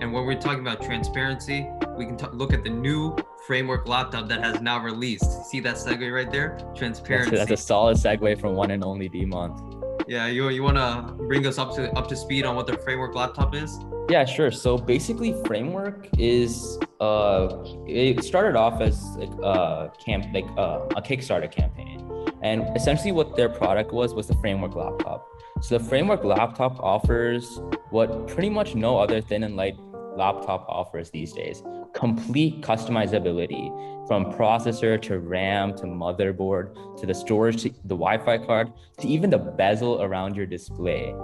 And 0.00 0.12
when 0.12 0.24
we're 0.24 0.40
talking 0.40 0.60
about 0.60 0.82
transparency, 0.82 1.68
we 1.96 2.06
can 2.06 2.16
t- 2.16 2.26
look 2.32 2.52
at 2.54 2.64
the 2.64 2.70
new 2.70 3.16
framework 3.50 3.88
laptop 3.88 4.28
that 4.28 4.40
has 4.44 4.60
now 4.60 4.78
released. 4.80 5.30
See 5.50 5.58
that 5.66 5.74
segue 5.74 6.06
right 6.18 6.30
there? 6.30 6.50
That's 6.60 6.78
Transparency. 6.78 7.34
a, 7.34 7.38
that's 7.38 7.50
a 7.50 7.56
solid 7.56 7.96
segue 7.96 8.40
from 8.40 8.54
one 8.54 8.70
and 8.70 8.84
only 8.84 9.08
Dheemanth. 9.08 9.58
yeah, 10.06 10.26
you 10.28 10.48
you 10.50 10.62
want 10.62 10.78
to 10.84 10.90
bring 11.30 11.44
us 11.50 11.58
up 11.62 11.74
to 11.76 11.82
up 11.98 12.06
to 12.12 12.16
speed 12.24 12.44
on 12.48 12.54
what 12.54 12.66
the 12.68 12.76
framework 12.86 13.16
laptop 13.16 13.50
is? 13.64 13.70
Yeah, 14.08 14.24
sure. 14.24 14.52
So 14.52 14.78
basically, 14.94 15.30
framework 15.48 16.06
is 16.16 16.78
uh, 17.00 17.48
it 17.86 18.22
started 18.30 18.54
off 18.64 18.80
as 18.88 18.96
like 19.22 19.34
a 19.42 19.90
camp, 20.04 20.22
like 20.32 20.48
uh, 20.56 20.98
a 21.00 21.02
Kickstarter 21.08 21.50
campaign, 21.50 21.98
and 22.42 22.58
essentially 22.76 23.12
what 23.18 23.28
their 23.38 23.48
product 23.48 23.90
was 23.92 24.14
was 24.14 24.26
the 24.28 24.38
framework 24.44 24.74
laptop. 24.76 25.26
So 25.60 25.76
the 25.78 25.84
framework 25.92 26.22
laptop 26.22 26.74
offers 26.94 27.60
what 27.96 28.28
pretty 28.28 28.50
much 28.58 28.76
no 28.76 28.96
other 29.04 29.20
thin 29.20 29.42
and 29.42 29.56
light 29.56 29.76
laptop 30.16 30.66
offers 30.68 31.10
these 31.10 31.32
days: 31.32 31.64
complete 31.94 32.62
customizability 32.62 33.68
from 34.06 34.24
processor 34.32 35.00
to 35.00 35.18
RAM 35.18 35.74
to 35.76 35.84
motherboard 35.84 36.98
to 36.98 37.06
the 37.06 37.14
storage 37.14 37.62
to 37.62 37.70
the 37.84 37.96
Wi-Fi 37.96 38.38
card 38.38 38.72
to 38.98 39.08
even 39.08 39.30
the 39.30 39.38
bezel 39.38 40.02
around 40.02 40.34
your 40.36 40.46
display. 40.46 41.14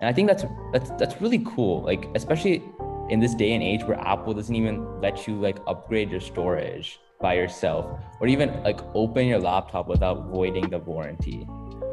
And 0.00 0.08
I 0.08 0.12
think 0.12 0.28
that's 0.28 0.44
that's 0.72 0.90
that's 0.98 1.20
really 1.20 1.42
cool. 1.44 1.82
Like 1.82 2.06
especially 2.14 2.62
in 3.08 3.20
this 3.20 3.34
day 3.34 3.52
and 3.52 3.62
age 3.62 3.84
where 3.84 3.98
Apple 4.00 4.34
doesn't 4.34 4.54
even 4.54 5.00
let 5.00 5.26
you 5.26 5.40
like 5.40 5.58
upgrade 5.66 6.10
your 6.10 6.20
storage 6.20 6.98
by 7.20 7.34
yourself 7.34 7.98
or 8.20 8.26
even 8.26 8.62
like 8.62 8.80
open 8.94 9.26
your 9.26 9.38
laptop 9.38 9.88
without 9.88 10.28
voiding 10.28 10.68
the 10.70 10.78
warranty. 10.78 11.46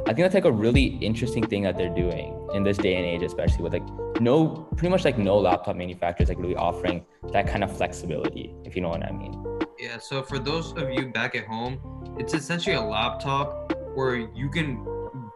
I 0.05 0.07
think 0.07 0.25
that's 0.25 0.33
like 0.33 0.43
a 0.43 0.51
really 0.51 0.97
interesting 0.97 1.47
thing 1.47 1.63
that 1.63 1.77
they're 1.77 1.95
doing 1.95 2.37
in 2.53 2.63
this 2.63 2.77
day 2.77 2.95
and 2.95 3.05
age, 3.05 3.23
especially 3.23 3.63
with 3.63 3.71
like 3.71 4.19
no 4.19 4.67
pretty 4.75 4.89
much 4.89 5.05
like 5.05 5.17
no 5.17 5.37
laptop 5.37 5.77
manufacturers 5.77 6.27
like 6.27 6.37
really 6.39 6.57
offering 6.57 7.05
that 7.31 7.47
kind 7.47 7.63
of 7.63 7.75
flexibility, 7.75 8.53
if 8.65 8.75
you 8.75 8.81
know 8.81 8.89
what 8.89 9.01
I 9.01 9.11
mean. 9.13 9.33
Yeah, 9.79 9.97
so 9.99 10.21
for 10.21 10.39
those 10.39 10.73
of 10.73 10.91
you 10.91 11.07
back 11.07 11.35
at 11.35 11.45
home, 11.45 11.79
it's 12.19 12.33
essentially 12.33 12.75
a 12.75 12.81
laptop 12.81 13.73
where 13.95 14.15
you 14.15 14.49
can 14.49 14.85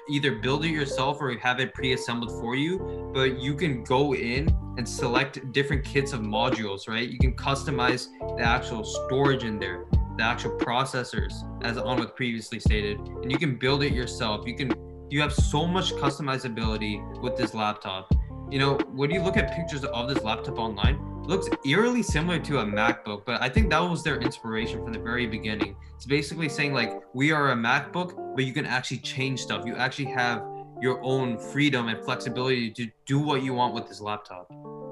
either 0.10 0.36
build 0.36 0.66
it 0.66 0.72
yourself 0.72 1.22
or 1.22 1.38
have 1.38 1.62
it 1.62 1.74
pre-assembled 1.74 2.32
for 2.42 2.56
you, 2.56 3.12
but 3.14 3.40
you 3.40 3.56
can 3.56 3.86
go 3.86 4.16
in 4.16 4.54
and 4.78 4.88
select 4.88 5.52
different 5.54 5.86
kits 5.86 6.12
of 6.12 6.20
modules, 6.20 6.90
right? 6.90 7.10
You 7.10 7.18
can 7.18 7.34
customize 7.38 8.10
the 8.38 8.44
actual 8.44 8.84
storage 8.84 9.46
in 9.46 9.60
there, 9.60 9.86
the 10.18 10.24
actual 10.24 10.52
processors, 10.58 11.34
as 11.64 11.78
Anwith 11.78 12.16
previously 12.16 12.60
stated, 12.60 13.00
and 13.00 13.32
you 13.32 13.38
can 13.38 13.56
build 13.56 13.84
it 13.84 13.94
yourself. 13.94 14.46
You 14.48 14.56
can 14.56 14.72
you 15.10 15.22
have 15.22 15.34
so 15.34 15.66
much 15.66 15.94
customizability 15.94 17.22
with 17.22 17.38
this 17.38 17.54
laptop. 17.54 18.14
You 18.50 18.60
know, 18.60 18.78
when 18.94 19.10
you 19.10 19.22
look 19.22 19.38
at 19.38 19.54
pictures 19.54 19.84
of 19.86 20.10
this 20.10 20.22
laptop 20.24 20.58
online, 20.60 20.96
it 20.96 21.30
looks 21.30 21.48
eerily 21.66 22.04
similar 22.04 22.40
to 22.40 22.60
a 22.60 22.66
MacBook, 22.66 23.26
but 23.26 23.42
I 23.42 23.48
think 23.48 23.70
that 23.70 23.80
was 23.80 24.04
their 24.04 24.18
inspiration 24.18 24.84
from 24.84 24.92
the 24.92 25.00
very 25.00 25.26
beginning. 25.26 25.76
It's 25.96 26.06
basically 26.06 26.50
saying 26.50 26.74
like 26.74 27.02
we 27.14 27.32
are 27.32 27.52
a 27.52 27.56
MacBook, 27.56 28.36
but 28.36 28.46
you 28.46 28.54
can 28.54 28.66
actually 28.66 28.98
change 28.98 29.42
stuff. 29.42 29.66
You 29.66 29.76
actually 29.76 30.12
have 30.12 30.44
your 30.82 31.02
own 31.04 31.38
freedom 31.38 31.88
and 31.88 32.04
flexibility 32.04 32.70
to 32.72 32.88
do 33.06 33.20
what 33.20 33.44
you 33.44 33.54
want 33.54 33.74
with 33.74 33.88
this 33.88 34.02
laptop. 34.02 34.52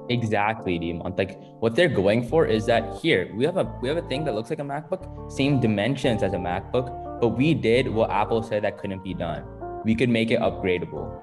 Exactly, 0.10 0.80
Dheemanth. 0.80 1.18
Like 1.18 1.39
what 1.60 1.76
they're 1.76 1.89
going 1.89 2.28
for 2.28 2.46
is 2.46 2.65
that 2.68 2.98
here 3.02 3.32
we 3.36 3.46
have 3.46 3.58
a 3.58 3.63
we 3.82 3.88
have 3.88 3.98
a 3.98 4.08
thing 4.08 4.24
that 4.26 4.36
looks 4.36 4.50
like 4.50 4.60
a 4.60 4.63
MacBook, 4.63 5.32
same 5.32 5.60
dimensions 5.60 6.22
as 6.22 6.34
a 6.34 6.38
MacBook, 6.38 7.20
but 7.20 7.30
we 7.30 7.54
did 7.54 7.88
what 7.88 8.12
Apple 8.12 8.44
said 8.44 8.63
that 8.63 8.78
couldn't 8.78 9.04
be 9.04 9.13
done. 9.13 9.44
We 9.84 9.96
could 9.96 10.10
make 10.10 10.32
it 10.32 10.39
upgradable. 10.39 11.22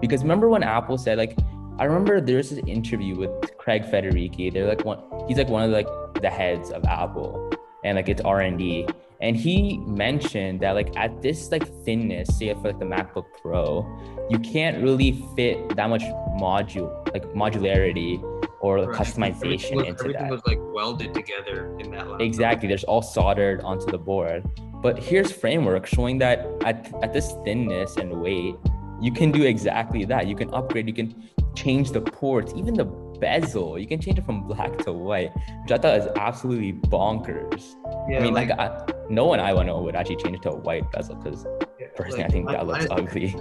Because 0.00 0.22
remember 0.22 0.48
when 0.48 0.62
Apple 0.62 0.96
said 0.96 1.18
like 1.18 1.36
I 1.78 1.84
remember 1.84 2.20
there 2.20 2.36
was 2.36 2.50
this 2.50 2.60
interview 2.66 3.16
with 3.16 3.30
Craig 3.58 3.82
Federighi. 3.82 4.52
They're 4.52 4.66
like 4.66 4.84
one 4.84 5.00
he's 5.28 5.36
like 5.36 5.48
one 5.48 5.64
of 5.64 5.70
like 5.70 5.88
the 6.22 6.30
heads 6.30 6.70
of 6.70 6.84
Apple 6.84 7.52
and 7.84 7.96
like 7.96 8.08
it's 8.08 8.22
R&D. 8.22 8.88
And 9.20 9.36
he 9.36 9.78
mentioned 9.78 10.60
that 10.60 10.72
like 10.72 10.96
at 10.96 11.22
this 11.22 11.50
like 11.50 11.66
thinness, 11.84 12.38
say 12.38 12.52
for 12.54 12.68
like 12.72 12.78
the 12.78 12.84
MacBook 12.84 13.26
Pro, 13.40 13.86
you 14.28 14.38
can't 14.38 14.82
really 14.82 15.24
fit 15.36 15.76
that 15.76 15.88
much 15.88 16.02
module 16.38 16.90
like 17.12 17.24
modularity 17.32 18.22
or 18.60 18.78
Right. 18.78 18.88
customization 18.98 19.44
everything 19.44 19.76
was, 19.76 19.86
into 19.86 20.00
everything 20.04 20.22
that. 20.22 20.30
was 20.30 20.42
like 20.46 20.58
welded 20.60 21.14
together 21.14 21.76
in 21.78 21.90
that 21.92 22.08
laptop. 22.08 22.20
Exactly. 22.22 22.68
There's 22.68 22.84
all 22.84 23.02
soldered 23.02 23.60
onto 23.60 23.86
the 23.90 23.98
board. 23.98 24.42
But 24.82 24.98
here's 25.02 25.30
framework 25.30 25.86
showing 25.86 26.18
that 26.18 26.46
at, 26.64 26.92
at 27.02 27.12
this 27.12 27.34
thinness 27.44 27.96
and 27.96 28.20
weight, 28.20 28.56
you 29.00 29.12
can 29.12 29.30
do 29.30 29.44
exactly 29.44 30.04
that. 30.06 30.26
You 30.26 30.34
can 30.36 30.52
upgrade, 30.54 30.86
you 30.88 30.94
can 30.94 31.30
change 31.54 31.90
the 31.92 32.00
ports, 32.00 32.52
even 32.56 32.74
the 32.74 32.84
bezel. 33.20 33.78
You 33.78 33.86
can 33.86 34.00
change 34.00 34.18
it 34.18 34.26
from 34.26 34.46
black 34.46 34.76
to 34.84 34.92
white, 34.92 35.30
which 35.62 35.72
I 35.72 35.78
thought 35.78 35.98
is 35.98 36.08
absolutely 36.16 36.72
bonkers. 36.72 37.74
Yeah, 38.08 38.18
I 38.18 38.20
mean, 38.22 38.34
like, 38.34 38.50
I, 38.50 38.84
no 39.10 39.24
one 39.26 39.40
I 39.40 39.52
want 39.52 39.66
to 39.68 39.72
know 39.72 39.80
would 39.82 39.96
actually 39.96 40.16
change 40.16 40.36
it 40.36 40.42
to 40.42 40.50
a 40.50 40.56
white 40.56 40.90
bezel 40.92 41.16
because 41.16 41.46
personally, 41.96 42.24
I 42.24 42.28
think 42.28 42.48
that 42.48 42.66
looks 42.66 42.86
ugly. 42.90 43.34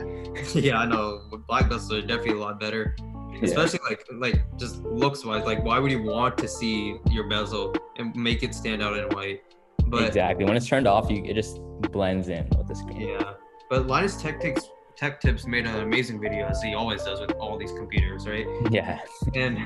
yeah, 0.55 0.79
I 0.79 0.85
know. 0.85 1.21
Black 1.47 1.65
bezels 1.65 1.91
are 1.91 2.01
definitely 2.05 2.33
a 2.33 2.43
lot 2.43 2.59
better. 2.59 2.95
Yeah. 3.33 3.45
especially 3.45 3.79
like 3.89 4.05
like 4.13 4.57
just 4.57 4.83
looks 4.83 5.25
wise 5.25 5.43
like 5.43 5.63
why 5.63 5.79
would 5.79 5.91
you 5.91 6.03
want 6.03 6.37
to 6.37 6.47
see 6.47 6.97
your 7.09 7.27
bezel 7.27 7.73
and 7.97 8.15
make 8.15 8.43
it 8.43 8.53
stand 8.53 8.83
out 8.83 8.95
in 8.95 9.05
white 9.09 9.41
but 9.87 10.03
exactly. 10.03 10.45
When 10.45 10.55
it's 10.55 10.67
turned 10.67 10.87
off, 10.87 11.09
you 11.09 11.23
it 11.25 11.33
just 11.33 11.59
blends 11.91 12.29
in 12.29 12.47
with 12.55 12.67
the 12.67 12.75
screen. 12.75 13.01
yeah 13.01 13.33
but 13.71 13.87
linus 13.87 14.21
tech 14.21 14.39
tips 14.39 14.69
tech 14.95 15.19
tips 15.19 15.47
made 15.47 15.65
an 15.65 15.77
amazing 15.81 16.21
video 16.21 16.45
as 16.45 16.61
he 16.61 16.75
always 16.75 17.03
does 17.03 17.19
with 17.21 17.31
all 17.31 17.57
these 17.57 17.71
computers 17.71 18.27
right 18.27 18.45
Yeah. 18.69 18.99
and 19.33 19.57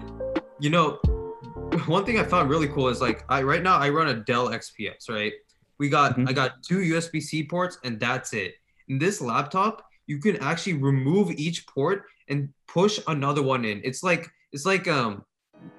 you 0.61 0.69
know 0.69 0.97
one 1.87 2.05
thing 2.05 2.17
i 2.19 2.23
found 2.23 2.49
really 2.49 2.69
cool 2.69 2.87
is 2.87 3.01
like 3.01 3.25
i 3.27 3.41
right 3.41 3.61
now 3.61 3.77
i 3.77 3.89
run 3.89 4.07
a 4.07 4.13
dell 4.13 4.47
xps 4.49 5.09
right 5.09 5.33
we 5.79 5.89
got 5.89 6.17
Mhm. 6.17 6.29
i 6.29 6.33
got 6.33 6.63
two 6.63 6.79
usb-c 6.79 7.43
ports 7.43 7.77
and 7.83 7.99
that's 7.99 8.33
it. 8.33 8.55
In 8.87 8.97
this 8.99 9.21
laptop 9.21 9.83
you 10.07 10.19
can 10.19 10.37
actually 10.37 10.73
remove 10.73 11.31
each 11.31 11.67
port 11.67 12.03
and 12.29 12.49
push 12.67 12.99
another 13.07 13.43
one 13.43 13.65
in. 13.65 13.81
It's 13.83 14.03
like 14.03 14.29
it's 14.53 14.65
like 14.65 14.87
um 14.87 15.23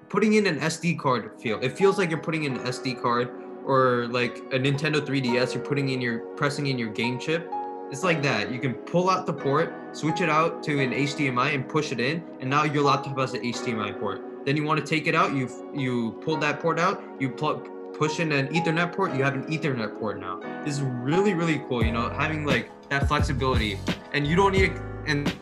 putting 0.08 0.34
in 0.34 0.46
an 0.46 0.58
sd 0.60 0.98
card 0.98 1.32
feel. 1.40 1.58
It 1.60 1.72
feels 1.76 1.98
like 1.98 2.10
you're 2.10 2.20
putting 2.28 2.44
in 2.44 2.56
an 2.58 2.64
sd 2.66 3.00
card 3.02 3.28
or 3.64 4.06
like 4.08 4.38
a 4.52 4.58
nintendo 4.58 4.98
3ds 5.00 5.54
you're 5.54 5.64
putting 5.64 5.88
in 5.90 6.00
your 6.00 6.18
pressing 6.36 6.66
in 6.68 6.78
your 6.78 6.90
game 6.90 7.18
chip. 7.18 7.50
It's 7.90 8.04
like 8.04 8.22
that. 8.22 8.52
You 8.52 8.58
can 8.60 8.74
pull 8.74 9.08
out 9.10 9.24
the 9.26 9.32
port 9.32 9.72
switch 9.96 10.20
it 10.20 10.28
out 10.28 10.62
to 10.64 10.78
an 10.84 10.92
hdmi 10.92 11.54
and 11.54 11.66
push 11.68 11.90
it 11.92 12.00
in 12.00 12.22
and 12.40 12.48
now 12.50 12.64
your 12.64 12.82
laptop 12.82 13.18
has 13.18 13.32
an 13.34 13.42
hdmi 13.42 13.98
port. 13.98 14.20
Then 14.44 14.56
you 14.56 14.64
want 14.64 14.78
to 14.80 14.86
take 14.94 15.06
it 15.06 15.14
out 15.14 15.32
you 15.34 15.48
you 15.74 16.20
pull 16.24 16.36
that 16.38 16.60
port 16.60 16.78
out 16.78 17.02
you 17.18 17.28
plug 17.30 17.68
push 17.98 18.20
in 18.20 18.32
an 18.32 18.48
ethernet 18.48 18.94
port 18.94 19.14
you 19.14 19.22
have 19.22 19.34
an 19.34 19.44
ethernet 19.44 19.98
port 19.98 20.18
now 20.18 20.40
this 20.64 20.76
is 20.76 20.82
really 20.82 21.34
really 21.34 21.62
cool 21.68 21.84
you 21.84 21.92
know 21.92 22.08
having 22.08 22.44
like 22.44 22.70
that 22.88 23.06
flexibility 23.08 23.78
and 24.12 24.26
you 24.26 24.36
don't 24.36 24.52
need 24.52 24.72
and, 25.06 25.34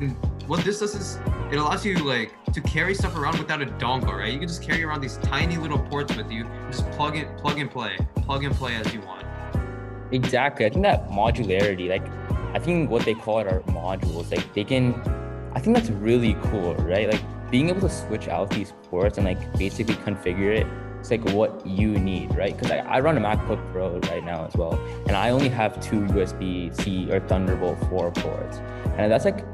and 0.00 0.16
what 0.46 0.64
this 0.64 0.80
does 0.80 0.94
is 0.94 1.18
it 1.50 1.56
allows 1.56 1.84
you 1.84 1.96
like 1.98 2.32
to 2.52 2.60
carry 2.60 2.94
stuff 2.94 3.16
around 3.16 3.38
without 3.38 3.62
a 3.62 3.66
dongle 3.66 4.16
right 4.18 4.32
you 4.32 4.38
can 4.38 4.48
just 4.48 4.62
carry 4.62 4.82
around 4.82 5.00
these 5.00 5.18
tiny 5.18 5.56
little 5.56 5.78
ports 5.78 6.16
with 6.16 6.30
you 6.30 6.44
just 6.70 6.90
plug 6.92 7.16
it 7.16 7.36
plug 7.38 7.58
and 7.58 7.70
play 7.70 7.96
plug 8.22 8.42
and 8.44 8.54
play 8.54 8.74
as 8.74 8.92
you 8.92 9.00
want 9.02 9.22
Exactly. 10.12 10.66
I 10.66 10.68
think 10.68 10.82
that 10.82 11.08
modularity, 11.08 11.88
like, 11.88 12.06
I 12.54 12.58
think 12.58 12.90
what 12.90 13.04
they 13.04 13.14
call 13.14 13.40
it 13.40 13.46
are 13.46 13.60
modules. 13.62 14.30
Like, 14.30 14.52
they 14.52 14.62
can, 14.62 14.94
I 15.54 15.60
think 15.60 15.74
that's 15.74 15.88
really 15.88 16.34
cool, 16.44 16.74
right? 16.74 17.10
Like, 17.10 17.50
being 17.50 17.70
able 17.70 17.80
to 17.80 17.90
switch 17.90 18.28
out 18.28 18.50
these 18.50 18.74
ports 18.90 19.16
and, 19.16 19.26
like, 19.26 19.58
basically 19.58 19.94
configure 19.94 20.54
it. 20.54 20.66
It's 21.02 21.10
like 21.10 21.34
what 21.34 21.66
you 21.66 21.98
need, 21.98 22.32
right? 22.36 22.56
Because 22.56 22.70
I, 22.70 22.78
I 22.78 23.00
run 23.00 23.18
a 23.18 23.20
MacBook 23.20 23.72
Pro 23.72 23.98
right 23.98 24.22
now 24.22 24.46
as 24.46 24.54
well, 24.54 24.74
and 25.08 25.16
I 25.16 25.30
only 25.30 25.48
have 25.48 25.80
two 25.80 26.02
USB 26.02 26.72
C 26.80 27.10
or 27.10 27.18
Thunderbolt 27.18 27.76
4 27.90 28.12
ports. 28.12 28.58
And 28.96 29.10
that's 29.10 29.24
like, 29.24 29.44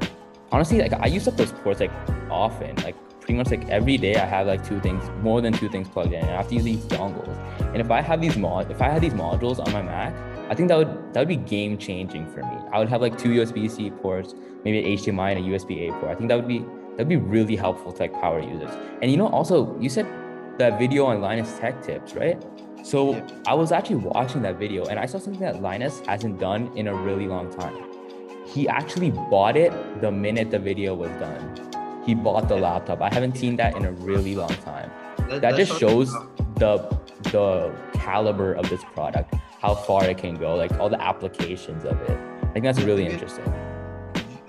honestly, 0.51 0.77
like, 0.77 0.93
I 0.93 1.07
use 1.07 1.27
up 1.27 1.37
those 1.37 1.51
ports 1.51 1.79
like 1.79 1.89
often. 2.29 2.75
Like, 2.83 2.95
pretty 3.19 3.33
much 3.33 3.49
like 3.49 3.67
every 3.67 3.97
day 3.97 4.13
I 4.13 4.27
have 4.27 4.45
like 4.45 4.63
two 4.63 4.79
things, 4.79 5.03
more 5.23 5.41
than 5.41 5.51
two 5.51 5.69
things 5.69 5.89
plugged 5.89 6.13
in. 6.13 6.19
And 6.19 6.29
I 6.29 6.37
have 6.37 6.49
to 6.49 6.53
use 6.53 6.65
these 6.65 6.85
dongles. 6.85 7.35
And 7.61 7.77
if 7.77 7.89
I 7.89 7.99
have 7.99 8.21
these 8.21 8.37
mod, 8.37 8.69
if 8.69 8.79
I 8.79 8.89
had 8.89 9.01
these 9.01 9.13
modules 9.13 9.57
on 9.57 9.73
my 9.73 9.81
Mac, 9.81 10.13
I 10.51 10.53
think 10.53 10.67
that 10.69 10.77
would 10.77 11.13
that 11.13 11.21
would 11.21 11.27
be 11.27 11.37
game 11.37 11.79
changing 11.79 12.31
for 12.31 12.43
me. 12.43 12.57
I 12.71 12.77
would 12.77 12.89
have 12.89 13.01
like 13.01 13.17
two 13.17 13.29
USB-C 13.29 13.89
ports, 14.03 14.35
maybe 14.63 14.77
an 14.77 14.97
HDMI 14.99 15.35
and 15.35 15.47
a 15.47 15.57
USB-A 15.57 15.93
port. 15.93 16.11
I 16.11 16.15
think 16.15 16.29
that 16.29 16.35
would 16.35 16.47
be 16.47 16.63
that'd 16.91 17.09
be 17.09 17.17
really 17.17 17.55
helpful 17.55 17.91
to 17.91 18.03
like 18.03 18.13
power 18.13 18.39
users. 18.39 18.69
And 19.01 19.09
you 19.09 19.17
know, 19.17 19.29
also 19.29 19.75
you 19.79 19.89
said 19.89 20.05
that 20.59 20.77
video 20.77 21.05
on 21.05 21.21
Linus 21.21 21.57
Tech 21.57 21.81
Tips, 21.81 22.13
right? 22.13 22.37
So 22.83 23.13
Yeah. 23.13 23.27
I 23.47 23.53
was 23.55 23.71
actually 23.71 23.97
watching 23.97 24.41
that 24.43 24.57
video 24.59 24.85
and 24.85 24.99
I 24.99 25.05
saw 25.05 25.17
something 25.17 25.41
that 25.41 25.61
Linus 25.61 26.01
hasn't 26.05 26.39
done 26.39 26.69
in 26.75 26.87
a 26.87 26.93
really 26.93 27.27
long 27.27 27.49
time. 27.51 27.75
He 28.45 28.67
actually 28.67 29.11
bought 29.11 29.55
it 29.57 29.71
the 30.01 30.11
minute 30.11 30.51
the 30.51 30.59
video 30.59 30.93
was 30.95 31.11
done. 31.11 31.55
He 32.05 32.13
bought 32.15 32.47
the 32.47 32.55
laptop. 32.57 33.01
I 33.01 33.13
haven't 33.13 33.37
seen 33.37 33.55
that 33.57 33.75
in 33.77 33.85
a 33.85 33.91
really 33.91 34.35
long 34.35 34.49
time. 34.49 34.91
That 35.29 35.55
just 35.55 35.77
shows 35.79 36.11
the 36.55 36.77
the 37.31 37.71
caliber 37.93 38.53
of 38.53 38.67
this 38.69 38.83
product, 38.95 39.35
how 39.61 39.75
far 39.75 40.05
it 40.05 40.17
can 40.17 40.35
go, 40.35 40.55
like 40.55 40.71
all 40.79 40.89
the 40.89 41.01
applications 41.01 41.85
of 41.85 41.99
it. 42.01 42.17
I 42.43 42.47
think 42.53 42.63
that's 42.65 42.81
really 42.81 43.05
interesting. 43.05 43.45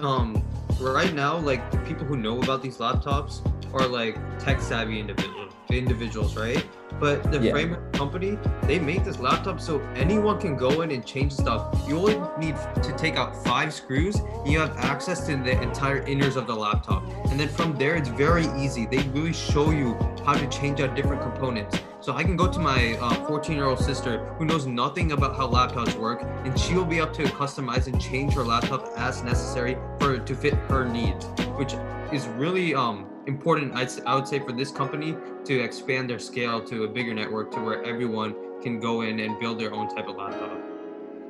um 0.00 0.42
right 0.80 1.12
now 1.12 1.36
like 1.36 1.60
the 1.70 1.76
people 1.78 2.06
who 2.06 2.16
know 2.16 2.40
about 2.40 2.62
these 2.62 2.78
laptops 2.78 3.42
are 3.74 3.86
like 3.86 4.16
tech 4.38 4.62
savvy 4.62 4.98
individual 4.98 5.46
individuals 5.78 6.36
right? 6.36 6.64
But 6.98 7.30
the 7.32 7.38
Yeah. 7.40 7.52
framework 7.52 7.92
company 7.92 8.38
they 8.62 8.78
make 8.78 9.04
this 9.04 9.18
laptop 9.18 9.60
so 9.60 9.80
anyone 9.96 10.38
can 10.40 10.56
go 10.56 10.82
in 10.82 10.90
and 10.90 11.04
change 11.04 11.32
stuff. 11.32 11.62
You 11.88 11.98
only 11.98 12.20
need 12.38 12.56
to 12.82 12.92
take 12.96 13.16
out 13.16 13.36
five 13.44 13.72
screws 13.72 14.16
and 14.16 14.48
you 14.48 14.58
have 14.58 14.76
access 14.76 15.26
to 15.26 15.36
the 15.36 15.60
entire 15.62 16.04
inners 16.06 16.36
of 16.36 16.46
the 16.46 16.54
laptop. 16.54 17.02
And 17.30 17.38
then 17.38 17.48
from 17.48 17.76
there 17.76 17.94
it's 17.96 18.08
very 18.08 18.46
easy. 18.58 18.86
They 18.86 19.02
really 19.14 19.32
show 19.32 19.70
you 19.70 19.96
how 20.24 20.34
to 20.34 20.46
change 20.48 20.80
out 20.80 20.94
different 20.94 21.22
components. 21.22 21.78
So 22.00 22.14
I 22.14 22.22
can 22.22 22.36
go 22.36 22.46
to 22.50 22.58
my 22.58 22.96
14 23.26 23.56
year 23.56 23.66
old 23.66 23.78
sister 23.78 24.18
who 24.38 24.44
knows 24.44 24.66
nothing 24.66 25.12
about 25.12 25.36
how 25.36 25.46
laptops 25.48 25.94
work, 25.98 26.22
and 26.44 26.58
she 26.58 26.74
will 26.74 26.86
be 26.86 26.98
able 26.98 27.12
to 27.12 27.24
customize 27.24 27.86
and 27.88 28.00
change 28.00 28.32
her 28.34 28.44
laptop 28.44 28.88
as 28.96 29.22
necessary 29.22 29.76
for 29.98 30.18
to 30.18 30.34
fit 30.34 30.54
her 30.70 30.84
needs, 30.86 31.26
which 31.58 31.74
is 32.10 32.26
really 32.28 32.74
um, 32.74 33.06
important. 33.30 33.74
I'd, 33.74 33.90
I 34.06 34.14
would 34.16 34.26
say 34.26 34.38
for 34.40 34.52
this 34.52 34.70
company 34.70 35.16
to 35.44 35.60
expand 35.60 36.10
their 36.10 36.18
scale 36.18 36.60
to 36.70 36.84
a 36.84 36.88
bigger 36.88 37.14
network 37.14 37.52
to 37.52 37.60
where 37.60 37.82
everyone 37.84 38.34
can 38.62 38.80
go 38.80 39.02
in 39.02 39.20
and 39.20 39.38
build 39.38 39.58
their 39.60 39.72
own 39.72 39.88
type 39.94 40.08
of 40.08 40.16
laptop. 40.16 40.58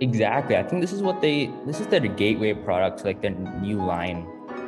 Exactly. 0.01 0.57
I 0.57 0.63
think 0.63 0.81
this 0.81 0.93
is 0.93 1.03
what 1.03 1.21
they 1.21 1.51
this 1.67 1.79
is 1.79 1.87
their 1.89 2.01
gateway 2.01 2.55
product 2.55 3.01
to 3.01 3.05
like 3.05 3.21
their 3.21 3.37
new 3.69 3.79
line. 3.85 4.27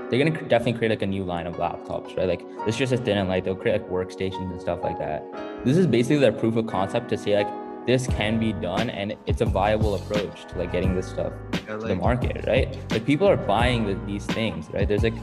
They're 0.08 0.22
gonna 0.22 0.42
definitely 0.46 0.74
create 0.74 0.90
like 0.90 1.02
a 1.02 1.06
new 1.06 1.24
line 1.24 1.46
of 1.46 1.56
laptops, 1.56 2.16
right? 2.18 2.28
Like 2.28 2.42
this 2.66 2.76
just 2.76 2.92
is 2.92 3.00
thin 3.00 3.16
and 3.16 3.30
light. 3.30 3.44
They'll 3.44 3.56
create 3.56 3.80
like 3.80 3.90
workstations 3.90 4.50
and 4.52 4.60
stuff 4.60 4.80
like 4.82 4.98
that. 4.98 5.24
This 5.64 5.78
is 5.78 5.86
basically 5.86 6.18
their 6.18 6.32
proof 6.32 6.56
of 6.56 6.66
concept 6.66 7.08
to 7.08 7.16
say 7.16 7.34
like 7.42 7.50
this 7.86 8.06
can 8.06 8.38
be 8.38 8.52
done 8.52 8.90
and 8.90 9.16
it's 9.26 9.40
a 9.40 9.46
viable 9.46 9.94
approach 9.94 10.46
to 10.48 10.58
like 10.58 10.70
getting 10.70 10.94
this 10.94 11.08
stuff 11.08 11.32
Yeah, 11.66 11.78
to 11.78 11.86
the 11.86 11.96
market, 11.96 12.44
right? 12.46 12.68
Like 12.90 13.04
people 13.06 13.26
are 13.26 13.36
buying 13.36 13.86
the, 13.86 13.94
these 14.06 14.26
things, 14.26 14.68
right? 14.70 14.86
There's 14.86 15.02
like, 15.02 15.14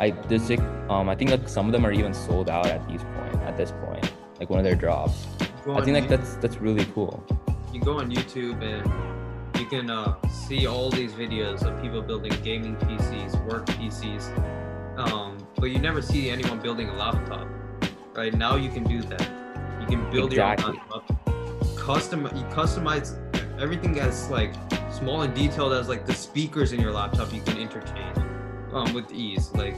I 0.00 0.12
like, 0.28 0.60
um, 0.90 1.08
I 1.08 1.14
think 1.14 1.30
like 1.30 1.48
some 1.48 1.66
of 1.66 1.72
them 1.72 1.86
are 1.86 1.92
even 1.92 2.12
sold 2.14 2.50
out 2.50 2.66
at 2.66 2.86
these 2.88 3.02
point, 3.02 3.34
at 3.42 3.56
this 3.56 3.72
point, 3.84 4.12
like 4.40 4.50
one 4.50 4.58
of 4.58 4.64
their 4.64 4.74
drops. 4.74 5.26
I 5.40 5.80
think 5.82 5.94
like 5.94 6.04
You- 6.04 6.08
that's 6.16 6.34
that's 6.36 6.56
really 6.58 6.84
cool. 6.94 7.22
you 7.72 7.80
go 7.80 7.98
on 7.98 8.10
YouTube 8.10 8.60
and 8.62 8.84
you 9.60 9.66
can 9.66 9.88
uh, 9.90 10.14
see 10.28 10.66
all 10.66 10.90
these 10.90 11.12
videos 11.12 11.62
of 11.62 11.80
people 11.80 12.02
building 12.02 12.32
gaming 12.42 12.76
PCs, 12.76 13.32
work 13.50 13.66
PCs, 13.66 14.24
um, 14.98 15.38
but 15.56 15.66
you 15.66 15.78
never 15.78 16.02
see 16.02 16.30
anyone 16.30 16.58
building 16.60 16.88
a 16.88 16.94
laptop. 16.94 17.46
Right 18.14 18.34
now, 18.34 18.56
you 18.56 18.68
can 18.70 18.84
do 18.84 19.00
that. 19.02 19.26
You 19.80 19.86
can 19.86 20.10
build 20.10 20.32
Exactly. 20.32 20.74
your 20.74 20.82
own 20.82 20.90
laptop. 20.92 21.76
Custom, 21.76 22.22
you 22.34 22.44
customize 22.54 23.16
everything 23.60 23.98
as 24.00 24.30
like 24.30 24.52
small 24.92 25.22
and 25.22 25.34
detailed 25.34 25.72
as 25.72 25.88
like 25.88 26.06
the 26.06 26.14
speakers 26.14 26.72
in 26.72 26.80
your 26.80 26.92
laptop. 26.92 27.32
You 27.32 27.40
can 27.42 27.58
interchange 27.58 28.16
um, 28.74 28.92
with 28.92 29.10
ease. 29.12 29.50
Like 29.54 29.76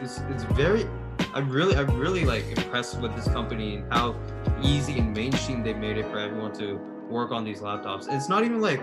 it's 0.00 0.20
it's 0.30 0.44
very. 0.44 0.86
I'm 1.34 1.48
really 1.48 1.76
I'm 1.76 1.98
really 1.98 2.24
like 2.24 2.46
impressed 2.48 3.00
with 3.00 3.14
this 3.14 3.28
company 3.28 3.76
and 3.76 3.92
how 3.92 4.16
easy 4.62 4.98
and 4.98 5.14
mainstream 5.14 5.62
they 5.62 5.72
made 5.72 5.96
it 5.96 6.06
for 6.06 6.18
everyone 6.18 6.52
to 6.54 6.74
work 7.08 7.30
on 7.30 7.44
these 7.44 7.60
laptops. 7.60 8.06
It's 8.10 8.28
not 8.28 8.44
even 8.44 8.60
like 8.60 8.82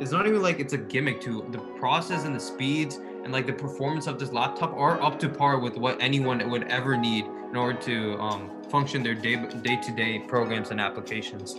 it's 0.00 0.12
not 0.12 0.26
even 0.26 0.42
like 0.42 0.60
it's 0.60 0.72
a 0.72 0.78
gimmick 0.78 1.20
to 1.22 1.46
the 1.50 1.58
process 1.78 2.24
and 2.24 2.34
the 2.34 2.40
speeds 2.40 2.96
and 2.96 3.32
like 3.32 3.46
the 3.46 3.52
performance 3.52 4.06
of 4.06 4.18
this 4.18 4.32
laptop 4.32 4.72
are 4.74 5.00
up 5.02 5.18
to 5.18 5.28
par 5.28 5.58
with 5.58 5.76
what 5.76 6.00
anyone 6.00 6.48
would 6.50 6.64
ever 6.64 6.96
need 6.96 7.24
in 7.24 7.56
order 7.56 7.78
to 7.80 8.16
um, 8.18 8.50
function 8.70 9.02
their 9.02 9.14
day 9.14 9.36
to 9.36 9.92
day 9.92 10.18
programs 10.20 10.70
and 10.70 10.80
applications. 10.80 11.58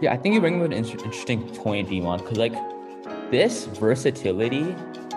Yeah, 0.00 0.12
I 0.12 0.16
think 0.16 0.34
you 0.34 0.40
bring 0.40 0.60
up 0.60 0.66
an 0.66 0.72
inter- 0.72 0.98
interesting 1.04 1.48
point, 1.54 1.88
Dheemanth, 1.88 2.18
because 2.18 2.38
like 2.38 2.54
this 3.30 3.66
versatility 3.66 4.74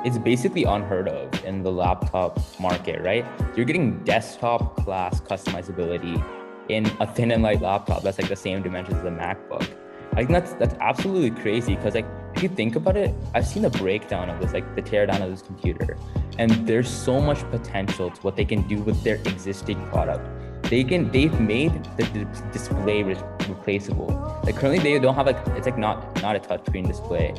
is 0.07 0.17
basically 0.17 0.63
unheard 0.63 1.07
of 1.09 1.43
in 1.43 1.63
the 1.63 1.71
laptop 1.71 2.39
market, 2.59 3.01
right? 3.01 3.25
You're 3.55 3.65
getting 3.65 4.03
desktop 4.03 4.77
class 4.77 5.19
customizability 5.21 6.23
in 6.69 6.89
a 6.99 7.07
thin 7.07 7.31
and 7.31 7.43
light 7.43 7.61
laptop 7.61 8.03
that's 8.03 8.17
like 8.17 8.29
the 8.29 8.35
same 8.35 8.61
dimensions 8.61 8.97
as 8.97 9.05
a 9.05 9.09
MacBook. 9.09 9.67
I 10.13 10.25
think 10.25 10.29
that's 10.29 10.53
that's 10.53 10.75
absolutely 10.79 11.31
crazy 11.41 11.75
because 11.75 11.93
like 11.93 12.07
if 12.35 12.41
you 12.41 12.49
think 12.49 12.75
about 12.75 12.95
it, 12.95 13.13
I've 13.35 13.45
seen 13.45 13.63
the 13.63 13.69
breakdown 13.69 14.29
of 14.29 14.39
this, 14.39 14.53
like 14.53 14.75
the 14.75 14.81
teardown 14.81 15.21
of 15.21 15.29
this 15.29 15.41
computer, 15.41 15.97
and 16.39 16.51
there's 16.65 16.89
so 16.89 17.19
much 17.19 17.39
potential 17.51 18.09
to 18.09 18.21
what 18.21 18.35
they 18.35 18.45
can 18.45 18.67
do 18.67 18.77
with 18.77 19.03
their 19.03 19.15
existing 19.15 19.85
product 19.89 20.25
they 20.69 20.83
can 20.83 21.09
they've 21.11 21.39
made 21.39 21.71
the 21.95 22.03
display 22.51 23.01
re- 23.01 23.15
replaceable 23.47 24.41
like 24.43 24.55
currently 24.55 24.79
they 24.79 24.99
don't 24.99 25.15
have 25.15 25.25
like 25.25 25.37
it's 25.55 25.65
like 25.65 25.77
not 25.77 26.21
not 26.21 26.35
a 26.35 26.39
touchscreen 26.39 26.85
display 26.85 27.33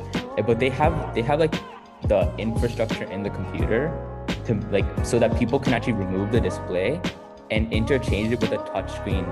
but 0.47 0.59
they 0.59 0.71
have 0.71 1.15
they 1.15 1.21
have 1.21 1.39
like 1.39 1.55
the 2.09 2.35
infrastructure 2.37 3.05
in 3.05 3.23
the 3.23 3.31
computer 3.31 3.93
to 4.45 4.55
like 4.71 4.87
so 5.05 5.19
that 5.19 5.37
people 5.39 5.59
can 5.59 5.75
actually 5.75 5.93
remove 5.95 6.33
the 6.33 6.41
display 6.41 7.01
and 7.51 7.73
interchange 7.73 8.33
it 8.33 8.41
with 8.41 8.53
a 8.53 8.59
touchscreen 8.59 9.27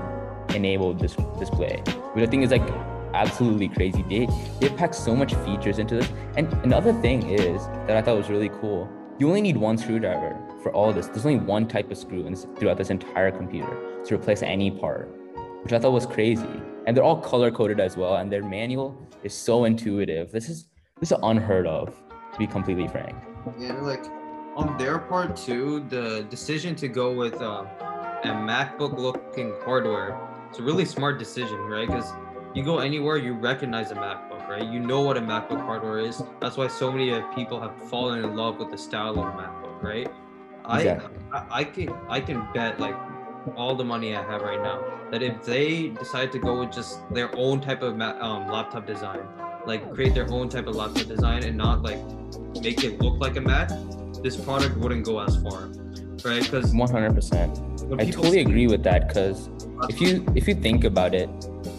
enabled 0.55 0.99
dis- 0.99 1.17
display 1.39 1.81
which 2.13 2.27
i 2.27 2.29
think 2.29 2.43
is 2.43 2.51
like 2.51 2.67
absolutely 3.13 3.67
crazy 3.67 4.03
they 4.09 4.27
they 4.59 4.69
pack 4.75 4.93
so 4.93 5.15
much 5.15 5.33
features 5.45 5.79
into 5.79 5.95
this 5.95 6.09
and 6.35 6.51
another 6.63 6.93
thing 7.01 7.29
is 7.29 7.65
that 7.87 7.97
i 7.97 8.01
thought 8.01 8.17
was 8.17 8.29
really 8.29 8.49
cool 8.61 8.89
you 9.19 9.27
only 9.27 9.41
need 9.41 9.57
one 9.57 9.79
screwdriver 9.79 10.37
for 10.61 10.71
all 10.73 10.93
this. 10.93 11.07
There's 11.07 11.25
only 11.25 11.39
one 11.39 11.67
type 11.67 11.89
of 11.89 11.97
screw 11.97 12.25
in 12.27 12.33
this, 12.33 12.45
throughout 12.57 12.77
this 12.77 12.89
entire 12.89 13.31
computer 13.31 14.03
to 14.05 14.15
replace 14.15 14.43
any 14.43 14.69
part, 14.69 15.09
which 15.63 15.73
I 15.73 15.79
thought 15.79 15.91
was 15.91 16.05
crazy. 16.05 16.61
And 16.85 16.95
they're 16.95 17.03
all 17.03 17.19
color 17.19 17.49
coded 17.49 17.79
as 17.79 17.97
well, 17.97 18.17
and 18.17 18.31
their 18.31 18.43
manual 18.43 18.95
is 19.23 19.33
so 19.33 19.65
intuitive. 19.65 20.31
This 20.31 20.49
is 20.49 20.67
this 20.99 21.11
is 21.11 21.17
unheard 21.23 21.67
of, 21.67 21.99
to 22.37 22.45
be 22.45 22.51
completely 22.51 22.87
frank. 22.87 23.15
Yeah, 23.57 23.73
like 23.81 24.05
on 24.55 24.77
their 24.77 24.99
part 24.99 25.35
too, 25.35 25.85
the 25.89 26.25
decision 26.29 26.75
to 26.75 26.87
go 26.87 27.11
with 27.11 27.41
uh, 27.41 27.65
a 28.23 28.27
MacBook 28.27 28.97
looking 28.97 29.53
hardware, 29.63 30.17
it's 30.49 30.59
a 30.59 30.63
really 30.63 30.85
smart 30.85 31.19
decision, 31.19 31.57
right? 31.57 31.87
Because 31.87 32.11
you 32.53 32.63
go 32.63 32.79
anywhere, 32.79 33.17
you 33.17 33.33
recognize 33.33 33.91
a 33.91 33.95
MacBook, 33.95 34.47
right? 34.47 34.63
You 34.63 34.79
know 34.79 35.01
what 35.01 35.17
a 35.17 35.21
MacBook 35.21 35.61
hardware 35.61 35.99
is. 35.99 36.21
That's 36.39 36.57
why 36.57 36.67
so 36.67 36.91
many 36.91 37.13
uh, 37.13 37.21
people 37.33 37.59
have 37.59 37.75
fallen 37.89 38.23
in 38.23 38.35
love 38.35 38.57
with 38.57 38.71
the 38.71 38.77
style 38.77 39.19
of 39.19 39.27
a 39.27 39.37
MacBook, 39.37 39.83
right? 39.83 40.07
Exactly. 40.69 41.17
I, 41.31 41.37
I 41.37 41.45
I 41.59 41.63
can 41.63 41.93
I 42.09 42.19
can 42.19 42.47
bet 42.53 42.79
like 42.79 42.95
all 43.55 43.75
the 43.75 43.85
money 43.85 44.15
I 44.15 44.21
have 44.21 44.41
right 44.41 44.61
now 44.61 44.83
that 45.11 45.23
if 45.23 45.41
they 45.43 45.89
decide 45.89 46.33
to 46.33 46.39
go 46.39 46.59
with 46.59 46.71
just 46.73 46.99
their 47.13 47.33
own 47.37 47.61
type 47.61 47.81
of 47.81 47.99
um, 48.01 48.49
laptop 48.49 48.85
design, 48.85 49.21
like 49.67 49.83
oh. 49.85 49.93
create 49.93 50.15
their 50.15 50.31
own 50.31 50.49
type 50.49 50.67
of 50.67 50.75
laptop 50.75 51.07
design 51.07 51.43
and 51.43 51.57
not 51.57 51.83
like 51.83 51.99
make 52.61 52.83
it 52.83 52.99
look 53.01 53.19
like 53.19 53.35
a 53.35 53.41
Mac, 53.41 53.69
this 54.23 54.35
product 54.35 54.77
wouldn't 54.77 55.05
go 55.05 55.19
as 55.19 55.35
far, 55.43 55.67
right? 56.25 56.41
Because 56.41 56.73
100%. 56.73 58.01
I 58.01 58.09
totally 58.09 58.41
agree 58.41 58.67
with 58.67 58.83
that 58.83 59.07
because 59.07 59.49
if 59.89 60.01
you 60.01 60.25
if 60.35 60.47
you 60.47 60.55
think 60.55 60.83
about 60.83 61.13
it, 61.13 61.29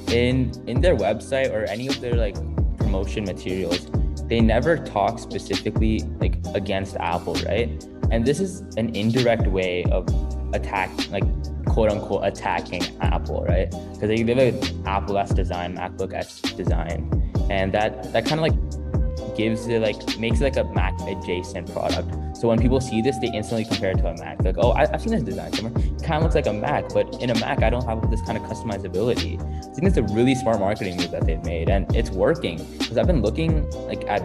in 0.09 0.53
in 0.67 0.81
their 0.81 0.97
website 0.97 1.53
or 1.53 1.65
any 1.65 1.89
of 1.89 2.01
their 2.01 2.15
like 2.15 2.37
promotion 2.79 3.25
materials, 3.25 3.91
they 4.29 4.41
never 4.41 4.77
talk 4.77 5.19
specifically 5.19 6.01
like 6.21 6.37
against 6.55 6.97
Apple, 6.97 7.35
right? 7.47 7.85
And 8.11 8.25
this 8.25 8.41
is 8.41 8.61
an 8.77 8.95
indirect 8.97 9.47
way 9.47 9.85
of 9.91 10.09
attack 10.55 10.91
like 11.11 11.25
quote 11.67 11.91
unquote 11.91 12.25
attacking 12.25 12.83
Apple, 13.01 13.45
right? 13.45 13.71
Because 13.71 14.09
they, 14.09 14.23
they 14.23 14.47
have 14.47 14.55
an 14.55 14.87
Apple 14.87 15.19
S 15.19 15.31
design, 15.31 15.77
MacBook 15.77 16.15
S 16.15 16.41
design, 16.41 17.28
and 17.51 17.73
that 17.73 18.13
that 18.13 18.25
kind 18.25 18.41
of 18.41 18.47
like 18.49 19.37
gives 19.39 19.69
it 19.69 19.81
like 19.81 20.19
makes 20.19 20.41
it 20.41 20.45
like 20.45 20.57
a 20.57 20.65
Mac 20.75 20.95
adjacent 21.03 21.73
product. 21.73 22.11
So 22.37 22.49
when 22.49 22.59
people 22.61 22.81
see 22.81 23.01
this, 23.01 23.19
they 23.19 23.29
instantly 23.29 23.65
compare 23.65 23.91
it 23.91 23.99
to 23.99 24.09
a 24.09 24.17
Mac. 24.17 24.43
Like, 24.43 24.57
oh, 24.59 24.71
I, 24.71 24.93
I've 24.93 25.01
seen 25.01 25.13
this 25.13 25.23
design 25.23 25.53
somewhere. 25.53 25.73
It 25.85 26.03
kind 26.03 26.19
of 26.19 26.23
looks 26.23 26.35
like 26.35 26.47
a 26.47 26.53
Mac, 26.53 26.89
but 26.93 27.21
in 27.21 27.31
a 27.31 27.35
Mac, 27.41 27.63
I 27.63 27.71
don't 27.71 27.85
have 27.85 28.11
this 28.11 28.21
kind 28.23 28.37
of 28.37 28.45
customizability. 28.45 29.41
I 29.41 29.75
think 29.75 29.87
it's 29.89 29.97
a 29.97 30.03
really 30.03 30.35
smart 30.35 30.61
marketing 30.61 30.97
move 30.99 31.11
that 31.13 31.27
they've 31.27 31.45
made, 31.45 31.69
and 31.69 31.95
it's 31.97 32.11
working. 32.11 32.65
Because 32.79 32.99
I've 32.99 33.07
been 33.07 33.23
looking 33.23 33.69
like 33.87 34.07
at 34.09 34.23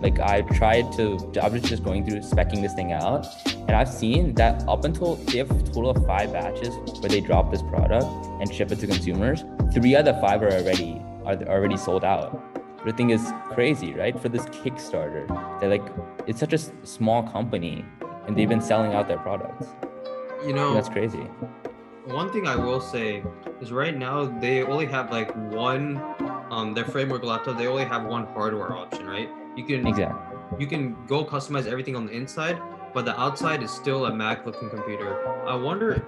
like 0.00 0.20
I 0.20 0.42
tried 0.42 0.92
to 0.92 1.18
I 1.42 1.48
was 1.48 1.62
just 1.62 1.82
going 1.82 2.04
through 2.04 2.20
specking 2.20 2.62
this 2.62 2.74
thing 2.74 2.92
out, 2.92 3.26
and 3.46 3.72
I've 3.72 3.88
seen 3.88 4.34
that 4.34 4.64
up 4.68 4.84
until 4.84 5.16
they 5.16 5.38
have 5.38 5.50
a 5.50 5.62
total 5.64 5.90
of 5.90 6.04
five 6.06 6.32
batches 6.32 6.74
where 7.00 7.08
they 7.08 7.20
drop 7.20 7.50
this 7.50 7.62
product 7.62 8.06
and 8.40 8.52
ship 8.52 8.70
it 8.72 8.78
to 8.80 8.86
consumers. 8.86 9.44
Three 9.74 9.96
out 9.96 10.06
of 10.06 10.20
five 10.20 10.42
are 10.42 10.52
already 10.52 11.00
are 11.24 11.42
already 11.48 11.76
sold 11.76 12.04
out. 12.04 12.57
Thing 12.96 13.10
is 13.10 13.32
crazy, 13.50 13.92
right? 13.94 14.18
For 14.20 14.28
this 14.28 14.44
Kickstarter, 14.46 15.26
they're 15.60 15.68
like, 15.70 15.86
it's 16.26 16.40
such 16.40 16.52
a 16.52 16.58
small 16.58 17.22
company, 17.22 17.84
and 18.26 18.36
they've 18.36 18.48
been 18.48 18.60
selling 18.60 18.92
out 18.94 19.06
their 19.08 19.18
products. 19.18 19.66
you 20.46 20.52
know 20.52 20.74
That's 20.74 20.88
crazy. 20.88 21.24
one 22.06 22.30
thing 22.32 22.46
I 22.48 22.56
will 22.56 22.80
say 22.80 23.22
is 23.60 23.70
right 23.72 23.96
now 23.96 24.24
they 24.40 24.62
only 24.62 24.86
have 24.86 25.10
like 25.10 25.30
one 25.52 26.00
um 26.50 26.74
their 26.74 26.84
framework 26.84 27.22
laptop. 27.24 27.58
They 27.58 27.66
only 27.66 27.84
have 27.84 28.04
one 28.06 28.26
hardware 28.26 28.72
option, 28.76 29.06
right? 29.06 29.28
You 29.56 29.64
can 29.64 29.86
Exactly. 29.86 30.38
you 30.58 30.66
can 30.66 30.96
go 31.06 31.24
customize 31.24 31.66
everything 31.66 31.94
on 31.96 32.06
the 32.06 32.12
inside, 32.12 32.58
but 32.94 33.04
the 33.04 33.18
outside 33.20 33.62
is 33.62 33.70
still 33.70 34.06
a 34.06 34.12
Mac 34.14 34.46
looking 34.46 34.70
computer. 34.70 35.10
I 35.46 35.54
wonder 35.54 36.04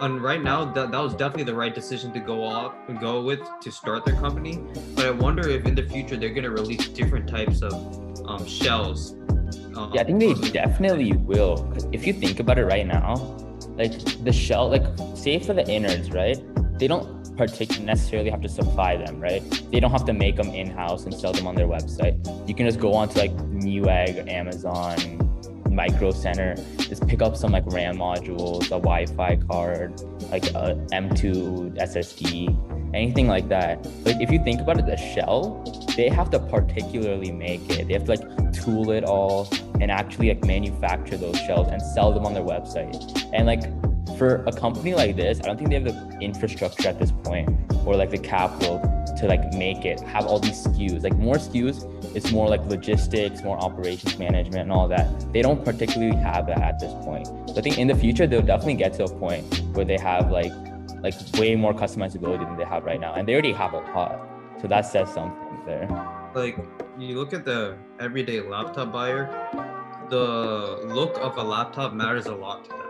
and 0.00 0.22
right 0.22 0.42
now 0.42 0.64
that, 0.64 0.90
that 0.92 0.98
was 1.00 1.14
definitely 1.14 1.44
the 1.44 1.54
right 1.54 1.74
decision 1.74 2.12
to 2.12 2.20
go 2.20 2.42
off 2.44 2.74
and 2.88 2.98
go 3.00 3.22
with 3.22 3.40
to 3.60 3.70
start 3.70 4.04
their 4.04 4.16
company. 4.16 4.58
But 4.94 5.06
I 5.06 5.10
wonder 5.10 5.48
if 5.48 5.66
in 5.66 5.74
the 5.74 5.82
future 5.84 6.16
they're 6.16 6.34
gonna 6.34 6.50
release 6.50 6.88
different 6.88 7.28
types 7.28 7.62
of 7.62 7.72
um, 8.26 8.46
shells. 8.46 9.12
Um, 9.76 9.92
Yeah, 9.94 10.02
I 10.02 10.04
think 10.04 10.20
they 10.20 10.34
definitely 10.50 11.12
will. 11.12 11.72
if 11.92 12.06
you 12.06 12.12
think 12.12 12.40
about 12.40 12.58
it 12.58 12.64
right 12.64 12.86
now, 12.86 13.14
like 13.76 13.92
the 14.24 14.32
shell, 14.32 14.68
like 14.70 14.84
say 15.14 15.38
for 15.38 15.54
the 15.54 15.66
innards, 15.68 16.10
right? 16.10 16.38
They 16.78 16.86
don't 16.88 17.36
particularly 17.36 17.86
necessarily 17.86 18.30
have 18.30 18.40
to 18.42 18.48
supply 18.48 18.96
them, 18.96 19.20
right? 19.20 19.42
They 19.70 19.78
don't 19.80 19.92
have 19.92 20.04
to 20.06 20.12
make 20.12 20.36
them 20.36 20.48
in 20.48 20.70
house 20.70 21.04
and 21.04 21.14
sell 21.14 21.32
them 21.32 21.46
on 21.46 21.54
their 21.54 21.68
website. 21.68 22.16
You 22.48 22.54
can 22.54 22.66
just 22.66 22.80
go 22.80 22.92
on 22.94 23.08
to 23.10 23.18
like 23.18 23.34
Newegg, 23.36 24.28
Amazon, 24.28 24.96
Micro 25.78 26.10
Center, 26.10 26.56
just 26.78 27.06
pick 27.06 27.22
up 27.22 27.36
some 27.36 27.52
like 27.52 27.64
RAM 27.66 27.98
modules, 27.98 28.64
a 28.66 28.80
Wi-Fi 28.88 29.36
card, 29.48 30.00
like 30.32 30.44
a 30.46 30.74
M2 30.90 31.78
SSD, 31.78 32.92
anything 32.92 33.28
like 33.28 33.48
that. 33.48 33.86
Like 34.04 34.20
if 34.20 34.28
you 34.32 34.42
think 34.42 34.60
about 34.60 34.80
it, 34.80 34.86
the 34.86 34.96
shell, 34.96 35.62
they 35.96 36.08
have 36.08 36.30
to 36.30 36.40
particularly 36.40 37.30
make 37.30 37.70
it. 37.70 37.86
They 37.86 37.92
have 37.92 38.06
to 38.06 38.16
like 38.16 38.52
tool 38.52 38.90
it 38.90 39.04
all 39.04 39.48
and 39.80 39.92
actually 39.92 40.30
like 40.30 40.44
manufacture 40.44 41.16
those 41.16 41.38
shells 41.46 41.68
and 41.68 41.80
sell 41.80 42.12
them 42.12 42.26
on 42.26 42.34
their 42.34 42.42
website. 42.42 42.98
And 43.32 43.46
like 43.46 43.62
for 44.18 44.44
a 44.46 44.52
company 44.52 44.94
like 44.94 45.16
this, 45.16 45.40
I 45.40 45.44
don't 45.44 45.56
think 45.56 45.70
they 45.70 45.76
have 45.76 45.84
the 45.84 46.18
infrastructure 46.20 46.88
at 46.88 46.98
this 46.98 47.12
point 47.12 47.48
or 47.86 47.96
like 47.96 48.10
the 48.10 48.18
capital 48.18 48.80
to 49.18 49.26
like 49.26 49.52
make 49.54 49.84
it 49.84 50.00
have 50.00 50.26
all 50.26 50.38
these 50.38 50.66
SKUs. 50.66 51.02
Like 51.02 51.16
more 51.16 51.36
SKUs, 51.36 52.16
it's 52.16 52.30
more 52.32 52.48
like 52.48 52.64
logistics, 52.66 53.42
more 53.42 53.58
operations 53.58 54.18
management 54.18 54.62
and 54.62 54.72
all 54.72 54.88
that. 54.88 55.32
They 55.32 55.42
don't 55.42 55.64
particularly 55.64 56.16
have 56.16 56.46
that 56.46 56.60
at 56.60 56.78
this 56.78 56.92
point. 57.04 57.26
So 57.26 57.56
I 57.56 57.60
think 57.60 57.78
in 57.78 57.88
the 57.88 57.94
future 57.94 58.26
they'll 58.26 58.42
definitely 58.42 58.74
get 58.74 58.92
to 58.94 59.04
a 59.04 59.18
point 59.18 59.44
where 59.72 59.84
they 59.84 59.98
have 59.98 60.30
like 60.30 60.52
like 61.00 61.14
way 61.34 61.54
more 61.54 61.72
customizability 61.72 62.44
than 62.44 62.56
they 62.56 62.64
have 62.64 62.84
right 62.84 63.00
now. 63.00 63.14
And 63.14 63.26
they 63.26 63.32
already 63.32 63.52
have 63.52 63.72
a 63.72 63.78
lot. 63.78 64.20
So 64.60 64.66
that 64.66 64.82
says 64.82 65.12
something 65.12 65.64
there. 65.64 65.86
like 66.34 66.58
you 66.98 67.16
look 67.16 67.32
at 67.32 67.44
the 67.44 67.76
everyday 68.00 68.40
laptop 68.40 68.92
buyer, 68.92 69.30
the 70.10 70.80
look 70.86 71.16
of 71.18 71.36
a 71.36 71.42
laptop 71.42 71.92
matters 71.92 72.26
a 72.26 72.34
lot 72.34 72.64
to 72.64 72.70
them. 72.70 72.87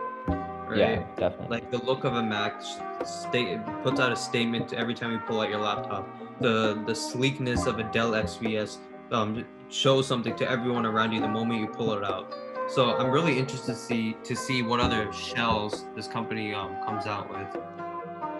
Right? 0.69 0.77
Yeah, 0.77 1.03
definitely. 1.17 1.47
like 1.49 1.71
the 1.71 1.79
look 1.79 2.03
of 2.03 2.15
a 2.15 2.23
Mac 2.23 2.61
state 3.03 3.59
puts 3.83 3.99
out 3.99 4.11
a 4.11 4.15
statement 4.15 4.73
every 4.73 4.93
time 4.93 5.11
you 5.11 5.19
pull 5.19 5.41
out 5.41 5.49
your 5.49 5.59
laptop. 5.59 6.07
The 6.39 6.81
the 6.85 6.95
sleekness 6.95 7.65
of 7.65 7.79
a 7.79 7.83
Dell 7.83 8.11
XPS 8.11 8.77
um, 9.11 9.45
shows 9.69 10.07
something 10.07 10.35
to 10.35 10.49
everyone 10.49 10.85
around 10.85 11.11
you 11.11 11.21
the 11.21 11.27
moment 11.27 11.59
you 11.59 11.67
pull 11.67 11.93
it 11.93 12.03
out. 12.03 12.33
So 12.67 12.95
I'm 12.95 13.09
really 13.09 13.39
interested 13.39 13.73
to 13.73 13.79
see 13.79 14.15
to 14.23 14.35
see 14.35 14.61
what 14.61 14.79
other 14.79 15.11
shells 15.11 15.85
this 15.95 16.07
company 16.07 16.53
um, 16.53 16.75
comes 16.85 17.07
out 17.07 17.29
with. 17.29 17.61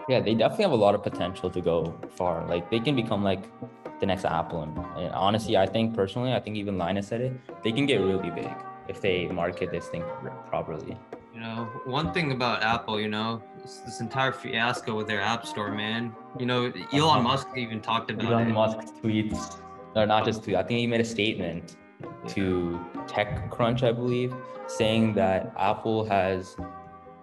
Yeah, 0.08 0.20
they 0.20 0.34
definitely 0.34 0.64
have 0.64 0.72
a 0.72 0.84
lot 0.88 0.96
of 0.96 1.04
potential 1.04 1.50
to 1.50 1.62
go 1.62 2.00
far. 2.16 2.46
Like 2.48 2.70
they 2.70 2.80
can 2.80 2.96
become 2.96 3.24
like 3.24 3.44
the 4.00 4.06
next 4.06 4.26
Apple. 4.26 4.64
And, 4.64 4.78
and 4.98 5.14
honestly, 5.14 5.58
I 5.58 5.66
think 5.66 5.96
personally, 5.96 6.34
I 6.34 6.40
think 6.40 6.58
even 6.58 6.78
Linus 6.78 7.08
said 7.08 7.22
it, 7.22 7.64
they 7.64 7.72
can 7.72 7.86
get 7.86 7.98
really 7.98 8.30
big 8.32 8.52
if 8.88 9.02
they 9.02 9.28
market 9.28 9.72
this 9.72 9.88
thing 9.88 10.04
properly. 10.48 10.98
You 11.40 11.46
know, 11.46 11.70
one 11.86 12.12
thing 12.12 12.34
about 12.34 12.64
Apple, 12.64 13.00
you 13.00 13.08
know, 13.08 13.42
this, 13.62 14.02
entire 14.02 14.34
fiasco 14.34 14.94
with 14.94 15.08
their 15.08 15.22
App 15.22 15.46
Store, 15.46 15.72
man. 15.72 16.14
You 16.38 16.46
know, 16.46 16.66
Elon 16.92 17.20
Uh-huh. 17.20 17.22
Musk 17.22 17.48
even 17.56 17.80
talked 17.80 18.12
about 18.12 18.26
Elon 18.26 18.50
it. 18.50 18.52
Musk's 18.52 18.92
tweets, 19.02 19.62
or 19.96 20.06
not 20.06 20.26
just 20.26 20.44
tweets, 20.44 20.58
I 20.58 20.64
think 20.64 20.82
he 20.82 20.88
made 20.88 21.00
a 21.00 21.06
statement 21.06 21.78
to 22.30 22.78
TechCrunch, 23.08 23.84
I 23.84 23.94
believe, 23.94 24.36
saying 24.68 25.14
that 25.14 25.54
Apple 25.58 26.04
has 26.10 26.58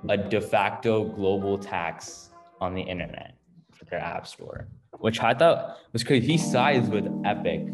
a 0.08 0.16
de 0.16 0.40
facto 0.40 1.04
global 1.04 1.58
tax 1.58 2.30
on 2.62 2.74
the 2.74 2.80
internet 2.80 3.34
for 3.74 3.84
their 3.84 4.00
app 4.00 4.26
store, 4.26 4.66
which 4.92 5.20
I 5.20 5.34
thought 5.34 5.76
was 5.92 6.02
crazy. 6.02 6.26
He 6.26 6.38
sides 6.38 6.88
with 6.88 7.06
Epic 7.26 7.66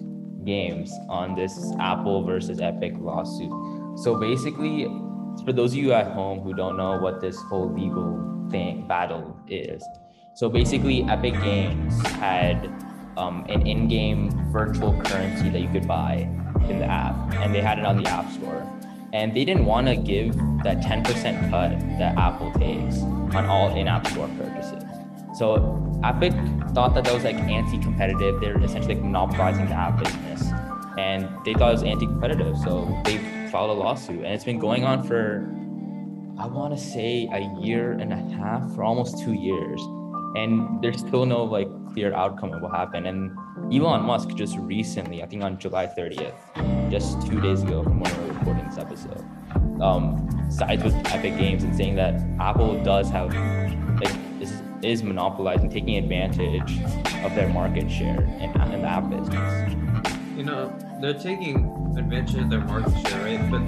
Games 0.44 0.92
on 1.08 1.36
this 1.36 1.72
Apple 1.78 2.24
versus 2.24 2.60
Epic 2.60 2.94
lawsuit. 2.98 3.52
So 3.96 4.18
basically, 4.18 4.88
for 5.44 5.52
those 5.52 5.72
of 5.72 5.78
you 5.78 5.92
at 5.92 6.12
home 6.12 6.40
who 6.40 6.54
don't 6.54 6.76
know 6.76 6.98
what 6.98 7.20
this 7.20 7.36
whole 7.42 7.72
legal 7.72 8.48
thing 8.50 8.86
battle 8.86 9.36
is, 9.48 9.82
so 10.34 10.48
basically, 10.48 11.02
Epic 11.04 11.34
Games 11.42 12.00
had 12.12 12.64
um, 13.18 13.44
an 13.50 13.66
in-game 13.66 14.30
virtual 14.50 14.98
currency 15.02 15.50
that 15.50 15.60
you 15.60 15.68
could 15.68 15.86
buy 15.86 16.26
in 16.70 16.78
the 16.78 16.86
app, 16.86 17.14
and 17.34 17.54
they 17.54 17.60
had 17.60 17.78
it 17.78 17.84
on 17.84 18.02
the 18.02 18.08
App 18.08 18.30
Store. 18.32 18.66
And 19.12 19.36
they 19.36 19.44
didn't 19.44 19.66
want 19.66 19.88
to 19.88 19.96
give 19.96 20.34
that 20.64 20.80
10% 20.80 21.50
cut 21.50 21.78
that 21.98 22.16
Apple 22.16 22.50
takes 22.52 23.02
on 23.34 23.44
all 23.44 23.76
in-app 23.76 24.06
store 24.06 24.28
purchases. 24.38 24.82
So 25.34 26.00
Epic 26.02 26.32
thought 26.72 26.94
that 26.94 27.04
that 27.04 27.12
was 27.12 27.24
like 27.24 27.36
anti-competitive. 27.36 28.40
They're 28.40 28.58
essentially 28.62 28.94
like 28.94 29.04
monopolizing 29.04 29.66
the 29.66 29.74
app 29.74 30.02
business, 30.02 30.50
and 30.96 31.28
they 31.44 31.52
thought 31.52 31.68
it 31.68 31.74
was 31.74 31.82
anti-competitive. 31.82 32.56
So 32.56 33.02
they 33.04 33.18
filed 33.52 33.68
a 33.68 33.74
lawsuit, 33.74 34.24
and 34.24 34.28
it's 34.28 34.44
been 34.44 34.58
going 34.58 34.82
on 34.82 35.06
for 35.06 35.46
I 36.38 36.46
want 36.46 36.76
to 36.76 36.82
say 36.82 37.28
a 37.30 37.60
year 37.60 37.92
and 37.92 38.10
a 38.10 38.16
half, 38.16 38.74
for 38.74 38.82
almost 38.82 39.22
two 39.22 39.34
years, 39.34 39.80
and 40.34 40.82
there's 40.82 41.00
still 41.00 41.26
no 41.26 41.44
like 41.44 41.68
clear 41.92 42.14
outcome 42.14 42.54
of 42.54 42.62
what 42.62 42.74
happened. 42.74 43.06
And 43.06 43.30
Elon 43.72 44.02
Musk 44.04 44.30
just 44.34 44.56
recently, 44.56 45.22
I 45.22 45.26
think 45.26 45.44
on 45.44 45.58
July 45.58 45.86
30th, 45.86 46.90
just 46.90 47.24
two 47.26 47.40
days 47.42 47.62
ago 47.62 47.82
from 47.82 48.00
when 48.00 48.16
we're 48.16 48.32
recording 48.32 48.66
this 48.66 48.78
episode, 48.78 49.22
um, 49.82 50.26
sides 50.50 50.82
with 50.82 50.94
Epic 51.12 51.36
Games 51.36 51.62
and 51.62 51.76
saying 51.76 51.96
that 51.96 52.14
Apple 52.40 52.82
does 52.82 53.10
have 53.10 53.34
like 54.00 54.16
is, 54.40 54.62
is 54.82 55.02
monopolizing, 55.02 55.68
taking 55.68 55.98
advantage 55.98 56.80
of 57.22 57.34
their 57.34 57.50
market 57.50 57.90
share 57.90 58.22
in, 58.40 58.50
in 58.72 58.80
the 58.80 58.88
app 58.88 59.10
business. 59.10 59.74
you 60.36 60.42
know 60.42 60.74
they're 61.02 61.12
taking 61.12 61.81
advantage 61.96 62.36
of 62.36 62.50
their 62.50 62.60
market 62.60 62.92
share 63.08 63.22
right 63.22 63.50
but 63.50 63.62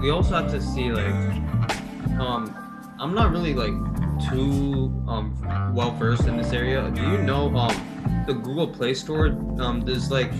we 0.00 0.10
also 0.10 0.34
have 0.34 0.50
to 0.50 0.60
see 0.60 0.90
like 0.92 1.14
um 2.20 2.54
i'm 3.00 3.14
not 3.14 3.30
really 3.32 3.54
like 3.54 3.72
too 4.30 4.92
um 5.08 5.34
well 5.74 5.90
versed 5.92 6.26
in 6.26 6.36
this 6.36 6.52
area 6.52 6.90
do 6.94 7.02
you 7.02 7.18
know 7.18 7.54
um 7.56 8.24
the 8.26 8.32
google 8.34 8.66
play 8.68 8.94
store 8.94 9.26
um 9.58 9.82
does 9.84 10.10
like 10.10 10.30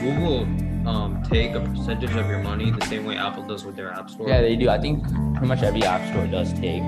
google 0.00 0.42
um 0.88 1.22
take 1.28 1.52
a 1.54 1.60
percentage 1.60 2.10
of 2.14 2.26
your 2.26 2.38
money 2.42 2.70
the 2.70 2.84
same 2.86 3.04
way 3.04 3.16
apple 3.16 3.42
does 3.46 3.64
with 3.64 3.76
their 3.76 3.90
app 3.92 4.08
store 4.08 4.28
Yeah, 4.28 4.40
they 4.40 4.56
do. 4.56 4.70
I 4.70 4.80
think 4.80 5.02
pretty 5.34 5.46
much 5.46 5.62
every 5.62 5.82
app 5.82 6.08
store 6.10 6.26
does 6.26 6.52
take 6.54 6.82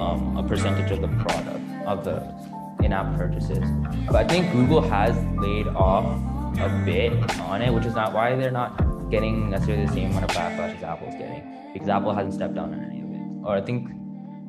um, 0.00 0.36
a 0.38 0.42
percentage 0.42 0.90
of 0.90 1.00
the 1.02 1.08
product 1.22 1.60
of 1.86 2.04
the 2.04 2.16
in-app 2.82 3.16
purchases. 3.16 3.64
But 4.06 4.16
I 4.16 4.24
think 4.26 4.50
Google 4.52 4.80
has 4.80 5.14
laid 5.38 5.66
off 5.68 6.04
a 6.58 6.82
bit 6.86 7.12
on 7.40 7.60
it, 7.62 7.72
which 7.74 7.84
is 7.84 7.94
not 7.94 8.12
why 8.14 8.34
they're 8.36 8.50
not 8.50 8.70
getting 9.10 9.50
necessarily 9.50 9.86
the 9.86 9.92
same 9.92 10.10
amount 10.10 10.24
of 10.24 10.30
backlash 10.30 10.76
as 10.76 10.82
Apple's 10.82 11.14
getting, 11.14 11.70
because 11.72 11.88
Apple 11.88 12.14
hasn't 12.14 12.34
stepped 12.34 12.54
down 12.54 12.74
on 12.74 12.80
any 12.84 13.00
of 13.00 13.10
it. 13.10 13.46
Or 13.46 13.56
I 13.56 13.60
think 13.60 13.88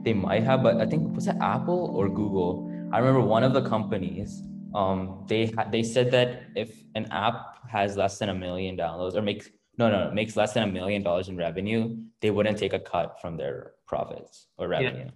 they 0.03 0.13
might 0.13 0.43
have, 0.43 0.63
but 0.63 0.77
I 0.77 0.85
think 0.85 1.15
was 1.15 1.27
it 1.27 1.35
Apple 1.41 1.93
or 1.95 2.09
Google? 2.09 2.69
I 2.91 2.99
remember 2.99 3.21
one 3.21 3.43
of 3.43 3.53
the 3.53 3.61
companies. 3.61 4.41
Um, 4.73 5.25
they 5.27 5.47
ha- 5.47 5.67
they 5.71 5.83
said 5.83 6.11
that 6.11 6.43
if 6.55 6.83
an 6.95 7.05
app 7.11 7.67
has 7.69 7.97
less 7.97 8.17
than 8.19 8.29
a 8.29 8.33
million 8.33 8.77
downloads 8.77 9.15
or 9.15 9.21
makes 9.21 9.49
no 9.77 9.89
no 9.89 10.11
makes 10.11 10.35
less 10.35 10.53
than 10.53 10.63
a 10.63 10.71
million 10.71 11.03
dollars 11.03 11.29
in 11.29 11.37
revenue, 11.37 11.97
they 12.21 12.31
wouldn't 12.31 12.57
take 12.57 12.73
a 12.73 12.79
cut 12.79 13.19
from 13.21 13.37
their 13.37 13.73
profits 13.87 14.47
or 14.57 14.67
revenue. 14.67 15.09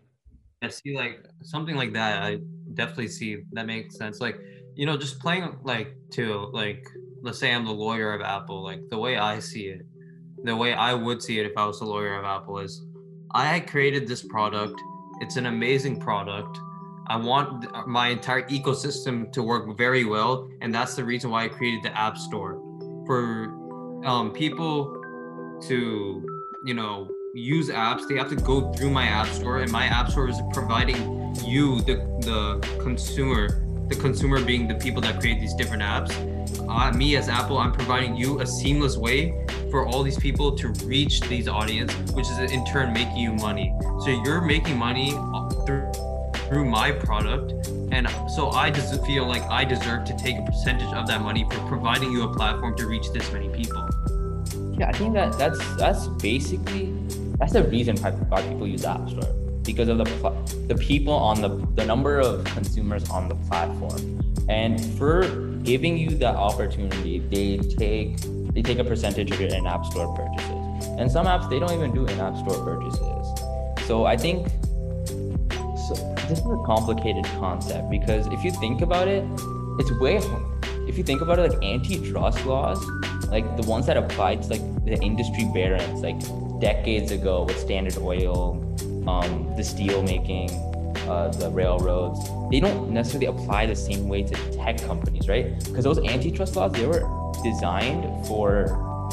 I 0.62 0.70
see 0.70 0.96
like 0.96 1.26
something 1.42 1.76
like 1.76 1.94
that. 1.94 2.22
I 2.22 2.40
definitely 2.74 3.08
see 3.08 3.44
that 3.54 3.66
makes 3.66 3.98
sense. 3.98 4.20
Like, 4.20 4.40
you 4.76 4.86
know, 4.86 4.96
just 4.96 5.20
playing 5.20 5.58
like 5.64 5.96
to 6.12 6.50
like 6.54 6.86
let's 7.22 7.40
say 7.40 7.54
I'm 7.54 7.66
the 7.66 7.72
lawyer 7.72 8.14
of 8.14 8.22
Apple, 8.22 8.64
like 8.64 8.90
the 8.90 8.98
way 8.98 9.18
I 9.18 9.40
see 9.40 9.68
it, 9.68 9.86
the 10.44 10.56
way 10.56 10.74
I 10.74 10.94
would 10.94 11.22
see 11.22 11.40
it 11.40 11.46
if 11.46 11.54
I 11.58 11.66
was 11.66 11.80
the 11.80 11.86
lawyer 11.86 12.18
of 12.18 12.26
Apple 12.26 12.60
is 12.60 12.82
I 13.34 13.60
created 13.62 14.08
this 14.08 14.24
product. 14.24 14.80
It's 15.22 15.38
an 15.38 15.46
amazing 15.46 16.00
product. 16.00 16.60
I 17.08 17.16
want 17.16 17.66
my 17.88 18.08
entire 18.08 18.44
ecosystem 18.44 19.32
to 19.34 19.44
work 19.44 19.78
very 19.78 20.06
well, 20.06 20.50
and 20.62 20.74
that's 20.74 20.96
the 20.96 21.04
reason 21.04 21.30
why 21.30 21.46
I 21.46 21.48
created 21.48 21.84
the 21.84 21.98
App 21.98 22.18
Store 22.18 22.62
for 23.06 23.54
um, 24.06 24.32
people 24.32 25.02
to, 25.64 26.26
you 26.64 26.74
know, 26.74 27.10
use 27.34 27.70
apps. 27.70 28.08
They 28.08 28.18
have 28.18 28.30
to 28.30 28.36
go 28.36 28.72
through 28.74 28.92
my 28.92 29.06
App 29.06 29.28
Store, 29.28 29.60
and 29.60 29.72
my 29.72 29.86
App 29.86 30.10
Store 30.10 30.30
is 30.30 30.40
providing 30.54 30.98
you, 31.46 31.82
the 31.82 31.96
the 32.22 32.78
consumer, 32.82 33.66
the 33.88 33.96
consumer 33.96 34.44
being 34.44 34.68
the 34.68 34.76
people 34.76 35.02
that 35.02 35.20
create 35.20 35.40
these 35.40 35.54
different 35.54 35.84
apps. 35.84 36.12
Uh, 36.60 36.92
me 36.94 37.16
as 37.16 37.30
Apple, 37.30 37.58
I'm 37.58 37.72
providing 37.72 38.16
you 38.16 38.40
a 38.40 38.46
seamless 38.46 38.98
way 38.98 39.46
for 39.70 39.86
all 39.86 40.04
these 40.04 40.20
people 40.20 40.56
to 40.58 40.70
reach 40.86 41.22
these 41.22 41.48
audience, 41.48 41.94
which 42.12 42.28
is 42.30 42.38
in 42.52 42.66
turn 42.66 42.94
making 42.94 43.18
you 43.18 43.34
money. 43.34 43.74
So 44.04 44.10
you're 44.26 44.42
making 44.42 44.78
money 44.78 45.12
through 45.66 45.92
through 46.48 46.66
my 46.66 46.92
product, 46.92 47.54
and 47.94 48.10
so 48.36 48.50
I 48.50 48.70
just 48.72 49.06
feel 49.06 49.26
like 49.26 49.42
I 49.44 49.64
deserve 49.64 50.04
to 50.06 50.18
take 50.18 50.38
a 50.38 50.42
percentage 50.42 50.94
of 50.94 51.08
that 51.08 51.22
money 51.22 51.46
for 51.50 51.58
providing 51.68 52.12
you 52.12 52.24
a 52.24 52.36
platform 52.36 52.76
to 52.76 52.88
reach 52.88 53.10
this 53.14 53.32
many 53.32 53.48
people. 53.50 53.88
Yeah, 54.78 54.90
I 54.90 54.92
think 54.92 55.14
that 55.14 55.38
that's 55.38 55.60
that's 55.76 56.08
basically 56.08 56.94
that's 57.40 57.54
the 57.54 57.64
reason 57.64 57.96
why, 57.98 58.12
why 58.12 58.42
people 58.42 58.68
use 58.68 58.84
App 58.84 59.10
Store 59.10 59.24
because 59.64 59.88
of 59.88 59.98
the 60.00 60.66
the 60.68 60.76
people 60.76 61.14
on 61.14 61.42
the 61.42 61.50
the 61.76 61.86
number 61.86 62.20
of 62.20 62.44
consumers 62.46 63.10
on 63.10 63.30
the 63.30 63.36
platform, 63.48 64.20
and 64.50 64.84
for 64.98 65.22
giving 65.64 65.98
you 65.98 66.10
the 66.10 66.30
opportunity, 66.30 67.20
they 67.20 67.58
take 67.76 68.18
they 68.54 68.62
take 68.62 68.80
a 68.80 68.84
percentage 68.84 69.32
of 69.32 69.40
your 69.40 69.50
in-app 69.50 69.86
store 69.86 70.14
purchases, 70.16 70.88
and 71.00 71.12
some 71.12 71.26
apps 71.26 71.50
they 71.50 71.60
don't 71.60 71.74
even 71.74 71.94
do 71.94 72.06
in-app 72.06 72.38
store 72.38 72.64
purchases. 72.64 73.88
So 73.88 74.06
I 74.06 74.18
think 74.18 74.48
so 75.88 75.96
this 76.28 76.40
is 76.40 76.46
a 76.46 76.64
complicated 76.66 77.26
concept 77.40 77.90
because 77.90 78.28
if 78.28 78.44
you 78.44 78.52
think 78.52 78.82
about 78.82 79.08
it, 79.08 79.24
it's 79.80 79.92
way 80.00 80.20
if 80.88 80.98
you 80.98 81.04
think 81.04 81.22
about 81.22 81.40
it 81.40 81.52
like 81.52 81.64
antitrust 81.64 82.46
laws, 82.46 82.84
like 83.28 83.56
the 83.56 83.64
ones 83.64 83.86
that 83.86 83.98
apply 83.98 84.36
to 84.36 84.48
like 84.48 84.86
the 84.86 85.00
industry 85.02 85.50
barons, 85.54 86.02
like 86.02 86.20
decades 86.60 87.12
ago 87.12 87.44
with 87.44 87.58
Standard 87.58 87.98
Oil, 87.98 88.60
um, 89.08 89.54
the 89.56 89.64
steel 89.64 90.04
making, 90.04 90.50
uh, 91.12 91.28
the 91.30 91.50
railroads, 91.50 92.20
they 92.50 92.60
don't 92.60 92.90
necessarily 92.90 93.28
apply 93.28 93.66
the 93.66 93.76
same 93.76 94.08
way 94.08 94.24
to 94.24 94.34
tech 94.54 94.78
companies, 94.82 95.28
right? 95.28 95.46
Because 95.66 95.84
those 95.84 96.00
antitrust 96.00 96.56
laws, 96.56 96.72
they 96.72 96.86
were 96.86 97.04
designed 97.44 98.04
for, 98.28 98.68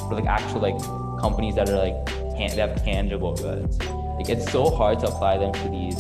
for 0.07 0.15
like 0.15 0.27
actual 0.27 0.61
like 0.61 0.79
companies 1.21 1.55
that 1.57 1.69
are 1.69 1.79
like 1.87 1.99
can 2.37 2.51
have 2.57 2.83
tangible 2.85 3.35
goods. 3.35 3.79
Like 4.19 4.29
it's 4.29 4.51
so 4.53 4.71
hard 4.71 5.01
to 5.01 5.09
apply 5.09 5.39
them 5.39 5.53
to 5.53 5.69
these 5.69 5.97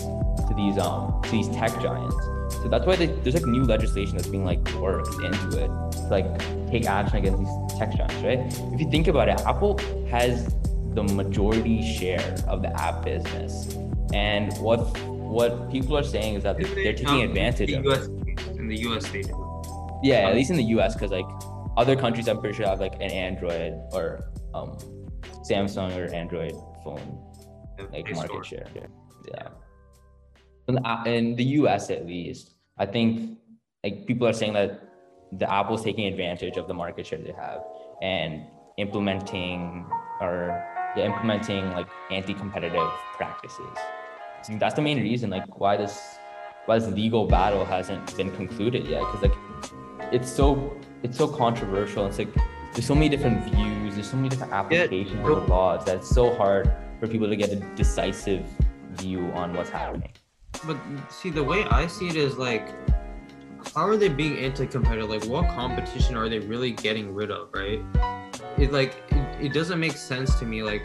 to 0.48 0.54
these 0.56 0.78
um 0.78 1.20
to 1.24 1.30
these 1.30 1.48
tech 1.48 1.72
giants. 1.80 2.16
So 2.62 2.68
that's 2.68 2.86
why 2.86 2.96
they, 2.96 3.06
there's 3.06 3.34
like 3.34 3.46
new 3.46 3.64
legislation 3.64 4.16
that's 4.16 4.28
being 4.28 4.44
like 4.44 4.62
worked 4.74 5.14
into 5.22 5.64
it 5.64 5.70
to 5.92 6.00
like 6.10 6.28
take 6.70 6.86
action 6.86 7.18
against 7.18 7.38
these 7.40 7.78
tech 7.78 7.90
giants, 7.96 8.22
right? 8.28 8.40
If 8.72 8.80
you 8.80 8.90
think 8.90 9.08
about 9.08 9.28
it, 9.28 9.40
Apple 9.52 9.78
has 10.10 10.54
the 10.94 11.02
majority 11.02 11.82
share 11.82 12.36
of 12.46 12.62
the 12.62 12.72
app 12.80 13.04
business. 13.04 13.76
And 14.12 14.56
what 14.58 14.80
what 15.28 15.70
people 15.70 15.96
are 15.96 16.02
saying 16.02 16.34
is 16.36 16.42
that 16.42 16.56
they, 16.56 16.64
they're 16.64 16.92
taking 16.92 17.22
advantage 17.22 17.70
the 17.70 17.74
of 17.74 17.84
US, 17.86 18.06
it. 18.06 18.56
in 18.56 18.68
the 18.68 18.76
US 18.88 19.08
they 19.10 19.22
do. 19.22 19.62
Yeah, 20.02 20.28
at 20.28 20.34
least 20.34 20.50
in 20.50 20.56
the 20.56 20.64
US, 20.78 20.94
because 20.94 21.10
like 21.10 21.26
other 21.76 21.96
countries, 21.96 22.28
I'm 22.28 22.40
pretty 22.40 22.56
sure 22.56 22.66
have 22.66 22.80
like 22.80 22.94
an 22.94 23.10
Android 23.10 23.74
or 23.92 24.30
um, 24.54 24.76
Samsung 25.48 25.96
or 25.96 26.12
Android 26.14 26.52
phone 26.84 27.24
like 27.92 28.10
market 28.14 28.46
share. 28.46 28.66
Yeah. 29.28 29.48
In 30.68 30.74
the, 30.74 31.02
in 31.06 31.36
the 31.36 31.44
US 31.60 31.90
at 31.90 32.06
least, 32.06 32.54
I 32.78 32.86
think 32.86 33.38
like 33.84 34.06
people 34.06 34.26
are 34.26 34.32
saying 34.32 34.54
that 34.54 34.82
the 35.32 35.50
Apple's 35.52 35.84
taking 35.84 36.06
advantage 36.06 36.56
of 36.56 36.68
the 36.68 36.74
market 36.74 37.06
share 37.06 37.18
they 37.18 37.32
have 37.32 37.60
and 38.00 38.46
implementing 38.78 39.86
or 40.20 40.64
yeah, 40.96 41.04
implementing 41.04 41.70
like 41.72 41.88
anti-competitive 42.10 42.88
practices. 43.16 43.76
So 44.42 44.56
that's 44.58 44.74
the 44.74 44.82
main 44.82 44.98
reason 44.98 45.30
like 45.30 45.58
why 45.58 45.76
this 45.76 46.18
why 46.66 46.78
this 46.78 46.88
legal 46.88 47.26
battle 47.26 47.64
hasn't 47.64 48.16
been 48.16 48.34
concluded 48.36 48.86
yet 48.86 49.00
because 49.00 49.22
like 49.22 50.12
it's 50.12 50.30
so 50.30 50.76
it's 51.02 51.16
so 51.16 51.28
controversial. 51.28 52.06
It's 52.06 52.18
like 52.18 52.34
there's 52.72 52.86
so 52.86 52.94
many 52.94 53.08
different 53.08 53.44
views, 53.44 53.94
there's 53.94 54.10
so 54.10 54.16
many 54.16 54.28
different 54.28 54.52
applications 54.52 55.26
of 55.26 55.46
the 55.46 55.52
laws 55.52 55.84
that 55.86 55.96
it's 55.96 56.08
so 56.08 56.34
hard 56.36 56.70
for 57.00 57.06
people 57.06 57.28
to 57.28 57.36
get 57.36 57.50
a 57.50 57.56
decisive 57.74 58.44
view 58.92 59.30
on 59.32 59.54
what's 59.54 59.70
happening. 59.70 60.12
But 60.66 60.76
see, 61.08 61.30
the 61.30 61.42
way 61.42 61.64
I 61.64 61.86
see 61.86 62.08
it 62.08 62.16
is 62.16 62.36
like, 62.36 62.68
how 63.74 63.86
are 63.86 63.96
they 63.96 64.08
being 64.08 64.38
anti-competitive? 64.38 65.08
Like, 65.08 65.24
what 65.24 65.48
competition 65.54 66.16
are 66.16 66.28
they 66.28 66.40
really 66.40 66.72
getting 66.72 67.14
rid 67.14 67.30
of? 67.30 67.48
Right? 67.54 67.80
It 68.56 68.72
like 68.72 69.02
it, 69.10 69.46
it 69.46 69.52
doesn't 69.52 69.78
make 69.78 69.96
sense 69.96 70.38
to 70.40 70.44
me. 70.44 70.62
Like, 70.62 70.82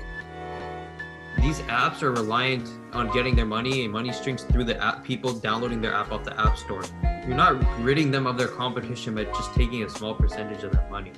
these 1.39 1.59
apps 1.61 2.01
are 2.03 2.11
reliant 2.11 2.69
on 2.93 3.11
getting 3.11 3.35
their 3.35 3.45
money 3.45 3.83
and 3.83 3.91
money 3.91 4.11
streams 4.11 4.43
through 4.43 4.63
the 4.63 4.81
app. 4.81 5.03
People 5.03 5.33
downloading 5.33 5.81
their 5.81 5.93
app 5.93 6.11
off 6.11 6.23
the 6.23 6.39
app 6.39 6.57
store. 6.57 6.83
You're 7.27 7.35
not 7.35 7.61
ridding 7.81 8.11
them 8.11 8.27
of 8.27 8.37
their 8.37 8.47
competition 8.47 9.15
by 9.15 9.25
just 9.25 9.53
taking 9.53 9.83
a 9.83 9.89
small 9.89 10.13
percentage 10.13 10.63
of 10.63 10.71
that 10.71 10.89
money. 10.91 11.11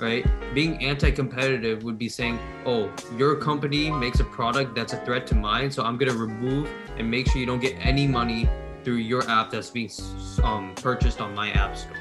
Right? 0.00 0.26
Being 0.54 0.84
anti-competitive 0.84 1.82
would 1.84 1.98
be 1.98 2.08
saying, 2.08 2.38
"Oh, 2.66 2.90
your 3.16 3.36
company 3.36 3.90
makes 3.90 4.20
a 4.20 4.24
product 4.24 4.74
that's 4.74 4.92
a 4.92 4.98
threat 5.04 5.26
to 5.28 5.34
mine, 5.34 5.70
so 5.70 5.82
I'm 5.82 5.96
gonna 5.96 6.12
remove 6.12 6.68
and 6.96 7.10
make 7.10 7.28
sure 7.28 7.38
you 7.38 7.46
don't 7.46 7.60
get 7.60 7.74
any 7.80 8.06
money 8.06 8.48
through 8.84 8.96
your 8.96 9.28
app 9.28 9.50
that's 9.50 9.70
being 9.70 9.90
um, 10.42 10.74
purchased 10.76 11.20
on 11.20 11.34
my 11.34 11.50
app 11.52 11.76
store." 11.76 11.96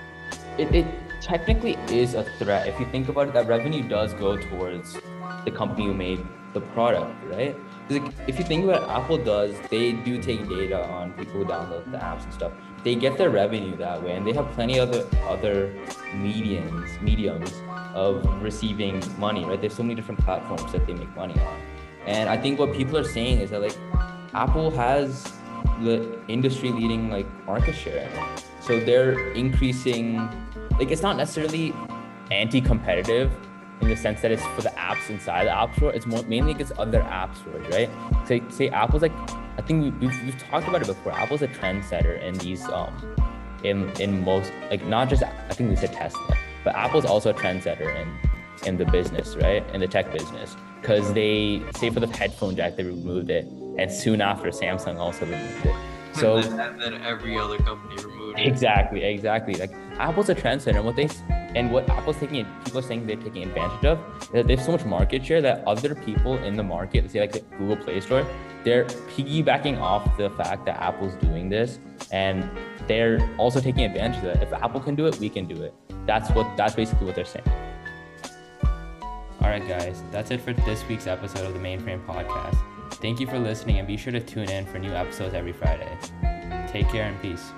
It, 0.58 0.74
it 0.74 0.86
technically 1.22 1.78
is 1.90 2.14
a 2.14 2.24
threat. 2.40 2.68
If 2.68 2.80
you 2.80 2.86
think 2.88 3.10
about 3.10 3.30
it, 3.30 3.34
that 3.34 3.48
revenue 3.48 3.88
does 3.88 4.14
go 4.14 4.38
towards 4.38 4.98
the 5.46 5.52
company 5.52 5.86
who 5.86 5.94
made 5.94 6.20
the 6.54 6.62
product, 6.62 7.14
right? 7.26 7.56
If 7.90 8.38
you 8.38 8.44
think 8.44 8.66
about 8.66 8.90
Apple 8.90 9.18
does, 9.18 9.56
they 9.70 9.94
do 9.94 10.22
take 10.22 10.48
data 10.50 10.86
on 10.88 11.14
people 11.14 11.34
who 11.34 11.46
download 11.46 11.90
the 11.92 11.98
apps 11.98 12.24
and 12.24 12.34
stuff. 12.34 12.52
They 12.84 12.96
get 12.96 13.18
their 13.18 13.30
revenue 13.30 13.76
that 13.78 14.04
way, 14.04 14.16
and 14.16 14.26
they 14.26 14.34
have 14.34 14.50
plenty 14.52 14.78
of 14.78 14.90
other 14.90 15.06
other 15.28 15.74
mediums, 16.14 16.90
mediums 17.02 17.54
of 17.94 18.26
receiving 18.42 19.02
money, 19.18 19.46
right? 19.46 19.60
There's 19.60 19.76
so 19.76 19.84
many 19.84 19.96
different 19.96 20.20
platforms 20.22 20.72
that 20.72 20.86
they 20.86 20.94
make 20.94 21.14
money 21.16 21.40
on. 21.40 21.62
And 22.06 22.30
I 22.30 22.38
think 22.38 22.60
what 22.60 22.74
people 22.74 22.98
are 22.98 23.04
saying 23.04 23.40
is 23.40 23.50
that 23.52 23.62
like 23.62 23.78
Apple 24.34 24.72
has 24.72 25.34
the 25.82 26.20
industry 26.28 26.72
leading 26.72 27.10
like 27.10 27.28
market 27.46 27.76
share. 27.76 28.10
So 28.62 28.80
they're 28.80 29.32
increasing 29.32 30.18
like 30.80 30.92
it's 30.92 31.02
not 31.02 31.18
necessarily 31.18 31.74
anti-competitive 32.32 33.32
in 33.82 33.90
the 33.90 33.96
sense 33.96 34.22
that 34.22 34.32
it's 34.32 34.46
for 34.48 34.62
the 34.62 34.70
apps 34.70 35.10
inside 35.10 35.46
the 35.46 35.52
app 35.52 35.76
store. 35.76 35.94
It's 35.94 36.06
more 36.06 36.24
mainly 36.24 36.52
against 36.52 36.74
other 36.74 37.02
app 37.02 37.36
stores, 37.36 37.68
right? 37.70 37.90
Say 38.26 38.42
say 38.50 38.70
Apple's 38.70 39.02
like 39.02 39.14
I 39.58 39.62
think 39.62 39.84
we, 39.84 40.08
we've, 40.08 40.24
we've 40.24 40.38
talked 40.38 40.68
about 40.68 40.82
it 40.82 40.88
before. 40.88 41.14
Apple's 41.14 41.42
a 41.42 41.48
trendsetter 41.48 42.22
in 42.22 42.38
these 42.38 42.64
um 42.66 43.16
in 43.64 43.90
in 44.00 44.24
most 44.24 44.52
like 44.70 44.86
not 44.86 45.10
just 45.10 45.24
I 45.24 45.54
think 45.54 45.70
we 45.70 45.76
said 45.76 45.94
Tesla, 45.94 46.38
but 46.64 46.76
Apple's 46.76 47.06
also 47.06 47.30
a 47.32 47.34
trendsetter 47.34 47.96
in 47.96 48.68
in 48.68 48.78
the 48.78 48.86
business, 48.86 49.36
right? 49.36 49.64
In 49.74 49.80
the 49.80 49.88
tech 49.88 50.12
business. 50.12 50.56
Because 50.82 51.12
they 51.14 51.64
say 51.76 51.90
for 51.90 52.00
the 52.00 52.08
headphone 52.08 52.56
jack 52.56 52.76
they 52.76 52.84
removed 52.84 53.30
it. 53.30 53.46
And 53.78 53.92
soon 53.92 54.22
after 54.22 54.50
Samsung 54.50 54.98
also 54.98 55.26
removed 55.26 55.66
it. 55.66 55.76
So 56.14 56.38
and 56.38 56.44
then, 56.46 56.60
and 56.60 56.82
then 56.82 57.02
every 57.04 57.38
other 57.38 57.58
company 57.58 58.04
removed 58.04 58.40
it. 58.40 58.48
Exactly, 58.48 59.04
exactly. 59.04 59.54
Like 59.56 59.72
Apple's 60.00 60.30
a 60.30 60.36
trendsetter, 60.36 60.78
and 60.78 60.86
what 60.86 60.96
they 60.96 61.08
and 61.56 61.72
what 61.72 61.90
Apple's 61.90 62.18
taking, 62.18 62.46
people 62.64 62.80
are 62.80 62.82
saying 62.82 63.08
they're 63.08 63.16
taking 63.16 63.44
advantage 63.44 63.86
of, 63.86 64.00
is 64.22 64.30
that 64.30 64.48
they 64.48 64.56
have 64.56 64.66
so 64.66 64.72
much 64.74 64.86
market 64.86 65.26
share 65.26 65.42
that 65.42 65.64
other 65.66 65.96
people 65.96 66.38
in 66.38 66.56
the 66.56 66.64
market, 66.64 67.10
say 67.10 67.20
like 67.20 67.32
the 67.32 67.40
Google 67.58 67.78
Play 67.78 68.00
Store, 68.02 68.26
they're 68.64 68.86
piggybacking 68.86 69.80
off 69.80 70.18
the 70.18 70.30
fact 70.32 70.66
that 70.66 70.82
Apple's 70.82 71.14
doing 71.16 71.50
this, 71.50 71.80
and 72.12 72.50
they're 72.88 73.20
also 73.38 73.60
taking 73.60 73.84
advantage 73.84 74.18
of 74.18 74.24
that. 74.24 74.44
If 74.44 74.52
Apple 74.54 74.82
can 74.82 74.96
do 74.96 75.06
it, 75.08 75.18
we 75.20 75.30
can 75.30 75.48
do 75.48 75.62
it. 75.62 75.74
That's 76.06 76.30
what. 76.32 76.56
That's 76.58 76.76
basically 76.76 77.06
what 77.06 77.16
they're 77.16 77.26
saying. 77.26 77.46
All 79.42 79.50
right, 79.50 79.66
guys, 79.68 80.04
that's 80.12 80.32
it 80.32 80.42
for 80.42 80.54
this 80.54 80.86
week's 80.88 81.08
episode 81.08 81.46
of 81.46 81.54
the 81.54 81.60
Mainframe 81.60 82.06
Podcast. 82.06 82.58
Thank 82.96 83.20
you 83.20 83.28
for 83.28 83.40
listening, 83.40 83.80
and 83.80 83.88
be 83.88 83.98
sure 83.98 84.12
to 84.12 84.20
tune 84.20 84.50
in 84.50 84.66
for 84.66 84.80
new 84.80 84.92
episodes 84.92 85.34
every 85.34 85.54
Friday. 85.54 85.88
Take 86.68 86.90
care 86.90 87.06
and 87.06 87.22
peace. 87.22 87.52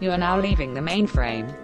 You 0.00 0.10
are 0.10 0.18
now 0.18 0.40
leaving 0.40 0.74
the 0.74 0.80
mainframe. 0.80 1.54